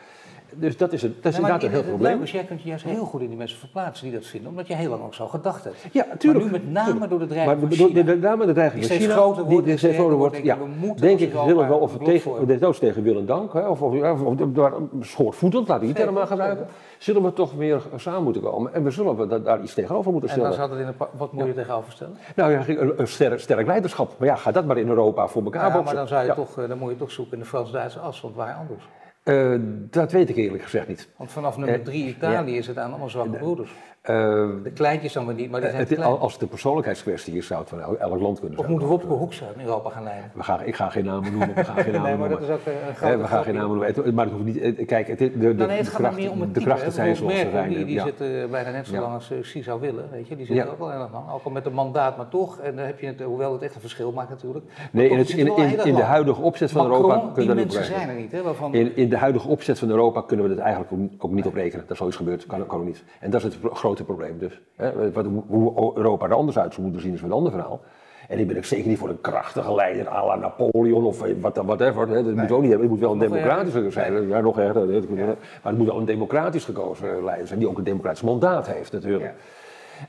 Dus 0.55 0.77
dat 0.77 0.93
is, 0.93 1.03
een, 1.03 1.15
dat 1.21 1.33
is 1.33 1.39
maar 1.39 1.51
inderdaad 1.51 1.63
een 1.63 1.69
heel 1.69 1.79
het 1.79 1.87
probleem. 1.87 2.21
is, 2.21 2.31
jij 2.31 2.43
kunt 2.43 2.61
je 2.61 2.69
juist 2.69 2.83
heel 2.83 3.05
goed 3.05 3.21
in 3.21 3.27
die 3.27 3.37
mensen 3.37 3.57
verplaatsen 3.57 4.05
die 4.09 4.13
dat 4.19 4.25
vinden, 4.27 4.49
omdat 4.49 4.67
je 4.67 4.75
heel 4.75 4.89
lang 4.89 5.03
ook 5.03 5.13
zo 5.13 5.27
gedacht 5.27 5.63
hebt. 5.63 5.85
Ja, 5.91 6.05
tuurlijk. 6.17 6.51
Maar 6.51 6.59
nu 6.59 6.65
met 6.65 6.71
name 6.71 7.07
door 7.07 7.19
de 7.19 7.25
Maar 7.25 7.27
dreiging 7.27 7.59
van 7.59 7.69
de, 7.69 7.75
de, 7.93 7.99
China. 8.01 8.03
de 8.03 8.17
name 8.17 8.45
de 8.45 8.53
dreiging 8.53 8.85
van 8.85 8.97
China, 8.97 9.13
groter 9.13 9.43
wordt 9.43 9.65
die 9.65 9.77
steeds 9.77 9.95
groter 9.95 10.17
wordt, 10.17 10.37
ja, 10.37 10.57
denk 10.95 11.19
ik, 11.19 11.27
ik, 11.27 11.33
willen 11.33 11.57
we 11.57 11.67
wel 11.67 11.77
of 11.79 11.97
tegen, 11.97 12.31
of 12.31 12.45
desnoods 12.45 12.79
tegen 12.79 13.03
wil 13.03 13.17
en 13.17 13.25
dank, 13.25 13.53
hè, 13.53 13.67
of, 13.67 13.81
of, 13.81 13.93
of, 14.01 14.21
of, 14.21 14.35
daar 14.35 14.73
schoorvoetend, 15.01 15.67
laten 15.67 15.87
we 15.87 15.93
die 15.93 16.03
term 16.03 16.13
maar 16.13 16.27
gebruiken, 16.27 16.67
zullen 16.97 17.23
we 17.23 17.33
toch 17.33 17.53
weer 17.53 17.81
samen 17.95 18.23
moeten 18.23 18.41
komen. 18.41 18.73
En 18.73 18.83
we 18.83 18.91
zullen 18.91 19.17
we 19.17 19.27
da- 19.27 19.39
daar 19.39 19.61
iets 19.61 19.73
tegenover 19.73 20.11
moeten 20.11 20.29
En 20.29 20.39
dan 20.39 20.51
stellen. 20.53 20.69
zou 20.69 20.79
dat 20.79 20.87
in 20.87 20.93
een 21.01 21.07
wat 21.17 21.33
moet 21.33 21.45
je 21.45 21.53
tegenover 21.53 21.91
stellen? 21.91 22.17
Nou 22.35 22.51
ja, 22.51 22.63
een, 22.97 23.07
sterk, 23.07 23.67
leiderschap. 23.67 24.13
Maar 24.17 24.27
ja, 24.27 24.35
ga 24.35 24.51
dat 24.51 24.65
maar 24.65 24.77
in 24.77 24.87
Europa 24.89 25.27
voor 25.27 25.43
elkaar 25.43 25.75
Ja, 25.75 25.81
maar 25.81 25.95
dan, 25.95 26.07
zou 26.07 26.25
je 26.25 26.33
toch, 26.33 26.57
eh, 26.57 26.67
dan 26.67 26.77
moet 26.77 26.89
je 26.91 26.97
toch 26.97 27.11
zoeken 27.11 27.33
in 27.33 27.39
de 27.39 27.45
Frans-Duitse 27.45 27.99
as, 27.99 28.21
want 28.21 28.35
waar 28.35 28.53
anders? 28.53 28.83
Eh, 29.23 29.55
dat 29.89 30.11
weet 30.11 30.29
ik 30.29 30.35
eerlijk 30.35 30.63
gezegd 30.63 30.87
niet. 30.87 31.09
Want 31.17 31.31
vanaf 31.31 31.57
nummer 31.57 31.75
Eh, 31.75 31.81
drie 31.85 32.07
Italië 32.07 32.57
is 32.57 32.67
het 32.67 32.77
aan 32.77 32.89
allemaal 32.89 33.09
zwakke 33.09 33.37
broeders. 33.37 33.71
Eh, 34.01 34.15
De 34.63 34.71
kleintjes 34.73 35.13
dan 35.13 35.25
weer 35.25 35.35
niet, 35.35 35.51
maar 35.51 35.59
die 35.61 35.69
zijn 35.69 35.81
het, 35.81 35.93
klein. 35.93 36.17
als 36.19 36.33
het 36.33 36.41
een 36.41 36.47
persoonlijkheidskwestie 36.47 37.35
is, 37.37 37.47
zou 37.47 37.59
het 37.59 37.69
van 37.69 37.79
elk, 37.99 38.19
land 38.19 38.39
kunnen 38.39 38.59
Of 38.59 38.65
zijn. 38.65 38.77
moet 38.77 38.87
Wopke 38.87 39.07
Hoekstra 39.07 39.47
in 39.57 39.61
Europa 39.65 39.89
gaan 39.89 40.03
leiden? 40.03 40.31
We 40.33 40.43
gaan, 40.43 40.59
ik 40.65 40.75
ga 40.75 40.89
geen 40.89 41.05
namen 41.05 41.31
noemen, 41.31 41.53
we 41.55 41.63
gaan 41.63 41.77
geen 41.83 41.93
namen 42.01 42.09
Nee, 42.09 42.17
maar 42.17 42.29
dat 42.29 42.41
is 42.41 42.49
ook 42.49 42.59
eh, 42.65 42.73
een 42.73 42.79
Hè, 42.87 42.93
grote 42.93 43.17
we 43.17 43.27
gaan 43.27 43.43
geen 43.43 43.53
namen 43.53 43.69
noemen. 43.69 43.87
Het- 43.87 44.13
Maar 44.15 44.25
het 44.25 44.33
hoeft 44.33 44.45
niet. 44.45 44.57
eh, 44.57 44.87
Kijk, 44.87 45.07
het, 45.07 45.17
de, 45.19 45.37
de, 45.37 45.37
nee, 45.39 45.53
het 45.53 45.57
de, 45.57 45.65
gaat 45.67 45.75
maar 45.85 45.99
krachten, 45.99 46.21
meer 46.23 46.31
om 46.31 46.41
het 46.41 46.53
de 46.53 46.59
type. 46.59 46.65
krachten 46.71 46.91
zijn 46.91 47.15
zoals 47.15 47.39
ze 47.39 47.49
zijn. 47.51 47.69
Die, 47.69 47.85
die 47.85 47.93
ja. 47.93 48.03
zit 48.03 48.21
eh, 48.21 48.27
bijna 48.51 48.69
net 48.71 48.87
zo 48.87 48.99
lang 48.99 49.13
als 49.13 49.31
uh, 49.31 49.39
Xi 49.39 49.63
zou 49.63 49.79
willen, 49.81 50.07
weet 50.11 50.27
je. 50.27 50.35
Die 50.35 50.45
zit 50.45 50.55
Ja. 50.55 50.63
er 50.65 50.71
ook 50.71 50.79
wel 50.79 50.91
erg 50.91 51.11
lang. 51.11 51.31
Ook 51.31 51.43
al 51.43 51.51
met 51.51 51.65
een 51.65 51.73
mandaat, 51.73 52.17
maar 52.17 52.29
toch. 52.29 52.59
En 52.59 52.75
dan 52.75 52.85
heb 52.85 52.99
je 52.99 53.07
het, 53.07 53.21
hoewel 53.21 53.53
het 53.53 53.61
echt 53.61 53.75
een 53.75 53.81
verschil 53.81 54.11
maakt 54.11 54.29
natuurlijk. 54.29 54.65
Maar 54.65 54.87
Nee, 54.91 55.09
in, 55.09 55.17
het, 55.17 55.29
in, 55.29 55.47
in, 55.85 55.95
de 55.95 56.03
huidige 56.03 56.41
opzet 56.41 56.71
van 56.71 56.87
Macron, 56.87 57.01
Europa 57.09 57.19
kunnen 57.33 57.55
we 57.55 57.61
dat 57.63 57.73
mensen 57.73 57.79
op 57.93 57.97
zijn 57.99 58.09
er 58.09 58.15
niet, 58.15 58.31
hè. 58.31 58.41
Waarvan, 58.41 58.73
in, 58.73 58.95
in 58.95 59.09
de 59.09 59.17
huidige 59.17 59.47
opzet 59.47 59.79
van 59.79 59.89
Europa 59.89 60.21
kunnen 60.21 60.49
we 60.49 60.55
dat 60.55 60.63
eigenlijk 60.63 60.93
ook- 61.17 61.31
niet 61.31 61.45
op 61.45 61.53
rekenen. 61.53 61.85
Dat 61.87 61.97
zoiets 61.97 62.15
gebeurt, 62.17 62.45
kan, 62.45 62.65
kan 62.65 62.79
ook 62.79 62.85
niet. 62.85 63.03
En 63.19 63.29
dat 63.29 63.43
is 63.43 63.47
het 63.47 63.59
pro- 63.61 63.75
grote 64.05 64.13
probleem 64.13 64.37
dus. 64.39 64.61
Hè, 64.75 65.11
wat, 65.11 65.25
hoe 65.47 65.91
Europa 65.95 66.25
er 66.25 66.33
anders 66.33 66.57
uit 66.57 66.73
zou 66.73 66.83
moeten 66.83 67.01
zien 67.01 67.13
is 67.13 67.21
weer 67.21 67.29
een 67.29 67.35
ander 67.35 67.51
verhaal. 67.51 67.81
En 68.27 68.39
ik 68.39 68.47
ben 68.47 68.57
ook 68.57 68.65
zeker 68.65 68.87
niet 68.87 68.97
voor 68.97 69.09
een 69.09 69.21
krachtige 69.21 69.75
leider 69.75 70.09
à 70.09 70.25
la 70.25 70.35
Napoleon 70.35 71.05
of 71.05 71.21
eh, 71.21 71.35
wat 71.41 71.55
whatever. 71.55 72.07
Hè. 72.07 72.13
Dat 72.13 72.23
moeten 72.23 72.47
we 72.47 72.53
ook 72.53 72.61
niet 72.61 72.69
hebben. 72.69 72.89
Het 72.89 72.89
moet 72.89 72.99
wel 72.99 73.11
een 73.11 73.17
Nog 73.17 73.29
democratische 73.29 73.91
zijn. 73.91 74.27
Ja, 74.27 74.41
nog 74.41 74.59
erger. 74.59 74.87
Maar 74.87 75.35
het 75.61 75.77
moet 75.77 75.87
wel 75.87 75.97
een 75.97 76.05
democratisch 76.05 76.65
gekozen 76.65 77.23
leider 77.23 77.47
zijn, 77.47 77.59
die 77.59 77.69
ook 77.69 77.77
een 77.77 77.83
democratisch 77.83 78.21
mandaat 78.21 78.67
heeft 78.67 78.91
natuurlijk. 78.91 79.33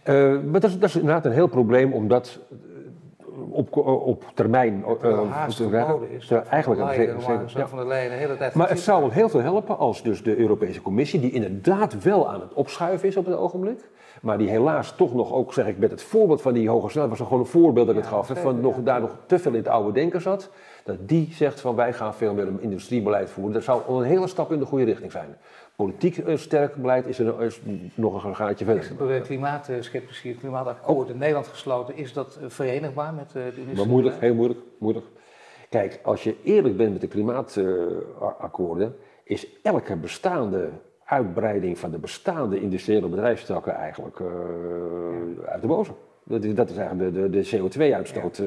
Eh, 0.03 0.15
maar 0.51 0.61
dat 0.61 0.71
is, 0.71 0.79
dat 0.79 0.89
is 0.89 0.97
inderdaad 0.97 1.25
een 1.25 1.33
heel 1.33 1.47
probleem 1.47 1.93
om 1.93 2.09
dat 2.09 2.39
eh, 2.51 2.57
op, 3.61 3.77
op 4.07 4.25
termijn 4.35 4.85
eh, 5.03 5.11
eh, 5.11 5.31
haast 5.31 5.61
is. 5.61 6.29
Ja, 6.29 6.45
eigenlijk 6.45 6.81
Van 6.81 6.95
zeker- 7.55 7.87
Leyen 7.87 8.11
de 8.11 8.17
hele 8.17 8.37
tijd 8.37 8.55
Maar 8.55 8.69
het 8.69 8.81
zou 8.81 9.01
wel 9.01 9.11
heel 9.11 9.29
veel 9.29 9.41
helpen 9.41 9.79
als 9.79 10.03
dus 10.03 10.23
de 10.23 10.37
Europese 10.37 10.83
Commissie, 10.83 11.21
die 11.21 11.33
inderdaad 11.33 12.03
wel 12.03 12.31
aan 12.31 12.41
het 12.41 12.53
opschuiven 12.53 13.09
is 13.09 13.17
op 13.17 13.27
het 13.27 13.37
ogenblik, 13.37 13.89
maar 14.23 14.39
die 14.39 14.49
helaas 14.49 14.97
toch 14.97 15.15
nog 15.15 15.33
ook, 15.33 15.53
zeg 15.53 15.67
ik, 15.67 15.79
met 15.79 15.91
het 15.91 16.03
voorbeeld 16.03 16.43
van 16.43 16.53
die 16.53 16.69
hoge 16.69 16.89
snelheid, 16.89 17.19
was 17.19 17.27
gewoon 17.27 17.43
een 17.43 17.51
voorbeeld 17.51 17.87
dat 17.87 17.97
ik 17.97 18.03
het 18.03 18.11
gaf, 18.11 18.29
hè, 18.29 18.35
zeker, 18.35 18.51
van 18.51 18.61
nog, 18.61 18.77
daar 18.83 19.01
nog 19.01 19.17
te 19.27 19.39
veel 19.39 19.53
in 19.53 19.59
het 19.59 19.69
oude 19.69 19.93
denken 19.93 20.21
zat, 20.21 20.51
dat 20.85 20.97
die 21.09 21.29
zegt 21.33 21.61
van 21.61 21.75
wij 21.75 21.93
gaan 21.93 22.15
veel 22.15 22.35
meer 22.35 22.47
een 22.47 22.61
industriebeleid 22.61 23.31
voeren. 23.31 23.53
Dat 23.53 23.63
zou 23.63 23.83
een 23.89 24.03
hele 24.03 24.27
stap 24.27 24.53
in 24.53 24.59
de 24.59 24.65
goede 24.65 24.85
richting 24.85 25.13
zijn. 25.13 25.37
Politiek 25.81 26.19
eh, 26.19 26.37
sterk 26.37 26.75
beleid 26.75 27.07
is, 27.07 27.19
er, 27.19 27.43
is 27.43 27.61
nog 27.95 28.25
een 28.25 28.37
gaatje 28.37 28.65
verder. 28.65 28.93
Door 28.99 29.09
de 29.09 29.21
klimaatskeptici 29.21 30.29
het 30.29 30.39
klimaatakkoord 30.39 31.09
in 31.09 31.19
Nederland 31.19 31.47
gesloten. 31.47 31.97
Is 31.97 32.13
dat 32.13 32.39
eh, 32.43 32.49
verenigbaar 32.49 33.15
met 33.15 33.27
eh, 33.27 33.33
de 33.33 33.41
industrie? 33.41 33.77
Maar 33.77 33.87
moeilijk, 33.87 34.21
heel 34.21 34.35
moeilijk, 34.35 34.61
moeilijk. 34.79 35.07
Kijk, 35.69 36.01
als 36.03 36.25
je 36.25 36.37
eerlijk 36.43 36.77
bent 36.77 36.93
met 36.93 37.01
de 37.01 37.07
klimaatakkoorden, 37.07 38.95
is 39.25 39.47
elke 39.63 39.97
bestaande 39.97 40.69
uitbreiding 41.05 41.79
van 41.79 41.91
de 41.91 41.99
bestaande 41.99 42.61
industriële 42.61 43.09
bedrijfstakken 43.09 43.75
eigenlijk 43.75 44.21
eh, 44.21 44.27
uit 45.47 45.61
de 45.61 45.69
boze. 45.69 45.93
Dat 46.25 46.45
is, 46.45 46.55
dat 46.55 46.71
is 46.71 46.77
eigenlijk 46.77 47.15
de, 47.15 47.31
de, 47.31 47.41
de 47.41 47.59
CO2-uitstoot. 47.59 48.43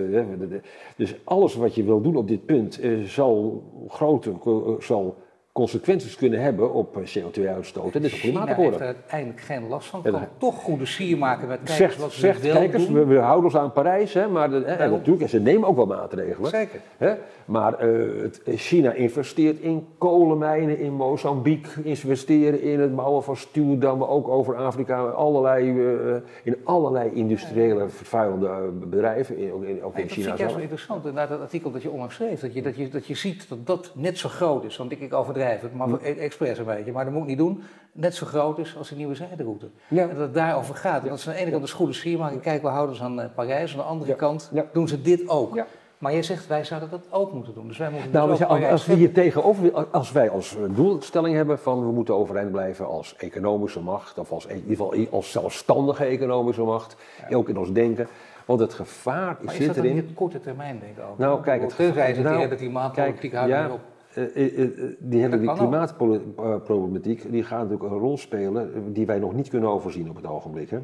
dus 0.95 1.15
alles 1.23 1.55
wat 1.55 1.75
je 1.75 1.83
wil 1.83 2.01
doen 2.01 2.15
op 2.15 2.27
dit 2.27 2.45
punt 2.45 2.79
eh, 2.79 3.01
zal 3.03 3.63
grote 3.87 4.37
co- 4.37 4.75
eh, 4.75 4.81
zal 4.81 5.17
consequenties 5.53 6.15
kunnen 6.15 6.41
hebben 6.41 6.73
op 6.73 6.97
eh, 6.97 7.03
CO2-uitstoot 7.17 7.95
en 7.95 8.01
dus 8.01 8.13
op 8.13 8.19
China 8.19 8.39
heeft 8.45 8.55
klimaatakkoorden. 8.55 8.79
er 8.79 8.85
uiteindelijk 8.85 9.41
geen 9.41 9.67
last 9.67 9.87
van. 9.87 10.01
Kan 10.01 10.27
toch 10.37 10.55
goede 10.55 10.85
sier 10.85 11.17
maken 11.17 11.47
met 11.47 11.57
kijkers 11.57 11.77
Zegt, 11.77 11.97
wat 11.97 12.11
ze 12.11 12.19
zegt 12.19 12.41
wel 12.41 12.53
kijkers, 12.53 12.85
doen. 12.85 12.93
we, 12.95 13.05
we 13.05 13.17
houden 13.19 13.43
ons 13.45 13.55
aan 13.55 13.71
Parijs, 13.71 14.13
hè, 14.13 14.27
maar 14.27 14.49
de, 14.49 14.55
hè, 14.55 14.73
en 14.73 14.91
natuurlijk, 14.91 15.21
en 15.23 15.29
ze 15.29 15.39
nemen 15.39 15.67
ook 15.67 15.75
wel 15.75 15.85
maatregelen. 15.85 16.49
Zeker. 16.49 16.79
Hè? 16.97 17.13
Maar 17.45 17.73
eh, 17.73 18.21
het- 18.21 18.41
China 18.45 18.91
investeert 18.93 19.59
in 19.59 19.87
kolenmijnen 19.97 20.77
in 20.79 20.93
Mozambique, 20.93 21.83
investeren 21.83 22.61
in 22.61 22.79
het 22.79 22.95
bouwen 22.95 23.23
van 23.23 23.35
stuwdammen, 23.37 24.09
ook 24.09 24.27
over 24.27 24.55
Afrika, 24.55 25.01
allerlei, 25.01 25.69
eh, 25.69 26.15
in 26.43 26.55
allerlei 26.63 27.11
industriële 27.13 27.89
vervuilende 27.89 28.69
bedrijven, 28.89 29.37
in, 29.37 29.51
ook 29.53 29.63
in, 29.63 29.83
ook 29.83 29.93
Nee, 29.93 30.01
in 30.01 30.07
dat 30.07 30.11
vind 30.11 30.11
China 30.11 30.31
ik 30.31 30.37
juist 30.37 30.53
wel 30.53 30.61
interessant. 30.63 30.99
Inderdaad, 31.05 31.29
dat 31.29 31.39
artikel 31.41 31.71
dat 31.71 31.81
je 31.81 31.89
onlangs 31.89 32.15
schreef, 32.15 32.39
dat 32.39 32.53
je, 32.53 32.61
dat, 32.61 32.75
je, 32.75 32.89
dat 32.89 33.05
je 33.05 33.15
ziet 33.15 33.49
dat 33.49 33.65
dat 33.67 33.91
net 33.95 34.17
zo 34.17 34.29
groot 34.29 34.63
is. 34.63 34.77
Want 34.77 34.91
ik, 34.91 34.99
ik 34.99 35.13
overdrijf 35.43 35.61
het, 35.61 35.73
maar 35.73 36.01
e- 36.01 36.19
expres 36.19 36.57
een 36.57 36.65
beetje. 36.65 36.91
Maar 36.91 37.03
dat 37.03 37.13
moet 37.13 37.21
ik 37.21 37.27
niet 37.27 37.37
doen. 37.37 37.63
Net 37.91 38.15
zo 38.15 38.25
groot 38.25 38.57
is 38.57 38.75
als 38.77 38.89
de 38.89 38.95
nieuwe 38.95 39.15
zijderoute. 39.15 39.69
Ja. 39.87 40.01
En 40.01 40.09
dat 40.09 40.17
het 40.17 40.33
daarover 40.33 40.75
gaat. 40.75 41.03
En 41.03 41.09
dat 41.09 41.19
ze 41.19 41.29
aan 41.29 41.35
de 41.35 41.41
ene 41.41 41.51
kant 41.51 41.63
een 41.63 41.69
goede 41.69 41.93
sier 41.93 42.17
maken. 42.17 42.39
Kijk, 42.39 42.61
we 42.61 42.67
houden 42.67 42.89
ons 42.89 43.03
aan 43.03 43.21
eh, 43.21 43.27
Parijs. 43.35 43.71
Aan 43.71 43.77
de 43.77 43.83
andere 43.83 44.15
kant 44.15 44.51
doen 44.73 44.87
ze 44.87 45.01
dit 45.01 45.29
ook. 45.29 45.63
Maar 45.97 46.11
jij 46.11 46.23
zegt, 46.23 46.47
wij 46.47 46.63
zouden 46.63 46.89
dat 46.89 47.07
ook 47.09 47.33
moeten 47.33 47.53
doen. 47.53 47.67
Dus 47.67 47.77
wij 47.77 47.89
moeten 47.89 48.11
Nou, 48.11 48.29
dus 48.29 48.39
als, 48.39 48.47
Parijs 48.47 48.71
als 48.71 48.85
we 48.85 48.93
hier 48.93 49.13
tegenover, 49.13 49.87
als 49.91 50.11
wij 50.11 50.29
als 50.29 50.57
doelstelling 50.69 51.35
hebben 51.35 51.59
van 51.59 51.85
we 51.85 51.91
moeten 51.91 52.15
overeind 52.15 52.51
blijven 52.51 52.87
als 52.87 53.15
economische 53.17 53.79
macht, 53.79 54.17
of 54.17 54.31
als, 54.31 54.45
in 54.45 54.55
ieder 54.55 54.69
geval 54.69 55.07
als 55.11 55.31
zelfstandige 55.31 56.05
economische 56.05 56.61
macht, 56.61 56.95
ook 57.29 57.49
in 57.49 57.57
ons 57.57 57.71
denken. 57.71 58.07
Want 58.45 58.59
het 58.59 58.73
gevaar 58.73 59.37
Maar 59.41 59.53
is 59.53 59.59
zit 59.59 59.67
dat 59.67 59.77
erin. 59.77 59.95
niet 59.95 60.03
het 60.03 60.13
korte 60.13 60.39
termijn 60.39 60.79
denken 60.79 61.03
ook? 61.09 61.17
Nou, 61.17 61.41
kijk, 61.41 61.61
het 61.61 61.75
Tenzij 61.75 62.13
ze 62.13 62.21
nou, 62.21 62.35
die 62.35 62.43
hele 62.43 62.55
klimaatpolitiek 62.55 63.19
kijk, 63.19 63.33
houden 63.33 63.57
ja, 63.57 63.65
erop. 63.65 63.79
Eh, 64.15 64.35
eh, 64.35 64.63
eh, 64.63 64.69
die 64.99 65.21
hele 65.21 65.53
klimaatproblematiek 65.55 67.31
die 67.31 67.43
gaat 67.43 67.63
natuurlijk 67.63 67.91
een 67.91 67.99
rol 67.99 68.17
spelen 68.17 68.93
die 68.93 69.05
wij 69.05 69.19
nog 69.19 69.33
niet 69.33 69.49
kunnen 69.49 69.69
overzien 69.69 70.09
op 70.09 70.15
het 70.15 70.25
ogenblik. 70.27 70.69
Hè. 70.69 70.79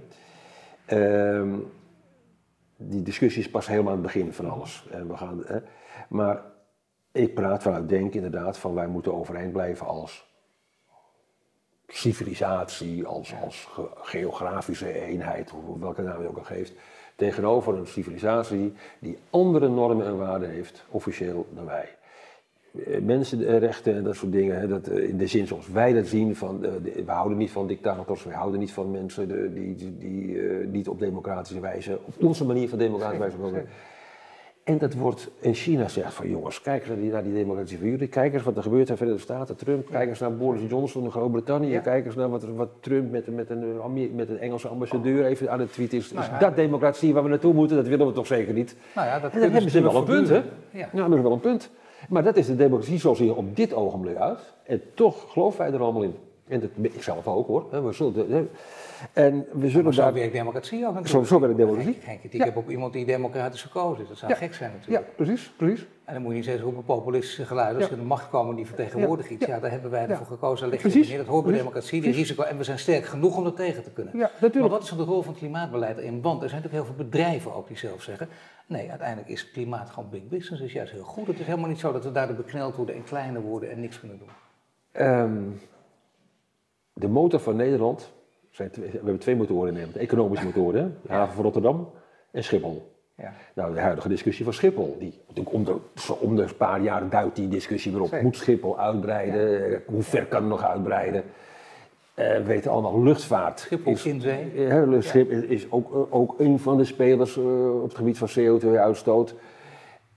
Ehm, 0.86 1.56
die 2.78 3.02
discussie 3.02 3.42
is 3.44 3.50
pas 3.50 3.68
helemaal 3.68 3.94
aan 3.94 4.04
het 4.04 4.06
begin 4.14 4.34
van 4.34 4.50
alles. 4.50 4.88
En 4.92 5.08
we 5.08 5.18
gaan, 5.18 5.44
hè. 5.46 5.60
Maar 6.10 6.42
ik 7.12 7.34
praat 7.34 7.64
vanuit 7.64 7.90
denken 7.90 8.24
inderdaad 8.24 8.58
van 8.58 8.74
wij 8.74 8.88
moeten 8.88 9.14
overeind 9.14 9.52
blijven 9.52 9.88
als 9.88 10.28
civilisatie, 11.88 13.06
als, 13.06 13.34
als 13.44 13.66
ge- 13.72 13.90
geografische 13.96 14.94
eenheid, 15.02 15.54
welke 15.80 16.02
naam 16.02 16.22
je 16.22 16.28
ook 16.28 16.38
al 16.38 16.44
geeft, 16.44 16.74
tegenover 17.16 17.76
een 17.78 17.88
civilisatie 17.88 18.74
die 19.00 19.18
andere 19.30 19.68
normen 19.68 20.06
en 20.06 20.18
waarden 20.18 20.50
heeft, 20.50 20.86
officieel, 20.90 21.48
dan 21.54 21.66
wij. 21.66 21.98
Eh, 22.88 23.02
Mensenrechten 23.02 23.96
en 23.96 24.04
dat 24.04 24.16
soort 24.16 24.32
dingen, 24.32 24.60
hè, 24.60 24.68
dat, 24.68 24.88
eh, 24.88 25.10
in 25.10 25.18
de 25.18 25.28
zin 25.28 25.48
zoals 25.48 25.68
wij 25.70 25.94
dat 25.94 26.08
zien, 26.08 26.36
van, 26.36 26.66
eh, 26.66 26.72
we 27.06 27.12
houden 27.12 27.38
niet 27.38 27.52
van 27.52 27.68
dictators, 27.68 28.24
we 28.24 28.34
houden 28.34 28.60
niet 28.60 28.72
van 28.72 28.92
mensen 28.92 29.28
de- 29.28 29.54
die, 29.54 29.76
die, 29.76 29.98
die, 29.98 30.38
niet 30.68 30.88
op 30.88 31.00
democratische 31.00 31.60
wijze, 31.62 32.00
op 32.06 32.24
onze 32.24 32.46
manier 32.46 32.70
van 32.70 32.78
democratische 32.78 33.22
wijze 33.22 33.38
wonen. 33.38 33.66
En 34.64 34.78
dat 34.78 34.94
wordt, 34.94 35.30
en 35.42 35.54
China 35.54 35.88
zegt 35.88 36.14
van 36.14 36.30
jongens, 36.30 36.62
kijk 36.62 36.88
eens 36.88 37.12
naar 37.12 37.24
die, 37.24 37.34
democratie 37.34 37.78
van 37.78 37.88
jullie, 37.90 38.08
kijk 38.08 38.34
eens 38.34 38.44
wat 38.44 38.58
er 38.58 38.64
gebeurt 38.64 38.88
in 38.88 38.92
de 38.94 38.98
Verenigde 38.98 39.24
Staten, 39.24 39.56
Trump, 39.56 39.90
kijk 39.90 40.10
eens 40.10 40.20
naar 40.20 40.36
Boris 40.36 40.62
Johnson 40.70 41.04
in 41.04 41.12
Groot-Brittannië, 41.12 41.70
Ja. 41.70 41.80
kijk 41.80 42.06
eens 42.06 42.16
naar 42.16 42.30
wat, 42.30 42.44
wat 42.44 42.70
Trump 42.80 43.12
met, 43.12 43.36
met, 43.36 43.50
een, 43.50 44.16
met 44.16 44.30
een 44.30 44.40
Engelse 44.40 44.68
ambassadeur 44.68 45.26
even 45.26 45.52
aan 45.52 45.60
het 45.60 45.74
tweet 45.74 45.94
is. 45.94 46.12
Nou 46.12 46.24
is 46.26 46.32
ja. 46.32 46.40
dat 46.40 46.56
democratie 46.56 47.14
waar 47.14 47.24
we 47.24 47.30
naartoe 47.30 47.54
moeten? 47.54 47.78
Dat 47.78 47.88
willen 47.88 48.08
we 48.08 48.14
toch 48.14 48.28
zeker 48.28 48.54
niet? 48.54 48.76
Nou 48.96 49.08
ja, 49.08 49.20
dat 49.20 49.32
En 49.32 49.40
dan 49.40 49.52
hebben 49.52 49.72
ze 49.72 49.82
wel 49.82 49.96
een 49.96 50.04
punt, 50.04 50.30
hè? 50.30 50.36
Ja, 50.72 50.90
hebben 50.92 51.18
ze 51.18 51.22
wel 51.24 51.32
een 51.32 51.40
punt. 51.40 51.70
Maar 52.10 52.24
dat 52.24 52.38
is 52.38 52.46
de 52.46 52.56
democratie 52.56 53.00
zoals 53.00 53.18
die 53.18 53.30
er 53.30 53.36
op 53.36 53.56
dit 53.56 53.74
ogenblik 53.74 54.16
uit. 54.18 54.40
En 54.64 54.82
toch 54.94 55.32
geloven 55.32 55.60
wij 55.60 55.72
er 55.74 55.82
allemaal 55.82 56.04
in. 56.04 56.16
En 56.48 56.60
dat, 56.60 56.70
ik 56.82 57.04
zelf 57.04 57.28
ook 57.28 57.48
hoor. 57.48 57.84
We 57.84 57.92
zullen, 57.94 58.50
en 59.14 59.46
we 59.54 59.68
zullen 59.70 59.84
Maar 59.84 59.94
zo 59.94 60.02
daar... 60.02 60.14
werkt 60.14 60.34
democratie 60.34 60.78
ook 60.88 60.94
natuurlijk. 60.94 61.28
Zo- 61.28 61.34
zo 61.36 61.40
werkt 61.40 61.58
democratie. 61.58 61.94
Geen, 61.94 62.02
geen 62.02 62.20
kritiek 62.20 62.40
Ja. 62.40 62.46
heb 62.46 62.58
op 62.58 62.70
iemand 62.70 62.94
die 62.94 63.06
democratisch 63.06 63.62
gekozen 63.62 64.02
is. 64.04 64.08
Dat 64.10 64.18
zou 64.18 64.32
Ja. 64.32 64.38
gek 64.38 64.54
zijn 64.54 64.72
Ja, 64.72 64.78
natuurlijk. 64.78 65.16
precies, 65.16 65.52
precies. 65.58 65.88
En 66.06 66.14
dan 66.14 66.22
moet 66.24 66.32
je 66.32 66.38
niet 66.38 66.46
zeggen 66.46 66.64
roepen 66.64 66.84
populistische 66.84 67.46
geluiden. 67.46 67.76
Als 67.76 67.86
Ja. 67.86 67.92
er 67.92 68.00
de 68.02 68.06
macht 68.08 68.30
komen 68.30 68.56
die 68.56 68.66
vertegenwoordigt 68.66 69.30
iets. 69.30 69.46
Ja. 69.46 69.54
Ja, 69.54 69.60
daar 69.60 69.72
hebben 69.72 69.92
wij 69.92 70.02
Ja. 70.02 70.08
ervoor 70.10 70.26
gekozen. 70.26 70.70
Ligt 70.70 70.82
Precies. 70.82 71.16
Dat 71.18 71.26
hoort 71.26 71.46
bij 71.46 71.54
democratie, 71.54 72.02
die 72.02 72.14
risico. 72.14 72.44
En 72.44 72.58
we 72.58 72.64
zijn 72.64 72.80
sterk 72.80 73.06
genoeg 73.06 73.38
om 73.38 73.44
dat 73.44 73.56
tegen 73.56 73.84
te 73.84 73.92
kunnen. 73.92 74.14
Ja, 74.14 74.20
Maar 74.20 74.32
natuurlijk. 74.42 74.74
wat 74.74 74.84
is 74.84 74.90
dan 74.90 74.98
de 74.98 75.04
rol 75.04 75.22
van 75.22 75.34
klimaatbeleid 75.36 75.98
erin? 75.98 76.22
Want 76.22 76.44
er 76.44 76.50
zijn 76.50 76.62
natuurlijk 76.62 76.88
heel 76.88 76.96
veel 76.96 77.06
bedrijven 77.06 77.54
ook 77.56 77.68
die 77.68 77.78
zelf 77.78 78.02
zeggen... 78.02 78.28
nee, 78.70 78.90
uiteindelijk 78.90 79.30
is 79.30 79.52
klimaat 79.52 79.90
gewoon 79.90 80.10
big 80.10 80.28
business. 80.28 80.62
is 80.62 80.74
juist 80.74 80.92
heel 80.92 81.04
goed. 81.04 81.28
Het 81.28 81.40
is 81.40 81.46
helemaal 81.46 81.70
niet 81.70 81.80
zo 81.80 81.92
dat 81.92 82.04
we 82.04 82.12
daardoor 82.12 82.36
bekneld 82.36 82.76
worden 82.76 82.96
en 82.96 83.04
kleiner 83.04 83.42
worden 83.42 83.72
en 83.72 83.80
niks 83.80 84.00
kunnen 84.00 84.18
doen. 84.18 84.30
Ehm, 84.92 85.44
de 86.94 87.08
motor 87.08 87.40
van 87.40 87.56
Nederland, 87.56 88.12
zijn 88.50 88.72
twee- 88.72 88.86
we 88.90 88.92
hebben 88.96 89.20
twee 89.20 89.36
motoren 89.36 89.68
in 89.68 89.74
Nederland, 89.74 89.98
economische 90.02 90.46
motoren. 90.46 90.98
De 91.04 91.12
haven 91.14 91.34
van 91.36 91.44
Rotterdam 91.44 91.92
en 92.32 92.44
Schiphol. 92.44 92.98
Ja. 93.16 93.34
Nou, 93.56 93.74
de 93.74 93.80
huidige 93.80 94.08
discussie 94.10 94.44
van 94.46 94.54
Schiphol, 94.54 94.96
die, 95.00 95.20
natuurlijk 95.28 95.56
om, 95.56 95.64
de, 95.64 95.78
om 96.20 96.36
de 96.36 96.54
paar 96.58 96.82
jaar 96.82 97.10
duikt 97.10 97.36
die 97.36 97.48
discussie 97.48 97.92
weer 97.92 98.02
op. 98.02 98.08
Zeker. 98.08 98.24
Moet 98.26 98.36
Schiphol 98.36 98.80
uitbreiden? 98.80 99.84
Hoe 99.86 100.02
ver 100.04 100.26
kan 100.26 100.40
het 100.42 100.50
nog 100.50 100.64
uitbreiden? 100.64 101.24
Eh, 102.20 102.38
we 102.38 102.44
weten 102.44 102.72
allemaal, 102.72 103.04
luchtvaart 103.04 103.60
Schiphol 103.60 103.92
is, 103.92 104.06
in 104.06 104.22
zee. 104.22 104.52
eh, 104.56 104.68
hè, 104.68 105.02
Schip 105.02 105.32
is, 105.32 105.44
is 105.44 105.72
ook, 105.72 106.08
ook 106.10 106.40
een 106.40 106.60
van 106.60 106.78
de 106.78 106.86
spelers 106.86 107.38
eh, 107.38 107.76
op 107.76 107.84
het 107.84 107.96
gebied 107.96 108.18
van 108.18 108.30
CO2-uitstoot. 108.30 109.36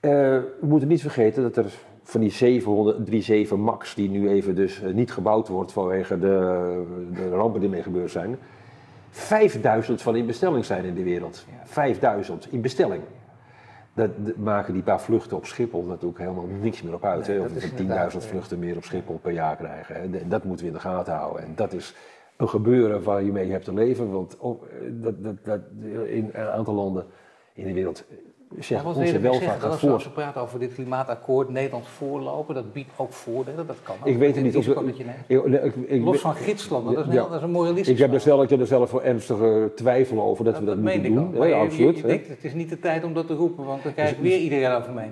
Eh, 0.00 0.10
we 0.10 0.66
moeten 0.66 0.88
niet 0.88 1.00
vergeten 1.00 1.42
dat 1.42 1.56
er 1.56 1.72
van 2.02 2.20
die 2.20 2.30
737 2.30 3.56
MAX, 3.58 3.94
die 3.94 4.10
nu 4.10 4.28
even 4.28 4.54
dus 4.54 4.82
eh, 4.82 4.92
niet 4.92 5.12
gebouwd 5.12 5.48
wordt 5.48 5.72
vanwege 5.72 6.18
de, 6.18 6.82
de 7.14 7.28
rampen 7.28 7.60
die 7.60 7.68
mee 7.68 7.82
gebeurd 7.82 8.10
zijn, 8.10 8.38
5000 9.10 10.02
van 10.02 10.16
in 10.16 10.26
bestelling 10.26 10.64
zijn 10.64 10.84
in 10.84 10.94
de 10.94 11.02
wereld. 11.02 11.44
Ja. 11.50 11.66
5000 11.66 12.52
in 12.52 12.60
bestelling. 12.60 13.02
Dat 13.94 14.10
maken 14.36 14.74
die 14.74 14.82
paar 14.82 15.00
vluchten 15.00 15.36
op 15.36 15.46
Schiphol 15.46 15.84
natuurlijk 15.84 16.18
helemaal 16.18 16.46
niks 16.46 16.82
meer 16.82 16.94
op 16.94 17.04
uit. 17.04 17.26
Nee, 17.26 17.38
hè? 17.38 17.44
Of 17.44 17.52
we 17.52 17.60
10.000 17.60 17.76
inderdaad, 17.76 18.14
eh, 18.14 18.20
vluchten 18.20 18.58
meer 18.58 18.76
op 18.76 18.84
Schiphol 18.84 19.18
per 19.18 19.32
jaar 19.32 19.56
krijgen. 19.56 19.94
Hè? 19.94 20.18
En 20.18 20.28
dat 20.28 20.44
moeten 20.44 20.64
we 20.66 20.70
in 20.70 20.76
de 20.76 20.82
gaten 20.82 21.14
houden. 21.14 21.42
En 21.42 21.52
dat 21.54 21.72
is 21.72 21.94
een 22.36 22.48
gebeuren 22.48 23.02
waar 23.02 23.22
je 23.22 23.32
mee 23.32 23.50
hebt 23.50 23.64
te 23.64 23.74
leven. 23.74 24.10
Want 24.10 24.36
eh, 24.42 24.50
dat, 24.90 25.22
dat, 25.22 25.44
dat, 25.44 25.60
in 26.06 26.30
een 26.32 26.46
aantal 26.46 26.74
landen 26.74 27.04
in 27.52 27.66
de 27.66 27.72
wereld 27.72 28.04
wil 28.58 28.94
onze 28.94 29.20
welvaart 29.20 29.44
gaat 29.44 29.60
Dat 29.60 29.70
als 29.70 29.80
we, 29.80 29.90
als 29.90 30.04
we 30.04 30.10
praten 30.10 30.40
over 30.40 30.58
dit 30.58 30.74
klimaatakkoord, 30.74 31.48
Nederland 31.48 31.86
voorlopen, 31.86 32.54
dat 32.54 32.72
biedt 32.72 32.90
ook 32.96 33.12
voordelen, 33.12 33.66
dat 33.66 33.76
kan 33.82 33.94
ook. 34.00 34.06
Ik 34.06 34.18
weet 34.18 34.34
het 34.34 34.44
niet. 34.44 34.54
Ik- 34.54 34.74
dat. 34.74 34.84
Ik, 35.26 35.44
ik, 35.64 35.74
ik- 35.86 36.04
Los 36.04 36.20
van 36.20 36.34
gidsland, 36.34 36.84
dat 36.84 36.98
is, 36.98 37.06
een, 37.06 37.12
Ja. 37.12 37.22
dat 37.22 37.32
is 37.36 37.42
een 37.42 37.50
moralistisch 37.50 37.88
ik 37.94 37.98
heb 37.98 38.12
er 38.12 38.20
zelf, 38.20 38.42
ik 38.42 38.50
heb 38.50 38.60
er 38.60 38.66
zelf 38.66 38.90
voor 38.90 39.02
ernstige 39.02 39.72
twijfel 39.74 40.22
over 40.22 40.44
dat, 40.44 40.58
we 40.58 40.64
dat 40.64 40.76
meen 40.76 41.00
moeten 41.02 41.24
ik 41.24 41.32
doen. 41.34 41.48
Ja, 41.48 41.60
absoluut. 41.60 42.02
hè. 42.02 42.08
denkt, 42.08 42.28
het 42.28 42.44
is 42.44 42.54
niet 42.54 42.68
de 42.68 42.78
tijd 42.78 43.04
om 43.04 43.14
dat 43.14 43.26
te 43.26 43.34
roepen, 43.34 43.64
want 43.64 43.82
dan 43.82 43.92
krijg 43.94 44.10
ik 44.10 44.20
Dus- 44.22 44.28
weer 44.28 44.38
iedereen 44.38 44.70
over 44.76 44.92
me. 44.92 45.02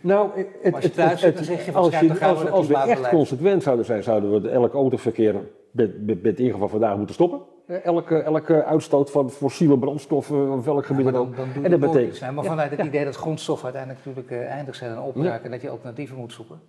Nou, 0.00 0.28
het, 0.62 0.74
als 0.74 0.82
je 0.82 0.88
het- 0.88 0.96
thuis 0.96 1.10
het- 1.10 1.20
zit, 1.20 1.34
dan 1.34 1.44
zeg 1.44 1.64
je 1.64 1.72
van, 1.72 1.82
als, 1.82 1.90
we 2.00 2.08
als, 2.24 2.38
naar 2.42 2.50
als 2.50 2.66
we 2.66 2.74
echt 2.76 3.08
consequent 3.08 3.62
zouden 3.62 3.84
zijn, 3.84 4.02
zouden 4.02 4.42
we 4.42 4.48
elk 4.48 4.72
autoverkeer 4.74 5.34
met, 5.70 6.06
met, 6.06 6.22
met 6.22 6.38
ingeval 6.38 6.68
vandaag 6.68 6.96
moeten 6.96 7.14
stoppen. 7.14 7.40
Eh, 7.72 7.84
Elke, 7.84 8.18
elke 8.18 8.64
uitstoot 8.64 9.10
van 9.10 9.30
fossiele 9.30 9.78
brandstoffen, 9.78 10.52
op 10.52 10.64
welk 10.64 10.86
gebied 10.86 11.12
dan 11.12 11.34
En 11.62 11.70
dat 11.70 11.80
betekent-. 11.80 12.20
Nee, 12.20 12.30
maar 12.30 12.44
vanuit 12.44 12.70
het 12.70 12.80
idee 12.86 13.04
dat 13.04 13.16
grondstoffen 13.16 13.64
uiteindelijk 13.64 14.04
natuurlijk 14.06 14.42
eh, 14.42 14.54
eindig 14.54 14.74
zijn 14.74 14.90
en 14.90 15.00
opraken 15.00 15.44
en 15.44 15.50
dat 15.50 15.60
je 15.60 15.68
alternatieven 15.70 16.16
moet 16.16 16.32
zoeken. 16.32 16.60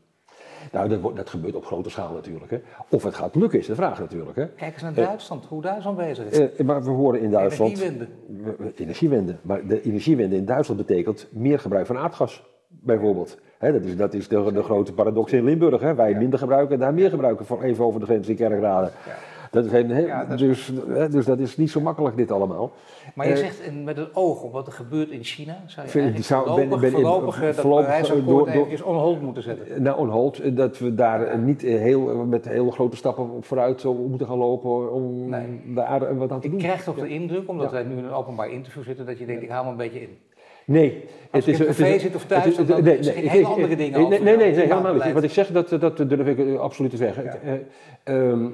Nou, 0.72 0.90
dat, 0.90 1.16
dat 1.16 1.30
gebeurt 1.30 1.56
op 1.56 1.66
grote 1.66 1.90
schaal 1.90 2.14
natuurlijk. 2.14 2.52
Hè. 2.52 2.58
Of 2.90 3.04
het 3.04 3.16
gaat 3.16 3.36
lukken 3.36 3.60
is 3.60 3.66
de 3.66 3.76
vraag 3.76 4.00
natuurlijk. 4.00 4.36
Hè. 4.36 4.48
Kijk 4.48 4.74
eens 4.74 4.82
naar 4.82 4.94
Duitsland, 4.94 5.46
hoe 5.46 5.62
Duitsland 5.62 5.98
bezig 5.98 6.26
is. 6.26 6.40
Eh, 6.40 6.66
maar 6.66 6.84
we 6.84 6.90
horen 6.90 7.20
in 7.22 7.32
Duitsland... 7.32 7.72
Energiewende. 7.72 8.08
We- 8.44 8.56
we- 8.58 8.74
Energiewende. 8.76 9.36
Maar 9.42 9.68
de 9.68 9.82
energiewende 9.82 10.36
in 10.36 10.46
Duitsland 10.46 10.86
betekent 10.86 11.28
meer 11.32 11.60
gebruik 11.60 11.86
van 11.86 11.98
aardgas, 11.98 12.44
bijvoorbeeld. 12.68 13.38
Hè, 13.58 13.72
dat 13.72 13.84
is, 13.84 13.98
dat 13.98 14.14
is 14.14 14.28
de, 14.28 14.52
de 14.54 14.64
grote 14.64 14.94
paradox 14.94 15.32
in 15.32 15.44
Limburg. 15.44 15.82
Hè. 15.82 15.96
Wij 15.96 16.14
minder 16.14 16.40
gebruiken 16.40 16.74
en 16.74 16.80
daar 16.80 16.94
meer 16.94 17.10
gebruiken, 17.10 17.46
voor 17.46 17.62
even 17.62 17.86
over 17.86 18.00
de 18.00 18.06
grens 18.06 18.28
in 18.28 18.36
Kerkrade. 18.36 18.92
Ja. 19.06 19.12
Dat 19.54 19.66
is 19.66 19.72
Ja, 20.06 20.26
dat 20.26 20.42
is- 20.42 20.72
dus, 20.88 21.12
dus 21.12 21.26
dat 21.26 21.40
is 21.40 21.58
niet 21.58 21.72
zo 21.72 21.82
makkelijk 21.82 22.18
dit 22.18 22.32
allemaal. 22.32 22.72
Maar 23.16 23.28
je 23.28 23.34
Eh, 23.34 23.38
zegt 23.40 23.62
met 23.84 23.98
het 23.98 24.16
oog 24.16 24.44
op 24.44 24.52
wat 24.52 24.68
er 24.68 24.74
gebeurt 24.74 25.10
in 25.10 25.24
China, 25.24 25.58
zou 25.66 25.86
je 25.86 25.92
Vind- 25.92 26.26
zou- 26.26 26.44
ben- 26.46 26.54
voorlopig, 26.54 26.80
ben- 26.82 26.92
voorlopig, 26.92 27.36
eh, 27.42 27.46
dat 27.46 27.56
voorlopig, 27.56 27.86
Parijsakkoord 27.86 28.26
door- 28.28 28.38
door- 28.40 28.48
eventjes 28.50 28.82
on 28.82 28.96
hold 28.98 29.22
moeten 29.22 29.44
zetten. 29.44 29.82
Nou, 29.82 29.98
on 30.00 30.10
hold, 30.10 30.40
eh, 30.40 30.56
dat 30.56 30.78
we 30.80 30.96
daar 30.96 31.24
eh, 31.28 31.40
niet 31.40 31.64
eh, 31.64 31.78
heel, 31.80 32.10
eh, 32.10 32.22
met 32.22 32.48
heel 32.50 32.70
grote 32.72 32.96
stappen 32.96 33.30
vooruit 33.42 33.82
zo 33.82 33.94
moeten 33.94 34.28
gaan 34.28 34.38
lopen 34.38 34.92
om 34.94 35.30
Nee. 35.30 35.62
eh, 35.76 36.02
wat 36.18 36.32
aan 36.32 36.40
te 36.40 36.46
Ik 36.46 36.52
doen. 36.52 36.60
krijg 36.62 36.84
toch 36.84 36.96
de 36.96 37.08
indruk, 37.08 37.50
omdat 37.50 37.66
Ja. 37.66 37.72
wij 37.72 37.84
nu 37.84 37.98
in 37.98 38.04
een 38.04 38.12
openbaar 38.14 38.50
interview 38.52 38.84
zitten, 38.84 39.06
dat 39.06 39.20
je 39.20 39.26
denkt, 39.26 39.44
ik 39.44 39.50
haal 39.50 39.64
me 39.64 39.70
een 39.70 39.78
beetje 39.78 40.02
in. 40.02 40.18
Nee, 40.66 41.04
Als 41.32 41.48
ik 41.48 41.54
in 41.56 41.62
een 41.62 41.68
café 41.68 42.00
zit 42.00 42.16
of 42.16 42.26
thuis, 42.26 42.44
het 42.44 42.58
is- 42.60 42.66
dan 42.68 42.84
nee, 42.84 42.98
ik 42.98 43.06
ik- 43.06 43.30
hele 43.30 43.40
ik- 43.42 43.46
andere 43.48 43.76
dingen 43.76 44.10
nee, 44.10 44.20
Nee, 44.20 44.36
nee, 44.38 44.54
het 44.54 44.56
helemaal 44.70 44.94
niet. 44.94 45.12
Wat 45.14 45.24
ik 45.24 45.32
zeg, 45.32 45.48
dat, 45.52 45.70
dat 45.70 45.98
durf 45.98 46.28
ik 46.28 46.40
eh, 46.40 46.60
absoluut 46.60 46.92
te 46.92 46.98
zeggen. 46.98 47.24
Ja. 47.24 47.30
Het, 47.42 47.62
eh, 48.04 48.30
ehm, 48.30 48.46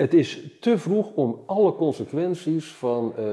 het 0.00 0.14
is 0.14 0.56
te 0.60 0.78
vroeg 0.78 1.12
om 1.14 1.38
alle 1.46 1.74
consequenties 1.74 2.72
van 2.72 3.12
eh, 3.16 3.24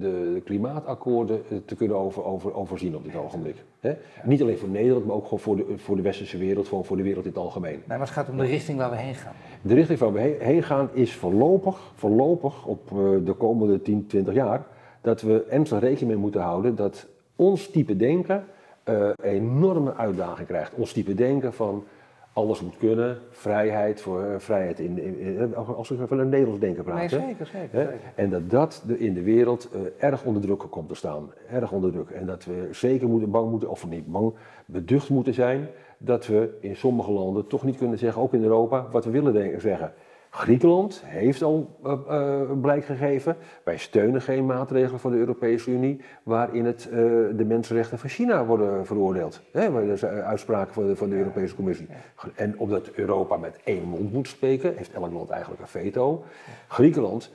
de 0.00 0.40
klimaatakkoorden 0.44 1.42
eh, 1.50 1.58
te 1.64 1.74
kunnen 1.74 1.96
over, 1.96 2.24
over, 2.24 2.54
overzien 2.54 2.96
op 2.96 3.04
dit 3.04 3.16
ogenblik. 3.16 3.56
Hè? 3.80 3.92
Niet 4.24 4.42
alleen 4.42 4.58
voor 4.58 4.68
Nederland, 4.68 5.06
maar 5.06 5.16
ook 5.16 5.24
gewoon 5.24 5.38
voor 5.38 5.56
de, 5.56 5.64
voor 5.76 5.96
de 5.96 6.02
westerse 6.02 6.38
wereld, 6.38 6.68
gewoon 6.68 6.84
voor 6.84 6.96
de 6.96 7.02
wereld 7.02 7.24
in 7.24 7.30
het 7.30 7.40
algemeen. 7.40 7.70
Nee, 7.70 7.82
maar 7.86 8.00
het 8.00 8.10
gaat 8.10 8.28
om 8.28 8.36
de 8.36 8.44
richting 8.44 8.78
waar 8.78 8.90
we 8.90 8.96
heen 8.96 9.14
gaan. 9.14 9.32
De 9.62 9.74
richting 9.74 9.98
waar 9.98 10.12
we 10.12 10.20
he- 10.20 10.36
heen 10.38 10.62
gaan 10.62 10.88
is 10.92 11.14
voorlopig, 11.14 11.92
voorlopig 11.94 12.66
op 12.66 12.90
eh, 12.90 12.98
de 13.24 13.32
komende 13.32 13.82
10, 13.82 14.06
20 14.06 14.34
jaar, 14.34 14.66
dat 15.00 15.20
we 15.20 15.44
ernstig 15.48 15.80
rekening 15.80 16.08
mee 16.08 16.20
moeten 16.20 16.40
houden 16.40 16.74
dat 16.74 17.06
ons 17.36 17.70
type 17.70 17.96
denken 17.96 18.44
een 18.84 19.14
enorme 19.22 19.94
uitdaging 19.94 20.48
krijgt. 20.48 20.74
Ons 20.74 20.92
type 20.92 21.14
denken 21.14 21.52
van 21.52 21.84
alles 22.32 22.60
moet 22.60 22.76
kunnen, 22.76 23.18
vrijheid, 23.30 24.00
voor, 24.00 24.22
eh, 24.22 24.38
vrijheid 24.38 24.78
in, 24.80 24.98
in, 24.98 25.18
in- 25.18 25.54
als 25.56 25.88
we 25.88 26.06
van 26.06 26.18
een 26.18 26.28
Nederlands 26.28 26.60
denken 26.60 26.84
Nee, 26.84 26.94
praten. 26.94 27.20
zeker, 27.28 27.46
zeker. 27.46 27.94
En 28.14 28.30
dat 28.30 28.50
dat 28.50 28.82
de- 28.86 28.98
in 28.98 29.14
de 29.14 29.22
wereld 29.22 29.68
eh, 29.72 29.80
erg 30.08 30.24
onder 30.24 30.42
druk 30.42 30.58
komt 30.70 30.88
te 30.88 30.94
staan. 30.94 31.30
Erg 31.50 31.72
onder 31.72 31.92
druk. 31.92 32.10
En 32.10 32.26
dat 32.26 32.44
we 32.44 32.68
zeker 32.70 33.08
moeten, 33.08 33.30
bang 33.30 33.50
moeten, 33.50 33.68
of 33.70 33.88
niet 33.88 34.06
bang, 34.12 34.34
beducht 34.66 35.08
moeten 35.10 35.34
zijn 35.34 35.68
dat 35.98 36.26
we 36.26 36.56
in 36.60 36.76
sommige 36.76 37.10
landen 37.12 37.46
toch 37.46 37.64
niet 37.64 37.76
kunnen 37.76 37.98
zeggen, 37.98 38.22
ook 38.22 38.34
in 38.34 38.42
Europa, 38.42 38.86
wat 38.90 39.04
we 39.04 39.10
willen 39.10 39.60
zeggen. 39.60 39.92
Griekenland 40.30 41.02
heeft 41.04 41.42
al 41.42 41.78
eh, 41.84 41.92
eh, 42.08 42.60
blijk 42.60 42.84
gegeven. 42.84 43.36
Wij 43.64 43.76
steunen 43.78 44.22
geen 44.22 44.46
maatregelen 44.46 45.00
van 45.00 45.10
de 45.10 45.16
Europese 45.16 45.70
Unie 45.70 46.00
waarin 46.22 46.64
het, 46.64 46.88
eh, 46.88 46.96
de 47.32 47.44
mensenrechten 47.46 47.98
van 47.98 48.08
China 48.08 48.44
worden 48.44 48.86
veroordeeld. 48.86 49.40
Hè, 49.52 49.70
waar 49.70 49.84
dus, 49.84 50.02
eh, 50.02 50.18
uitspraken 50.18 50.74
van 50.74 50.86
de, 50.86 50.96
van 50.96 51.08
de 51.08 51.16
Europese 51.16 51.54
Commissie. 51.54 51.86
En 52.34 52.58
omdat 52.58 52.88
Europa 52.88 53.36
met 53.36 53.58
één 53.64 53.82
mond 53.82 54.12
moet 54.12 54.28
spreken, 54.28 54.76
heeft 54.76 54.92
elk 54.92 55.12
land 55.12 55.30
eigenlijk 55.30 55.62
een 55.62 55.68
veto. 55.68 56.24
Griekenland 56.68 57.30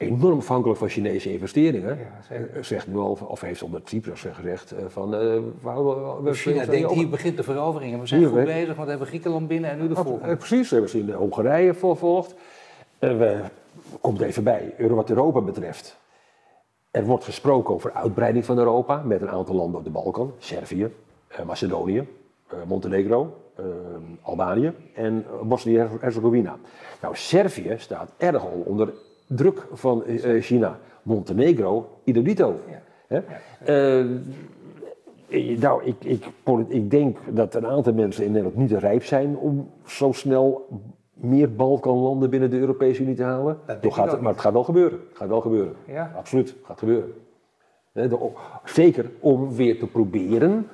enorm 0.00 0.38
afhankelijk 0.38 0.78
van 0.78 0.88
Chinese 0.88 1.32
investeringen. 1.32 1.98
Ja, 1.98 2.34
eh, 2.36 2.62
Zegt 2.62 2.86
nu 2.86 2.96
al, 2.96 3.18
of 3.26 3.40
heeft 3.40 3.62
onder 3.62 3.82
Tsipras 3.82 4.26
gezegd 4.32 4.72
eh, 4.72 4.84
van... 4.88 5.14
eh, 5.14 5.20
we 5.20 5.68
houden- 5.68 6.22
we- 6.22 6.34
China 6.34 6.64
denkt, 6.64 6.90
hier 6.90 7.08
begint 7.08 7.36
de 7.36 7.42
verovering. 7.42 8.00
We 8.00 8.06
zijn 8.06 8.20
Hier, 8.20 8.28
goed 8.28 8.44
bezig, 8.44 8.66
want 8.74 8.82
we 8.82 8.88
hebben 8.90 9.06
Griekenland 9.06 9.48
binnen 9.48 9.70
en 9.70 9.78
nu 9.80 9.88
de 9.88 9.94
Eh, 9.94 10.00
volgende. 10.04 10.36
precies, 10.36 10.68
we 10.68 10.74
hebben 10.74 10.90
ze 10.90 10.98
in 10.98 11.06
de 11.06 11.12
Hongarije 11.12 11.74
vervolgd. 11.74 12.34
En 12.98 13.18
we, 13.18 13.40
komt 14.00 14.20
even 14.20 14.44
bij, 14.44 14.74
wat 14.78 15.10
Europa 15.10 15.40
betreft. 15.40 15.98
Er 16.90 17.04
wordt 17.04 17.24
gesproken 17.24 17.74
over 17.74 17.92
uitbreiding 17.92 18.44
van 18.44 18.58
Europa 18.58 19.02
met 19.04 19.20
een 19.20 19.30
aantal 19.30 19.54
landen 19.54 19.78
op 19.78 19.84
de 19.84 19.90
Balkan. 19.90 20.32
Servië, 20.38 20.94
eh, 21.28 21.44
Macedonië, 21.44 22.08
eh, 22.48 22.56
Montenegro, 22.66 23.36
eh, 23.56 23.64
Albanië 24.22 24.72
en 24.94 25.24
eh, 25.26 25.46
Bosnië-Herzegovina. 25.46 26.56
Nou, 27.02 27.16
Servië 27.16 27.74
staat 27.78 28.10
erg 28.16 28.42
al 28.42 28.62
onder 28.66 28.92
druk 29.36 29.66
van 29.72 30.04
eh, 30.04 30.36
eh, 30.36 30.42
China. 30.42 30.78
Montenegro, 31.02 31.88
idem 32.04 32.22
dito. 32.22 32.60
Ja. 32.68 32.82
Hè? 33.06 33.20
Eh, 33.64 34.06
nou, 35.58 35.84
ik, 35.84 36.04
ik, 36.04 36.24
ik 36.68 36.90
denk 36.90 37.18
dat 37.30 37.54
een 37.54 37.66
aantal 37.66 37.92
mensen 37.92 38.24
in 38.24 38.30
Nederland 38.30 38.56
niet 38.56 38.72
rijp 38.72 39.04
zijn 39.04 39.36
om 39.36 39.70
zo 39.86 40.12
snel 40.12 40.68
meer 41.14 41.54
Balkanlanden 41.54 42.30
binnen 42.30 42.50
de 42.50 42.58
Europese 42.58 43.02
Unie 43.02 43.14
te 43.14 43.22
halen. 43.22 43.58
gaat 43.66 44.10
het, 44.10 44.20
maar 44.20 44.32
het 44.32 44.40
gaat 44.40 44.52
wel 44.52 44.64
gebeuren. 44.64 44.98
Het 45.08 45.16
gaat 45.16 45.28
wel 45.28 45.40
gebeuren. 45.40 45.74
Ja. 45.86 46.12
Absoluut, 46.16 46.56
gaat 46.62 46.78
gebeuren. 46.78 47.12
De- 47.92 48.30
zeker 48.64 49.10
om 49.20 49.54
weer 49.54 49.78
te 49.78 49.86
proberen, 49.86 50.68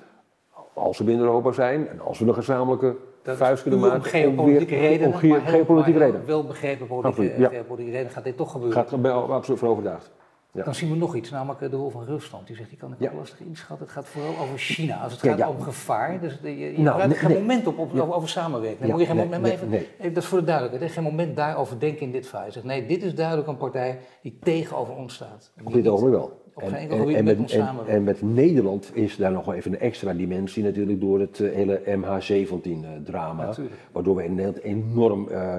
als 0.73 0.99
we 0.99 1.05
binnen 1.05 1.25
Europa 1.25 1.53
zijn 1.53 1.89
en 1.89 2.01
als 2.01 2.19
we 2.19 2.27
een 2.27 2.35
gezamenlijke 2.35 2.97
Dat 3.27 3.35
is 3.35 3.41
vuist 3.47 3.63
kunnen 3.63 3.81
puur 3.81 3.89
maken. 3.89 4.05
om 4.05 4.11
geopolitieke 4.21 4.75
weer- 4.75 4.89
redenen. 4.89 5.13
Om 5.13 5.19
ge- 5.19 5.27
maar 5.27 5.41
heel- 5.41 5.51
geopolitieke 5.51 5.99
maar 5.99 6.09
heel 6.09 6.17
redenen. 6.17 6.27
Wel 6.27 6.45
begrepen 6.47 6.87
politieke, 6.87 7.41
ja. 7.41 7.49
geopolitieke 7.49 7.91
redenen 7.93 8.13
gaat 8.13 8.25
dit 8.25 8.37
toch 8.37 8.51
gebeuren. 8.53 8.77
Gaat 8.77 8.93
er 8.93 9.01
ben 9.01 9.11
ik 9.17 9.29
absoluut 9.29 9.59
voor 9.61 9.69
overtuigd. 9.69 10.11
Ja. 10.53 10.65
Dan 10.65 10.75
zien 10.75 10.91
we 10.91 10.97
nog 10.97 11.15
iets, 11.15 11.31
namelijk 11.31 11.61
eh, 11.61 11.71
de 11.71 11.77
rol 11.77 11.91
van 11.91 12.05
Rusland. 12.05 12.47
Die 12.47 12.57
zegt, 12.57 12.69
die 12.69 12.79
kan 12.79 12.93
ik 12.93 12.97
Ja. 13.01 13.11
ook 13.11 13.19
lastig 13.19 13.41
inschatten. 13.41 13.87
Het 13.87 13.95
gaat 13.95 14.07
vooral 14.07 14.31
over 14.43 14.59
China. 14.59 14.97
Als 14.97 15.13
het 15.13 15.21
Ja, 15.21 15.29
gaat 15.31 15.39
ja. 15.39 15.49
om 15.49 15.61
gevaar, 15.61 16.21
dus 16.21 16.39
je, 16.43 16.49
je 16.57 16.65
Nou, 16.65 16.77
gebruikt 16.77 17.07
nee, 17.09 17.17
geen 17.19 17.29
nee. 17.31 17.39
moment 17.41 17.67
op, 17.67 17.79
over, 18.13 18.29
samenwerking. 18.29 18.81
Dan 18.81 18.91
moet 18.91 19.01
je 19.01 19.07
geen 19.07 19.17
moment, 19.17 19.43
nee, 19.43 19.53
even, 19.53 20.15
dat 20.15 20.23
is 20.23 20.29
voor 20.29 20.39
de 20.39 20.45
duidelijkheid, 20.45 20.93
geen 20.93 21.03
moment 21.03 21.37
daarover 21.37 21.79
denken 21.79 22.01
in 22.03 22.13
dit 22.13 22.27
verhaal. 22.27 22.47
Je 22.47 22.53
zegt, 22.53 22.65
nee, 22.65 22.87
dit 22.87 23.03
is 23.03 23.15
duidelijk 23.15 23.49
een 23.49 23.57
partij 23.57 23.99
die 24.23 24.39
tegenover 24.43 24.95
ons 24.95 25.15
staat. 25.15 25.53
Op 25.65 25.73
dit 25.73 25.89
ogenblik 25.89 26.15
wel. 26.19 26.45
Op 26.57 26.63
geen 26.63 26.75
enkel 26.75 26.99
gebied 26.99 27.25
met 27.25 27.53
en, 27.53 27.69
en 27.87 28.05
met 28.05 28.23
Nederland 28.23 28.91
is 28.95 29.17
daar 29.17 29.33
nog 29.33 29.45
wel 29.45 29.55
even 29.55 29.73
een 29.73 29.81
extra 29.81 30.13
dimensie 30.13 30.65
natuurlijk 30.65 31.01
door 31.01 31.21
het 31.21 31.41
eh, 31.41 31.53
hele 31.53 31.81
MH17-drama. 31.87 33.45
Natuurlijk. 33.45 33.77
Waardoor 33.93 34.17
we 34.17 34.25
in 34.25 34.35
Nederland 34.35 34.63
enorm 34.63 35.29
eh, 35.29 35.57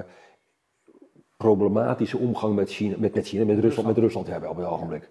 problematische 1.36 2.18
omgang 2.18 2.54
met 2.54 2.70
China, 2.70 2.96
met, 2.98 3.14
met, 3.14 3.26
China, 3.26 3.44
met, 3.44 3.58
Rusland, 3.58 3.88
met 3.88 3.98
Rusland 3.98 4.26
hebben 4.26 4.50
op 4.50 4.56
het 4.56 4.66
ogenblik. 4.66 5.08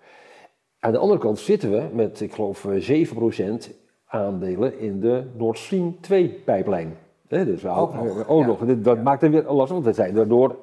Aan 0.80 0.92
de 0.92 0.98
andere 0.98 1.20
kant 1.20 1.40
zitten 1.40 1.72
we 1.72 1.84
met, 1.94 2.22
ik 2.22 2.34
geloof, 2.34 2.66
eh, 2.66 2.82
7% 2.82 3.72
aandelen 4.06 4.80
in 4.80 5.00
de 5.00 5.24
Nord 5.38 5.58
Stream 5.58 5.96
2-pijplijn. 6.02 6.98
dus 7.28 7.62
we 7.62 7.70
Ook 7.70 7.94
nog, 7.94 8.20
eh, 8.20 8.30
ook 8.30 8.42
ja. 8.42 8.48
nog. 8.48 8.60
Dat 8.78 9.04
maakt 9.04 9.22
het 9.22 9.32
weer 9.32 9.44
lastig, 9.44 9.74
want 9.74 9.86
we 9.86 9.94
zijn 9.94 10.14
daardoor, 10.14 10.56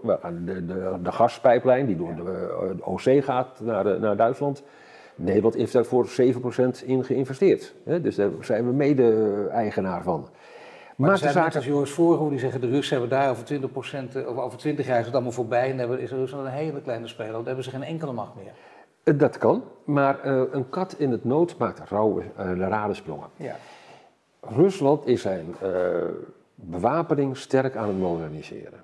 de, 0.44 0.64
de, 0.66 0.98
de 1.02 1.12
gaspijplijn 1.12 1.87
die 1.87 1.96
door 1.96 2.14
de, 2.14 2.22
eh, 2.22 2.76
de 2.76 2.84
OC 2.84 3.24
gaat 3.24 3.60
naar, 3.60 4.00
naar 4.00 4.16
Duitsland. 4.16 4.62
Nederland 5.14 5.55
heeft 5.55 5.72
daar 5.72 5.85
voor 5.85 6.07
7% 6.07 6.85
in 6.85 7.05
geïnvesteerd. 7.05 7.74
Hè? 7.85 8.00
Dus 8.00 8.14
daar 8.14 8.31
zijn 8.40 8.66
we 8.66 8.72
mede-eigenaar 8.72 10.03
van. 10.03 10.29
Maar 10.96 11.11
er 11.11 11.18
zijn 11.18 11.33
zaak 11.33 11.55
mensen 11.55 11.72
als 11.74 11.90
Voorhoe 11.90 12.31
die 12.31 12.38
zeggen 12.38 12.61
de 12.61 12.68
Russen 12.68 12.98
hebben 13.00 13.18
daar 13.18 13.31
over 13.31 13.44
20% 13.44 14.27
of 14.27 14.37
over 14.38 14.59
20 14.59 14.87
jaar 14.87 14.98
is 14.98 15.05
het 15.05 15.14
allemaal 15.14 15.33
voorbij 15.33 15.70
en 15.70 15.79
hebben- 15.79 16.00
is 16.00 16.11
Rusland 16.11 16.46
een 16.46 16.53
hele 16.53 16.81
kleine 16.83 17.07
speler. 17.09 17.33
Dan 17.33 17.46
hebben 17.46 17.64
ze 17.64 17.70
geen 17.70 17.83
enkele 17.83 18.12
macht 18.12 18.35
meer. 18.35 18.53
Eh, 19.05 19.18
Dat 19.18 19.38
kan, 19.38 19.62
maar 19.85 20.20
eh, 20.20 20.42
een 20.50 20.68
kat 20.68 20.94
in 20.98 21.11
het 21.11 21.24
nood 21.24 21.57
maakt 21.59 21.88
rauwe 21.88 22.22
uh, 22.22 22.57
radensprongen. 22.59 23.28
Ja. 23.36 23.57
Rusland 24.41 25.07
is 25.07 25.22
zijn 25.22 25.55
eh, 25.62 25.70
bewapening 26.55 27.36
sterk 27.36 27.76
aan 27.76 27.88
het 27.88 27.99
moderniseren. 27.99 28.80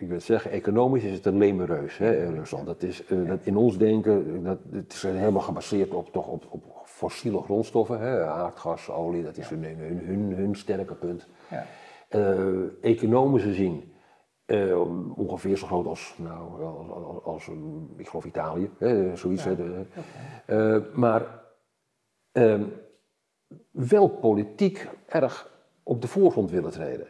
Ik 0.00 0.08
wil 0.08 0.20
zeggen, 0.20 0.50
economisch 0.50 1.04
is 1.04 1.12
het 1.12 1.26
een 1.26 1.38
lemereus, 1.38 1.98
hè, 1.98 2.30
Rusland. 2.30 2.66
Dat 2.66 2.82
is 2.82 3.04
eh, 3.06 3.26
dat 3.28 3.38
in 3.46 3.56
ons 3.56 3.78
denken, 3.78 4.42
dat, 4.42 4.58
het 4.72 4.92
is 4.92 5.02
helemaal 5.02 5.42
gebaseerd 5.42 5.94
op, 5.94 6.12
toch 6.12 6.26
op, 6.28 6.46
op 6.50 6.62
fossiele 6.84 7.42
grondstoffen, 7.42 8.00
hè, 8.00 8.24
aardgas, 8.26 8.90
olie, 8.90 9.22
dat 9.22 9.36
is 9.36 9.48
hun, 9.48 9.64
hun, 9.64 9.98
hun, 10.04 10.32
hun 10.34 10.54
sterke 10.56 10.94
punt. 10.94 11.28
Ja. 11.50 11.64
Eh, 12.08 12.84
economisch 12.84 13.42
gezien 13.42 13.92
eh, 14.44 14.80
ongeveer 15.18 15.56
zo 15.56 15.66
groot 15.66 15.86
als, 15.86 16.14
nou, 16.18 16.62
als, 16.64 16.88
als, 16.90 17.24
als, 17.24 17.46
um, 17.46 17.88
ik 17.96 18.08
geloof 18.08 18.24
Italië, 18.24 18.70
hè, 18.78 19.16
zoiets. 19.16 19.44
de- 19.44 20.90
maar 20.94 21.40
ehm, 22.32 22.64
wel 23.70 24.08
politiek 24.08 24.88
erg 25.06 25.50
op 25.82 26.00
de 26.02 26.08
voorgrond 26.08 26.50
willen 26.50 26.70
treden. 26.70 27.06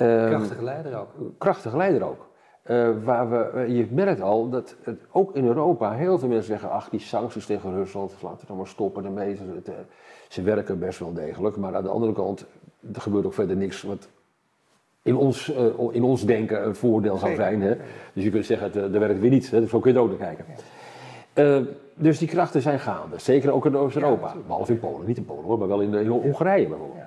Ehm, 0.00 0.28
Krachtige 0.28 0.64
leider 0.64 0.98
ook. 0.98 1.08
krachtige 1.38 1.76
leider 1.76 2.02
ook. 2.02 2.26
Eh, 2.62 2.88
waar 3.04 3.30
we, 3.30 3.36
eh, 3.36 3.76
je 3.76 3.86
merkt 3.90 4.20
al 4.20 4.48
dat 4.48 4.76
het 4.82 5.00
ook 5.12 5.34
in 5.34 5.46
Europa 5.46 5.92
heel 5.92 6.18
veel 6.18 6.28
mensen 6.28 6.46
zeggen: 6.46 6.70
ach, 6.70 6.88
die 6.88 7.00
sancties 7.00 7.46
tegen 7.46 7.74
Rusland, 7.74 8.14
laten 8.22 8.40
we 8.40 8.46
dan 8.46 8.56
maar 8.56 8.66
stoppen 8.66 9.04
ermee. 9.04 9.36
Ze, 9.36 9.42
eh, 9.64 9.72
ze 10.28 10.42
werken 10.42 10.78
best 10.78 10.98
wel 10.98 11.12
degelijk, 11.12 11.56
maar 11.56 11.76
aan 11.76 11.82
de 11.82 11.88
andere 11.88 12.12
kant, 12.12 12.46
er 12.94 13.00
gebeurt 13.00 13.26
ook 13.26 13.34
verder 13.34 13.56
niks 13.56 13.82
wat 13.82 14.08
in 15.02 15.16
ons, 15.16 15.52
in 15.90 16.02
ons 16.02 16.24
denken 16.24 16.66
een 16.66 16.74
voordeel 16.74 17.16
zou 17.16 17.34
zijn. 17.34 17.62
Hè? 17.62 17.76
Dus 18.12 18.24
je 18.24 18.30
kunt 18.30 18.46
zeggen: 18.46 18.66
het, 18.66 18.94
er 18.94 19.00
werkt 19.00 19.20
weer 19.20 19.30
niet. 19.30 19.50
Hè? 19.50 19.60
Dus 19.60 19.70
zo 19.70 19.80
kun 19.80 19.92
je 19.92 19.98
het 19.98 20.06
ook 20.06 20.18
naar 20.18 20.28
kijken. 20.28 20.44
Eh, 21.38 21.56
dus 21.94 22.18
die 22.18 22.28
krachten 22.28 22.62
zijn 22.62 22.80
gaande, 22.80 23.18
zeker 23.18 23.52
ook 23.52 23.66
in 23.66 23.76
Oost-Europa. 23.76 24.34
Behalve 24.46 24.72
in 24.72 24.78
Polen, 24.78 25.06
niet 25.06 25.16
in 25.16 25.24
Polen 25.24 25.44
hoor, 25.44 25.58
maar 25.58 25.68
wel 25.68 25.80
in, 25.80 25.94
in 25.94 26.06
Hongarije 26.06 26.68
bijvoorbeeld. 26.68 27.04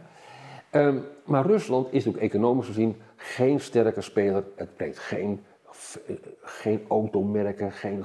Ehm, 0.69 0.97
maar 1.31 1.45
Rusland 1.45 1.87
is 1.93 2.07
ook 2.07 2.15
economisch 2.15 2.65
gezien 2.65 2.95
geen 3.15 3.59
sterke 3.59 4.01
speler. 4.01 4.43
Het 4.55 4.75
brengt 4.75 4.99
geen, 4.99 5.39
eh, 6.07 6.15
geen 6.41 6.81
automerken, 6.87 7.71
geen, 7.71 8.03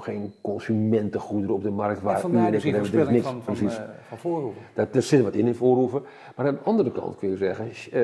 geen 0.00 0.34
consumentengoederen 0.40 1.54
op 1.54 1.62
de 1.62 1.70
markt. 1.70 2.00
Waar 2.00 2.14
En 2.14 2.20
vandaar 2.20 2.48
u 2.48 2.50
dus 2.50 2.62
die 2.62 2.74
voorspelling 2.74 3.10
niks. 3.10 3.24
van, 3.26 3.42
van, 3.42 3.54
Precies. 3.54 3.78
eh, 3.78 3.84
van 4.08 4.18
Voorhoeven. 4.18 4.62
Dat, 4.74 4.94
er 4.94 5.02
zit 5.02 5.22
wat 5.22 5.34
in 5.34 5.46
in 5.46 5.54
voorhoeven. 5.54 6.02
Maar 6.36 6.46
aan 6.46 6.54
de 6.54 6.60
andere 6.64 6.92
kant 6.92 7.16
kun 7.16 7.30
je 7.30 7.36
zeggen, 7.36 7.92
eh, 7.92 8.02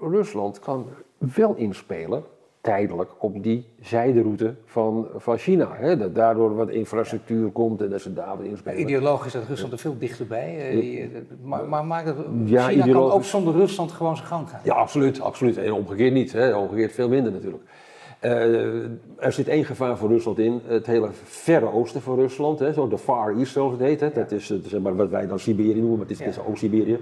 Rusland 0.00 0.58
kan 0.58 0.86
wel 1.18 1.54
inspelen, 1.54 2.24
tijdelijk, 2.60 3.10
op 3.18 3.42
die 3.42 3.66
zijderoute 3.80 4.54
van, 4.64 5.06
van 5.16 5.38
China. 5.38 5.68
Hè? 5.74 5.96
Dat 5.96 6.14
daardoor 6.14 6.54
wat 6.56 6.68
infrastructuur 6.68 7.50
komt 7.50 7.80
en 7.82 7.90
dat 7.90 8.00
ze 8.00 8.12
daar 8.12 8.36
wat 8.36 8.46
inspelen. 8.46 8.80
Ideologisch 8.80 9.30
staat 9.30 9.46
Rusland 9.48 9.72
er 9.72 9.78
veel 9.78 9.98
dichterbij. 9.98 10.68
eh, 10.70 10.80
die, 10.80 11.00
eh, 11.00 11.06
maar, 11.42 11.68
maar 11.68 11.84
maakt 11.84 12.06
het, 12.06 12.16
Ja, 12.44 12.68
China 12.68 12.84
kan 12.84 13.10
ook 13.10 13.24
zonder 13.24 13.54
Rusland 13.54 13.92
gewoon 13.92 14.16
zijn 14.16 14.28
gang 14.28 14.48
gaan. 14.48 14.60
Ja, 14.64 14.74
absoluut, 14.74 15.20
absoluut. 15.20 15.56
En 15.56 15.72
omgekeerd 15.72 16.12
niet. 16.12 16.32
Hè? 16.32 16.56
Omgekeerd 16.56 16.92
veel 16.92 17.08
minder 17.08 17.32
natuurlijk. 17.32 17.62
Eh, 18.18 18.82
er 19.18 19.32
zit 19.32 19.48
één 19.48 19.64
gevaar 19.64 19.96
voor 19.98 20.08
Rusland 20.08 20.38
in. 20.38 20.60
Het 20.66 20.86
hele 20.86 21.08
verre 21.24 21.72
oosten 21.72 22.00
van 22.02 22.14
Rusland, 22.14 22.58
hè? 22.58 22.72
zo 22.72 22.88
de 22.88 22.98
Far 22.98 23.36
East 23.36 23.52
zoals 23.52 23.72
het 23.72 23.80
heet. 23.80 24.00
Hè? 24.00 24.10
Dat 24.12 24.32
is 24.32 24.46
zeg 24.62 24.80
maar, 24.80 24.96
wat 24.96 25.10
wij 25.10 25.26
dan 25.26 25.38
Siberië 25.38 25.74
noemen, 25.80 25.98
maar 25.98 26.06
het 26.06 26.20
is, 26.20 26.34
Ja. 26.36 26.42
ook 26.48 26.56
Siberië. 26.56 26.98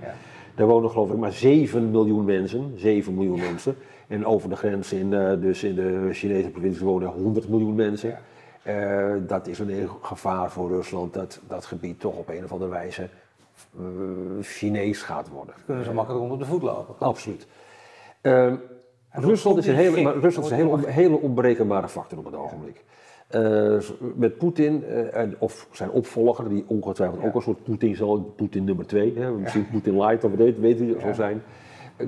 Daar 0.54 0.66
wonen 0.66 0.90
geloof 0.90 1.10
ik 1.10 1.16
maar 1.16 1.32
7 1.32 1.90
miljoen 1.90 2.24
mensen. 2.24 2.72
7 2.76 3.14
miljoen 3.14 3.40
mensen. 3.40 3.76
En 4.06 4.26
over 4.26 4.48
de 4.48 4.56
grens 4.56 4.92
in, 4.92 5.14
eh, 5.14 5.40
dus 5.40 5.64
in 5.64 5.74
de 5.74 6.08
Chinese 6.12 6.48
provincie 6.48 6.84
wonen 6.84 7.08
100 7.08 7.48
miljoen 7.48 7.74
mensen. 7.74 8.08
Ja. 8.08 8.18
Eh, 8.62 9.16
dat 9.26 9.46
is 9.46 9.58
een 9.58 9.88
gevaar 10.02 10.50
voor 10.50 10.68
Rusland, 10.68 11.14
dat 11.14 11.40
dat 11.48 11.64
gebied 11.64 12.00
toch 12.00 12.16
op 12.16 12.28
een 12.28 12.44
of 12.44 12.52
andere 12.52 12.70
wijze 12.70 13.08
eh, 13.78 13.84
Chinees 14.40 15.02
gaat 15.02 15.28
worden. 15.28 15.54
Kunnen 15.66 15.84
ze 15.84 15.92
makkelijk 15.92 16.22
onder 16.22 16.38
de 16.38 16.44
voet 16.44 16.62
lopen. 16.62 16.94
Absoluut. 16.98 17.46
Ehm, 18.20 18.56
Rusland 19.10 19.58
is 19.58 19.66
een, 19.66 19.74
hele, 19.74 20.02
maar 20.02 20.16
Rusland 20.16 20.50
is 20.50 20.58
een 20.58 20.66
hele, 20.66 20.90
hele 20.90 21.20
onberekenbare 21.20 21.88
factor 21.88 22.18
op 22.18 22.24
het 22.24 22.34
ogenblik. 22.34 22.84
Met 24.14 24.38
Poetin, 24.38 24.84
en, 25.12 25.36
of 25.38 25.68
zijn 25.72 25.90
opvolger, 25.90 26.48
die 26.48 26.64
ongetwijfeld 26.66 27.24
ook 27.24 27.34
een 27.34 27.42
soort 27.42 27.62
Poetin 27.62 27.96
zal, 27.96 28.20
Poetin 28.36 28.64
nummer 28.64 28.86
twee, 28.86 29.18
hè, 29.18 29.30
misschien 29.30 29.68
Poetin 29.70 29.96
light 30.00 30.24
of 30.24 30.32
weet, 30.34 30.58
weet 30.58 30.80
u, 30.80 30.96
zal 31.00 31.14
zijn, 31.14 31.42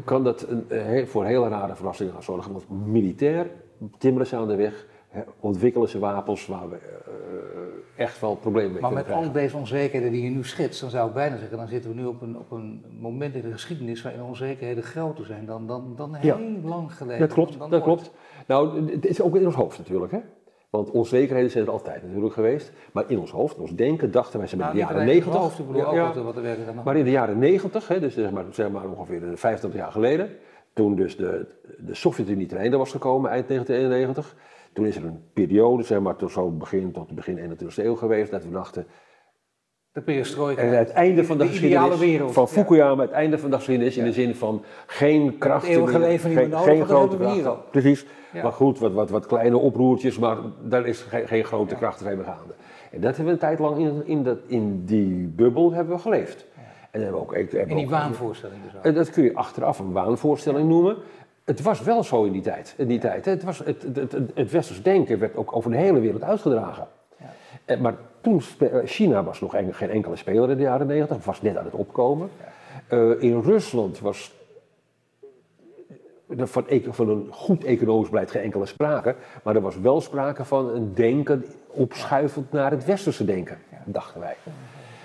kan 0.05 0.25
dat 0.25 0.47
een, 0.49 0.71
eh, 0.71 1.07
voor 1.07 1.25
hele 1.25 1.49
rare 1.49 1.75
verrassingen 1.75 2.13
gaan 2.13 2.23
zorgen. 2.23 2.53
Want 2.53 2.65
militair 2.87 3.51
timmeren 3.99 4.27
ze 4.27 4.37
aan 4.37 4.49
de 4.49 4.57
weg, 4.57 4.87
ontwikkelen 5.41 5.89
ze 5.89 5.99
wapens 5.99 6.47
waar 6.47 6.69
we 6.71 6.77
eh, 6.77 8.05
echt 8.05 8.21
wel 8.21 8.37
problemen 8.37 8.73
mee 8.73 8.81
Maar 8.81 8.91
kunnen 8.91 9.07
met 9.17 9.27
al 9.27 9.33
deze 9.33 9.57
onzekerheden 9.57 10.13
die 10.13 10.23
je 10.23 10.31
nu 10.31 10.45
schetst, 10.45 10.81
dan 10.81 10.91
zou 10.91 11.09
ik 11.09 11.15
bijna 11.15 11.37
zeggen, 11.37 11.57
dan 11.57 11.69
zitten 11.69 11.91
we 11.91 11.97
nu 12.01 12.07
op 12.07 12.23
een, 12.23 12.39
op 12.39 12.51
een 12.51 12.85
moment 13.01 13.35
in 13.35 13.43
de 13.43 13.53
geschiedenis 13.53 14.03
waarin 14.03 14.23
onzekerheden 14.23 14.83
groter 14.83 15.25
zijn 15.25 15.47
dan, 15.47 15.67
dan, 15.67 15.93
dan 15.97 16.17
Ja. 16.21 16.37
heel 16.37 16.61
lang 16.63 16.95
geleden. 16.95 17.21
Dat 17.21 17.33
klopt, 17.33 17.59
dat 17.59 17.73
ooit. 17.73 17.83
klopt. 17.83 18.11
Nou, 18.47 18.91
het 18.91 19.07
is 19.07 19.21
ook 19.21 19.37
in 19.37 19.47
ons 19.47 19.55
hoofd 19.55 19.79
natuurlijk, 19.79 20.13
hè. 20.13 20.19
Want 20.71 20.91
onzekerheden 20.91 21.51
zijn 21.51 21.65
er 21.65 21.71
altijd 21.71 22.03
natuurlijk 22.03 22.33
geweest. 22.33 22.73
Maar 22.93 23.05
in 23.07 23.19
ons 23.19 23.31
hoofd, 23.31 23.57
in 23.57 23.63
ons 23.63 23.75
denken, 23.75 24.11
dachten 24.11 24.39
wij, 24.39 24.49
ze 24.49 24.57
Nou, 24.57 24.71
in 24.71 24.77
de 24.77 24.81
jaren 24.83 24.97
alleen 24.97 25.09
in 25.09 25.15
het 25.15 25.25
90. 25.25 25.43
hoofd, 25.43 25.59
ik 25.59 25.67
bedoel 25.67 25.83
Ja, 25.83 25.93
ja. 25.93 26.15
er 26.15 26.75
Maar 26.85 26.97
in 26.97 27.05
de 27.05 27.11
jaren 27.11 27.39
90, 27.39 27.89
hè, 27.89 28.01
dus 28.01 28.15
zeg 28.15 28.31
maar, 28.31 28.45
zeg 28.51 28.71
maar 28.71 28.89
ongeveer 28.89 29.21
25 29.35 29.81
jaar 29.81 29.93
geleden, 29.93 30.31
toen 30.73 30.95
dus 30.95 31.17
de, 31.17 31.47
de 31.79 31.95
Sovjet-Unie 31.95 32.47
ten 32.47 32.59
einde 32.59 32.77
was 32.77 32.91
gekomen, 32.91 33.31
eind 33.31 33.49
1991, 33.49 34.37
toen 34.73 34.87
is 34.87 34.97
er 34.97 35.05
een 35.05 35.23
periode, 35.33 35.83
zeg 35.83 36.01
maar 36.01 36.17
tot 36.17 36.31
zo 36.31 36.51
begin, 36.51 36.93
tot 36.93 37.15
begin 37.15 37.57
21e 37.57 37.75
eeuw 37.77 37.95
geweest, 37.95 38.31
dat 38.31 38.45
we 38.45 38.51
dachten, 38.51 38.87
De 39.99 40.05
perestroika. 40.05 40.63
en 40.63 40.79
het 40.79 40.91
einde 40.91 41.25
van 41.25 41.39
de, 41.39 41.49
de 41.49 41.57
ideale 41.57 41.99
wereld. 41.99 42.33
van. 42.33 42.49
Fukuyama, 42.49 43.03
het 43.03 43.11
einde 43.11 43.39
van 43.39 43.51
de 43.51 43.57
geschiedenis 43.57 43.97
in 43.97 44.05
de 44.05 44.13
zin 44.13 44.35
van 44.35 44.63
geen 44.87 45.39
krachten 45.39 45.71
eeuwige 45.71 45.99
meer, 45.99 46.09
leven 46.09 46.29
niet 46.29 46.39
geen, 46.39 46.49
meer 46.49 46.59
nodig, 46.59 46.75
geen 46.75 46.85
grote. 46.87 47.57
Precies. 47.71 48.07
Maar 48.43 48.53
goed, 48.53 48.79
wat, 48.79 48.93
wat, 48.93 49.11
wat 49.11 49.27
kleine 49.27 49.57
oproertjes, 49.57 50.19
maar 50.19 50.37
daar 50.63 50.87
is 50.87 51.01
geen, 51.01 51.29
geen 51.29 51.45
grote 51.45 51.75
krachten 51.75 52.05
zijn 52.05 52.17
meer 52.17 52.27
gaande. 52.27 52.53
En 52.91 53.01
dat 53.01 53.17
hebben 53.17 53.25
we 53.25 53.31
een 53.33 53.39
tijd 53.39 53.59
lang 53.59 53.79
in, 53.79 54.03
in, 54.05 54.23
dat, 54.23 54.39
in 54.47 54.85
die 54.85 55.27
bubbel 55.27 55.73
hebben 55.73 55.95
we 55.97 56.01
geleefd. 56.03 56.47
En 56.91 57.01
hebben 57.03 57.21
we 57.21 57.27
ook, 57.27 57.35
hebben 57.35 57.69
In 57.69 57.77
die 57.77 57.85
ook- 57.85 57.91
waanvoorstelling 57.91 58.59
dus 58.63 58.91
ook. 58.91 58.95
dat 58.95 59.11
kun 59.11 59.25
je 59.25 59.35
achteraf 59.35 59.79
een 59.79 59.93
waanvoorstelling 59.93 60.69
noemen. 60.69 60.97
Het 61.45 61.63
was 61.63 61.83
wel 61.83 62.03
zo 62.05 62.25
in 62.25 62.33
die 62.33 62.43
tijd. 62.43 62.75
In 62.77 62.87
die 62.87 62.99
tijd 62.99 63.25
hè. 63.25 63.31
het, 63.31 63.43
was, 63.45 63.59
het, 63.59 63.83
het, 63.95 64.13
het, 64.13 64.31
het 64.35 64.51
westers 64.51 64.83
denken 64.83 65.19
werd 65.19 65.37
ook 65.37 65.57
over 65.57 65.71
de 65.71 65.77
hele 65.77 66.01
wereld 66.01 66.23
uitgedragen. 66.23 66.87
Ja. 67.19 67.33
Eh, 67.65 67.79
Maar 67.81 67.95
toen, 68.21 68.43
eh, 68.59 68.69
China 68.85 69.25
was 69.25 69.41
nog 69.41 69.55
en- 69.55 69.75
geen 69.75 69.91
enkele 69.91 70.17
speler 70.17 70.51
in 70.51 70.57
de 70.57 70.63
jaren 70.63 70.87
90, 70.87 71.25
was 71.25 71.43
net 71.43 71.57
aan 71.57 71.65
het 71.65 71.75
opkomen. 71.75 72.31
Eh, 72.89 73.23
in 73.23 73.41
Rusland 73.41 74.01
was 74.01 74.37
er 76.39 76.47
van, 76.47 76.69
eco- 76.69 76.93
van 76.93 77.09
een 77.09 77.27
goed 77.31 77.65
economisch 77.65 78.09
beleid 78.09 78.31
geen 78.31 78.43
enkele 78.43 78.67
sprake. 78.67 79.15
Maar 79.43 79.55
er 79.55 79.61
was 79.61 79.79
wel 79.79 80.01
sprake 80.01 80.45
van 80.45 80.69
een 80.69 80.95
denken 80.95 81.45
opschuivend 81.69 82.53
naar 82.53 82.71
het 82.71 82.85
westerse 82.85 83.25
denken, 83.25 83.59
dachten 83.85 84.21
wij. 84.21 84.37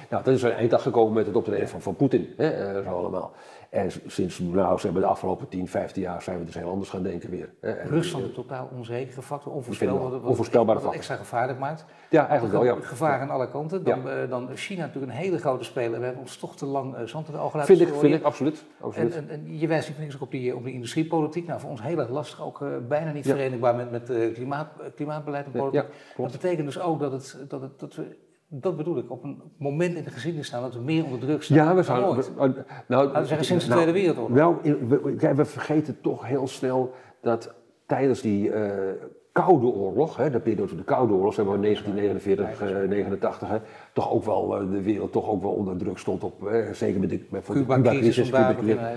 Nou, 0.09 0.24
dat 0.24 0.34
is 0.34 0.43
een 0.43 0.51
einddag 0.51 0.82
gekomen 0.82 1.14
met 1.14 1.26
het 1.26 1.36
optreden 1.36 1.68
van, 1.68 1.82
van 1.82 1.95
Poetin, 1.95 2.34
hè, 2.38 2.49
eh, 2.49 2.84
zo 2.84 2.97
allemaal. 2.97 3.32
En 3.74 3.91
sinds, 4.05 4.39
nou, 4.39 4.78
ze 4.78 4.86
hebben 4.86 5.01
de 5.03 5.07
afgelopen 5.09 5.47
10, 5.47 5.67
15 5.67 6.01
jaar 6.01 6.21
zijn 6.21 6.39
we 6.39 6.45
dus 6.45 6.53
heel 6.55 6.69
anders 6.69 6.89
gaan 6.89 7.03
denken 7.03 7.30
weer. 7.30 7.49
hè. 7.61 7.71
Rusland 7.84 8.26
een 8.26 8.34
totaal 8.34 8.69
onzekere 8.76 9.21
factor, 9.21 9.53
onvoorspelbare, 9.53 10.09
wat- 10.09 10.24
onvoorspelbare 10.24 10.74
wat 10.74 10.82
factor. 10.84 10.95
extra 10.99 11.15
gevaarlijk 11.15 11.59
maakt. 11.59 11.86
Ja, 12.09 12.28
eigenlijk 12.28 12.63
wel, 12.63 12.76
ja. 12.76 12.82
Gevaar 12.82 13.19
aan 13.19 13.30
alle 13.30 13.49
kanten. 13.49 13.84
Dan, 13.84 14.09
eh, 14.09 14.30
dan 14.30 14.49
China 14.55 14.86
natuurlijk 14.86 15.11
een 15.11 15.17
hele 15.17 15.38
grote 15.38 15.63
speler. 15.63 15.99
We 15.99 16.05
hebben 16.05 16.21
ons 16.21 16.38
toch 16.38 16.55
te 16.55 16.65
lang 16.65 16.95
eh, 16.95 17.03
zand 17.03 17.28
in 17.28 17.34
de 17.34 17.39
ogen 17.39 17.59
laten 17.59 17.76
Vind 17.78 17.89
ik, 17.89 17.95
vind 17.95 18.13
ik, 18.15 18.24
absoluut. 18.24 18.65
En, 18.80 18.86
absoluut. 18.86 19.15
en, 19.15 19.30
en 19.30 19.57
je 19.59 19.67
wijst 19.67 19.91
ook 20.15 20.21
op 20.21 20.32
die, 20.32 20.55
op 20.55 20.63
die 20.63 20.74
industriepolitiek. 20.74 21.47
Nou, 21.47 21.59
voor 21.59 21.69
ons 21.69 21.82
heel 21.82 21.99
erg 21.99 22.09
lastig, 22.09 22.41
ook 22.43 22.61
eh, 22.61 22.67
bijna 22.88 23.11
niet 23.11 23.26
Ja. 23.26 23.32
verenigbaar 23.36 23.76
met, 23.76 23.91
met 23.91 24.09
eh, 24.09 24.34
klimaat, 24.34 24.67
eh, 24.80 24.86
klimaatbeleid 24.95 25.45
en 25.45 25.51
politiek. 25.51 25.82
ja, 26.17 26.24
dat 26.24 26.32
betekent 26.32 26.65
dus 26.65 26.80
ook 26.80 26.99
dat, 26.99 27.11
het, 27.11 27.38
dat, 27.47 27.61
het, 27.61 27.80
dat 27.80 27.95
we, 27.95 28.17
dat 28.61 28.77
bedoel 28.77 28.97
ik, 28.97 29.11
op 29.11 29.23
een 29.23 29.41
moment 29.57 29.95
in 29.95 30.03
de 30.03 30.09
geschiedenis 30.09 30.47
staan 30.47 30.61
dat 30.61 30.73
we 30.73 30.81
meer 30.81 31.03
onder 31.05 31.19
druk 31.19 31.43
staan. 31.43 31.57
Ja, 31.57 31.75
we 31.75 31.83
ooit. 32.05 32.33
we- 32.35 32.63
nou, 32.87 33.05
Laten 33.05 33.21
we 33.21 33.27
zeggen 33.27 33.45
sinds 33.45 33.63
de 33.63 33.69
nou, 33.69 33.81
Tweede 33.81 33.99
Wereldoorlog. 33.99 34.37
In- 34.61 34.87
we, 34.87 35.33
we 35.35 35.45
vergeten 35.45 36.01
toch 36.01 36.25
heel 36.27 36.47
snel 36.47 36.93
dat 37.21 37.53
tijdens 37.85 38.21
die 38.21 38.51
eh, 38.51 38.93
Koude 39.34 39.65
Oorlog, 39.65 40.17
hè, 40.17 40.29
de 40.29 40.39
periode 40.39 40.75
de 40.75 40.84
Koude 40.84 41.13
Oorlog, 41.13 41.34
zeg 41.34 41.45
maar 41.45 41.61
1949, 41.61 42.88
89, 42.88 43.47
hè, 43.47 43.57
toch 43.93 44.11
ook 44.11 44.23
wel 44.23 44.61
uh, 44.61 44.71
de 44.71 44.81
wereld 44.81 45.11
toch 45.11 45.29
ook 45.29 45.41
wel 45.41 45.51
onder 45.51 45.77
druk 45.77 45.97
stond 45.97 46.23
op, 46.23 46.41
hè, 46.41 46.73
zeker 46.73 46.99
met 46.99 47.09
de, 47.09 47.19
met 47.29 47.45
Cuba-crisis, 47.45 48.29
Cuba 48.29 48.55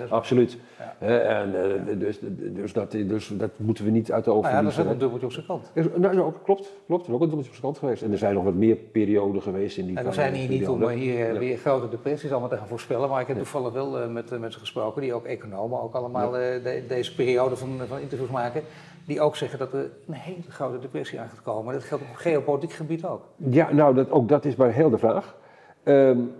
absoluut. 0.08 0.58
Ja. 1.00 1.18
en, 1.18 1.52
dus, 1.98 2.18
dus, 2.38 2.72
dat, 2.72 2.90
dus 2.90 3.28
dat 3.28 3.50
moeten 3.56 3.84
we 3.84 3.90
niet 3.90 4.12
uit 4.12 4.24
de 4.24 4.30
ogen 4.30 4.42
nou 4.42 4.54
ja, 4.54 4.62
dat 4.62 4.72
is 4.72 4.78
ook 4.78 4.92
een 4.92 4.98
dubbeltje 4.98 5.26
op 5.26 5.32
zijn 5.32 5.46
kant. 5.46 5.70
Nou, 5.74 6.16
ja, 6.16 6.32
klopt, 6.44 6.72
klopt, 6.86 7.06
er 7.06 7.08
is 7.08 7.14
ook 7.14 7.20
een 7.20 7.28
dubbeltje 7.28 7.50
op 7.50 7.56
zijn 7.56 7.62
kant 7.62 7.78
geweest. 7.78 8.02
En 8.02 8.12
er 8.12 8.18
zijn 8.18 8.34
nog 8.34 8.44
wat 8.44 8.54
meer 8.54 8.76
perioden 8.76 9.42
geweest 9.42 9.78
in 9.78 9.86
die 9.86 9.96
En 9.96 10.04
we 10.04 10.12
zijn 10.12 10.34
hier 10.34 10.48
niet 10.48 10.68
om 10.68 10.88
hier 10.88 11.38
weer 11.38 11.56
grote 11.56 11.88
depressies 11.88 12.30
allemaal 12.30 12.48
te 12.48 12.56
gaan 12.56 12.68
voorspellen, 12.68 13.08
maar 13.08 13.20
ik 13.20 13.26
heb 13.26 13.36
toevallig 13.36 13.72
wel 13.72 14.10
met 14.10 14.38
mensen 14.40 14.60
gesproken 14.60 15.02
die 15.02 15.14
ook 15.14 15.24
economen, 15.24 15.82
ook 15.82 15.94
allemaal 15.94 16.30
de, 16.30 16.84
deze 16.88 17.14
periode 17.14 17.56
van, 17.56 17.80
van 17.88 18.00
interviews 18.00 18.30
maken 18.30 18.62
die 19.06 19.20
ook 19.20 19.36
zeggen 19.36 19.58
dat 19.58 19.72
er 19.72 19.90
een 20.06 20.14
hele 20.14 20.42
grote 20.48 20.78
depressie 20.78 21.20
aan 21.20 21.28
gaat 21.28 21.42
komen. 21.42 21.74
Dat 21.74 21.84
geldt 21.84 22.04
op 22.04 22.16
geopolitiek 22.16 22.72
gebied 22.72 23.04
ook. 23.04 23.22
Ja, 23.36 23.72
nou, 23.72 23.94
dat, 23.94 24.10
ook 24.10 24.28
dat 24.28 24.44
is 24.44 24.56
maar 24.56 24.72
heel 24.72 24.90
de 24.90 24.98
vraag. 24.98 25.36
Um, 25.84 26.32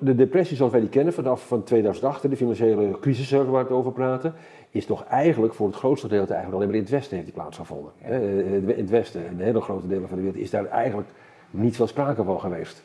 de 0.00 0.14
depressie 0.14 0.56
zoals 0.56 0.72
wij 0.72 0.80
die 0.80 0.90
kennen 0.90 1.12
vanaf 1.12 1.46
van 1.46 1.62
2008, 1.62 2.30
de 2.30 2.36
financiële 2.36 2.98
crisis 3.00 3.30
waar 3.30 3.50
we 3.50 3.56
het 3.56 3.70
over 3.70 3.92
praten, 3.92 4.34
is 4.70 4.86
toch 4.86 5.04
eigenlijk 5.04 5.54
voor 5.54 5.66
het 5.66 5.76
grootste 5.76 6.08
gedeelte 6.08 6.32
eigenlijk 6.32 6.62
alleen 6.62 6.68
maar 6.68 6.76
in 6.76 6.82
het 6.82 6.98
Westen 6.98 7.14
heeft 7.16 7.28
die 7.28 7.36
plaatsgevonden. 7.36 7.92
Ja. 8.00 8.08
In 8.08 8.74
het 8.76 8.90
Westen, 8.90 9.26
in 9.26 9.40
hele 9.40 9.60
grote 9.60 9.88
delen 9.88 10.08
van 10.08 10.16
de 10.16 10.22
wereld, 10.22 10.42
is 10.42 10.50
daar 10.50 10.66
eigenlijk 10.66 11.08
niet 11.50 11.76
veel 11.76 11.86
sprake 11.86 12.24
van 12.24 12.40
geweest. 12.40 12.82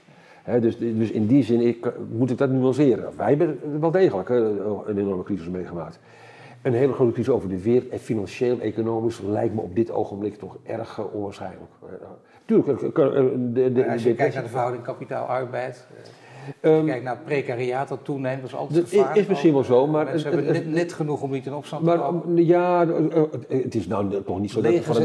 dus, 0.62 0.78
dus 0.78 1.12
in 1.12 1.28
die 1.28 1.44
zin 1.44 1.78
moet 2.12 2.30
ik 2.30 2.38
dat 2.38 2.50
nuanceren. 2.50 3.18
Wij 3.18 3.30
hebben 3.30 3.80
wel 3.80 3.92
degelijk 3.92 4.30
een 4.30 4.98
enorme 4.98 5.24
crisis 5.24 5.48
meegemaakt 5.48 6.00
een 6.62 6.74
hele 6.74 6.94
grote 6.94 7.12
crisis 7.12 7.34
over 7.34 7.50
de 7.50 7.62
wereld 7.62 7.90
en 7.90 8.00
financieel, 8.00 8.60
economisch 8.60 9.20
lijkt 9.20 9.54
me 9.54 9.62
op 9.62 9.76
dit 9.76 9.92
ogenblik 9.92 10.36
toch 10.36 10.58
erg 10.64 10.98
uh, 10.98 11.14
onwaarschijnlijk. 11.14 11.72
Uh, 11.84 11.90
tuurlijk, 12.46 12.82
uh, 12.82 12.92
de, 12.94 13.72
de, 13.72 13.92
als 13.92 14.04
je 14.04 14.14
kijkt 14.14 14.34
naar 14.34 14.44
de 14.44 14.50
verhouding 14.50 14.84
kapitaal-arbeid, 14.84 15.88
als 15.88 16.10
je 16.62 16.70
um, 16.70 16.86
kijkt 16.86 17.04
naar 17.04 17.18
precariaat 17.26 17.88
dat 17.88 18.00
toeneemt, 18.04 18.42
dat 18.42 18.50
is 18.50 18.56
altijd 18.56 18.90
gevaarlijk. 18.90 19.16
is 19.16 19.28
misschien 19.28 19.54
wel 19.54 19.64
zo, 19.64 19.88
maar... 19.88 20.06
Mensen 20.06 20.32
hebben 20.34 20.54
net, 20.54 20.68
net, 20.68 20.94
genoeg 20.94 21.22
om 21.22 21.32
niet 21.32 21.46
in 21.46 21.54
opstand 21.54 21.84
maar, 21.84 21.98
te 21.98 22.04
komen. 22.04 22.46
Ja, 22.46 22.88
het 23.48 23.76
is 23.76 23.88
nou 23.88 24.24
toch 24.24 24.40
niet 24.40 24.52
zo 24.52 24.62
dat 24.62 24.74
er 24.74 24.84
van 24.84 24.96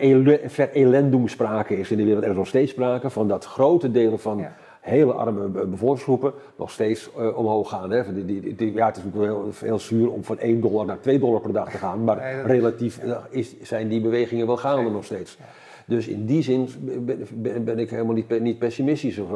een 0.00 0.40
verelendung 0.46 1.30
sprake 1.30 1.78
is 1.78 1.90
in 1.90 1.96
de 1.96 2.04
wereld. 2.04 2.24
Er 2.24 2.30
is 2.30 2.36
nog 2.36 2.46
steeds 2.46 2.70
sprake 2.70 3.10
van 3.10 3.28
dat 3.28 3.44
grote 3.44 3.90
delen 3.90 4.18
van... 4.18 4.38
Ja 4.38 4.56
hele 4.82 5.12
arme 5.12 5.48
bevolkingsgroepen 5.48 6.32
nog 6.56 6.70
steeds 6.70 7.10
uh, 7.18 7.38
omhoog 7.38 7.68
gaan. 7.68 7.90
Hè. 7.90 8.12
Die, 8.12 8.24
die, 8.24 8.54
die, 8.54 8.72
ja, 8.72 8.86
het 8.86 8.96
is 8.96 9.04
natuurlijk 9.04 9.32
heel, 9.32 9.50
heel 9.60 9.78
zuur 9.78 10.10
om 10.10 10.24
van 10.24 10.38
1 10.38 10.60
dollar 10.60 10.86
naar 10.86 11.00
2 11.00 11.18
dollar 11.18 11.40
per 11.40 11.52
dag 11.52 11.70
te 11.70 11.78
gaan, 11.78 12.04
maar 12.04 12.16
nee, 12.16 12.42
relatief 12.42 13.04
ja. 13.04 13.26
is, 13.30 13.60
zijn 13.60 13.88
die 13.88 14.00
bewegingen 14.00 14.46
wel 14.46 14.56
gaande 14.56 14.90
nog 14.90 15.04
steeds. 15.04 15.36
Ja. 15.38 15.44
Dus 15.86 16.08
in 16.08 16.26
die 16.26 16.42
zin 16.42 16.68
ben, 16.80 17.26
ben, 17.34 17.64
ben 17.64 17.78
ik 17.78 17.90
helemaal 17.90 18.14
niet, 18.14 18.40
niet 18.40 18.58
pessimistisch 18.58 19.18
of 19.18 19.28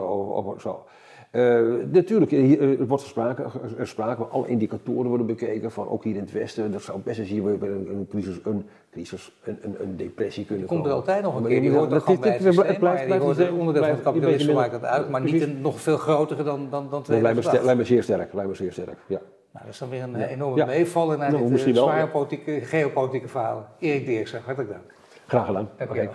zo. 0.61 0.85
Uh, 1.37 1.84
natuurlijk, 1.93 2.32
er 2.32 2.87
wordt 2.87 3.03
sprake, 3.03 3.45
er 3.78 3.87
sprake, 3.87 4.24
alle 4.24 4.49
indicatoren 4.49 5.09
worden 5.09 5.26
bekeken, 5.26 5.70
van 5.70 5.89
ook 5.89 6.05
hier 6.05 6.14
in 6.14 6.20
het 6.20 6.32
Westen, 6.32 6.72
dat 6.72 6.82
zou 6.82 7.01
best 7.01 7.18
eens 7.18 7.28
hier 7.28 7.47
een, 7.47 7.62
een 7.62 8.07
crisis, 8.11 8.39
een, 8.45 8.66
crisis 8.91 9.32
een, 9.45 9.59
een, 9.62 9.76
een 9.80 9.97
depressie 9.97 10.45
kunnen 10.45 10.66
komen. 10.66 10.82
Komt 10.82 10.95
er 10.95 11.01
altijd 11.01 11.22
nog 11.22 11.37
een 11.37 11.47
keer, 11.47 11.61
die 11.61 11.70
hoort 11.70 11.93
er 11.93 12.01
gewoon 12.01 12.20
bij 12.20 12.30
het 12.30 12.43
systeem, 12.43 12.66
het 12.66 12.78
blijft, 12.78 13.07
die 13.07 13.20
hoort 13.20 13.51
onderdeel 13.51 13.82
van 13.82 13.93
het 13.93 14.03
kapitalisme, 14.03 14.53
maakt 14.53 14.70
dat 14.70 14.84
uit, 14.84 15.09
maar 15.11 15.20
niet 15.20 15.43
een 15.43 15.61
nog 15.61 15.80
veel 15.80 15.97
grotere 15.97 16.43
dan, 16.43 16.68
dan, 16.70 16.91
dan 16.91 17.03
2008. 17.03 17.64
Lijkt 17.64 17.78
me 17.78 17.84
zeer 17.84 18.03
sterk, 18.03 18.32
lijkt 18.32 18.51
me 18.51 18.57
zeer 18.57 18.72
sterk, 18.72 18.99
ja. 19.07 19.20
Nou, 19.53 19.64
dat 19.64 19.74
is 19.74 19.78
dan 19.78 19.89
weer 19.89 20.03
een 20.03 20.18
ja. 20.18 20.26
enorme 20.26 20.57
ja. 20.57 20.66
meevallen 20.66 21.18
naar 21.18 21.32
nou, 21.32 21.51
dit 21.51 21.76
zware 21.76 22.09
politieke, 22.09 22.61
geopolitieke 22.61 23.28
verhalen. 23.28 23.66
Erik 23.78 24.07
Deersen, 24.07 24.41
hartelijk 24.45 24.72
dank. 24.72 24.93
Graag 25.26 25.47
gedaan. 25.47 25.68
Okay. 25.80 26.11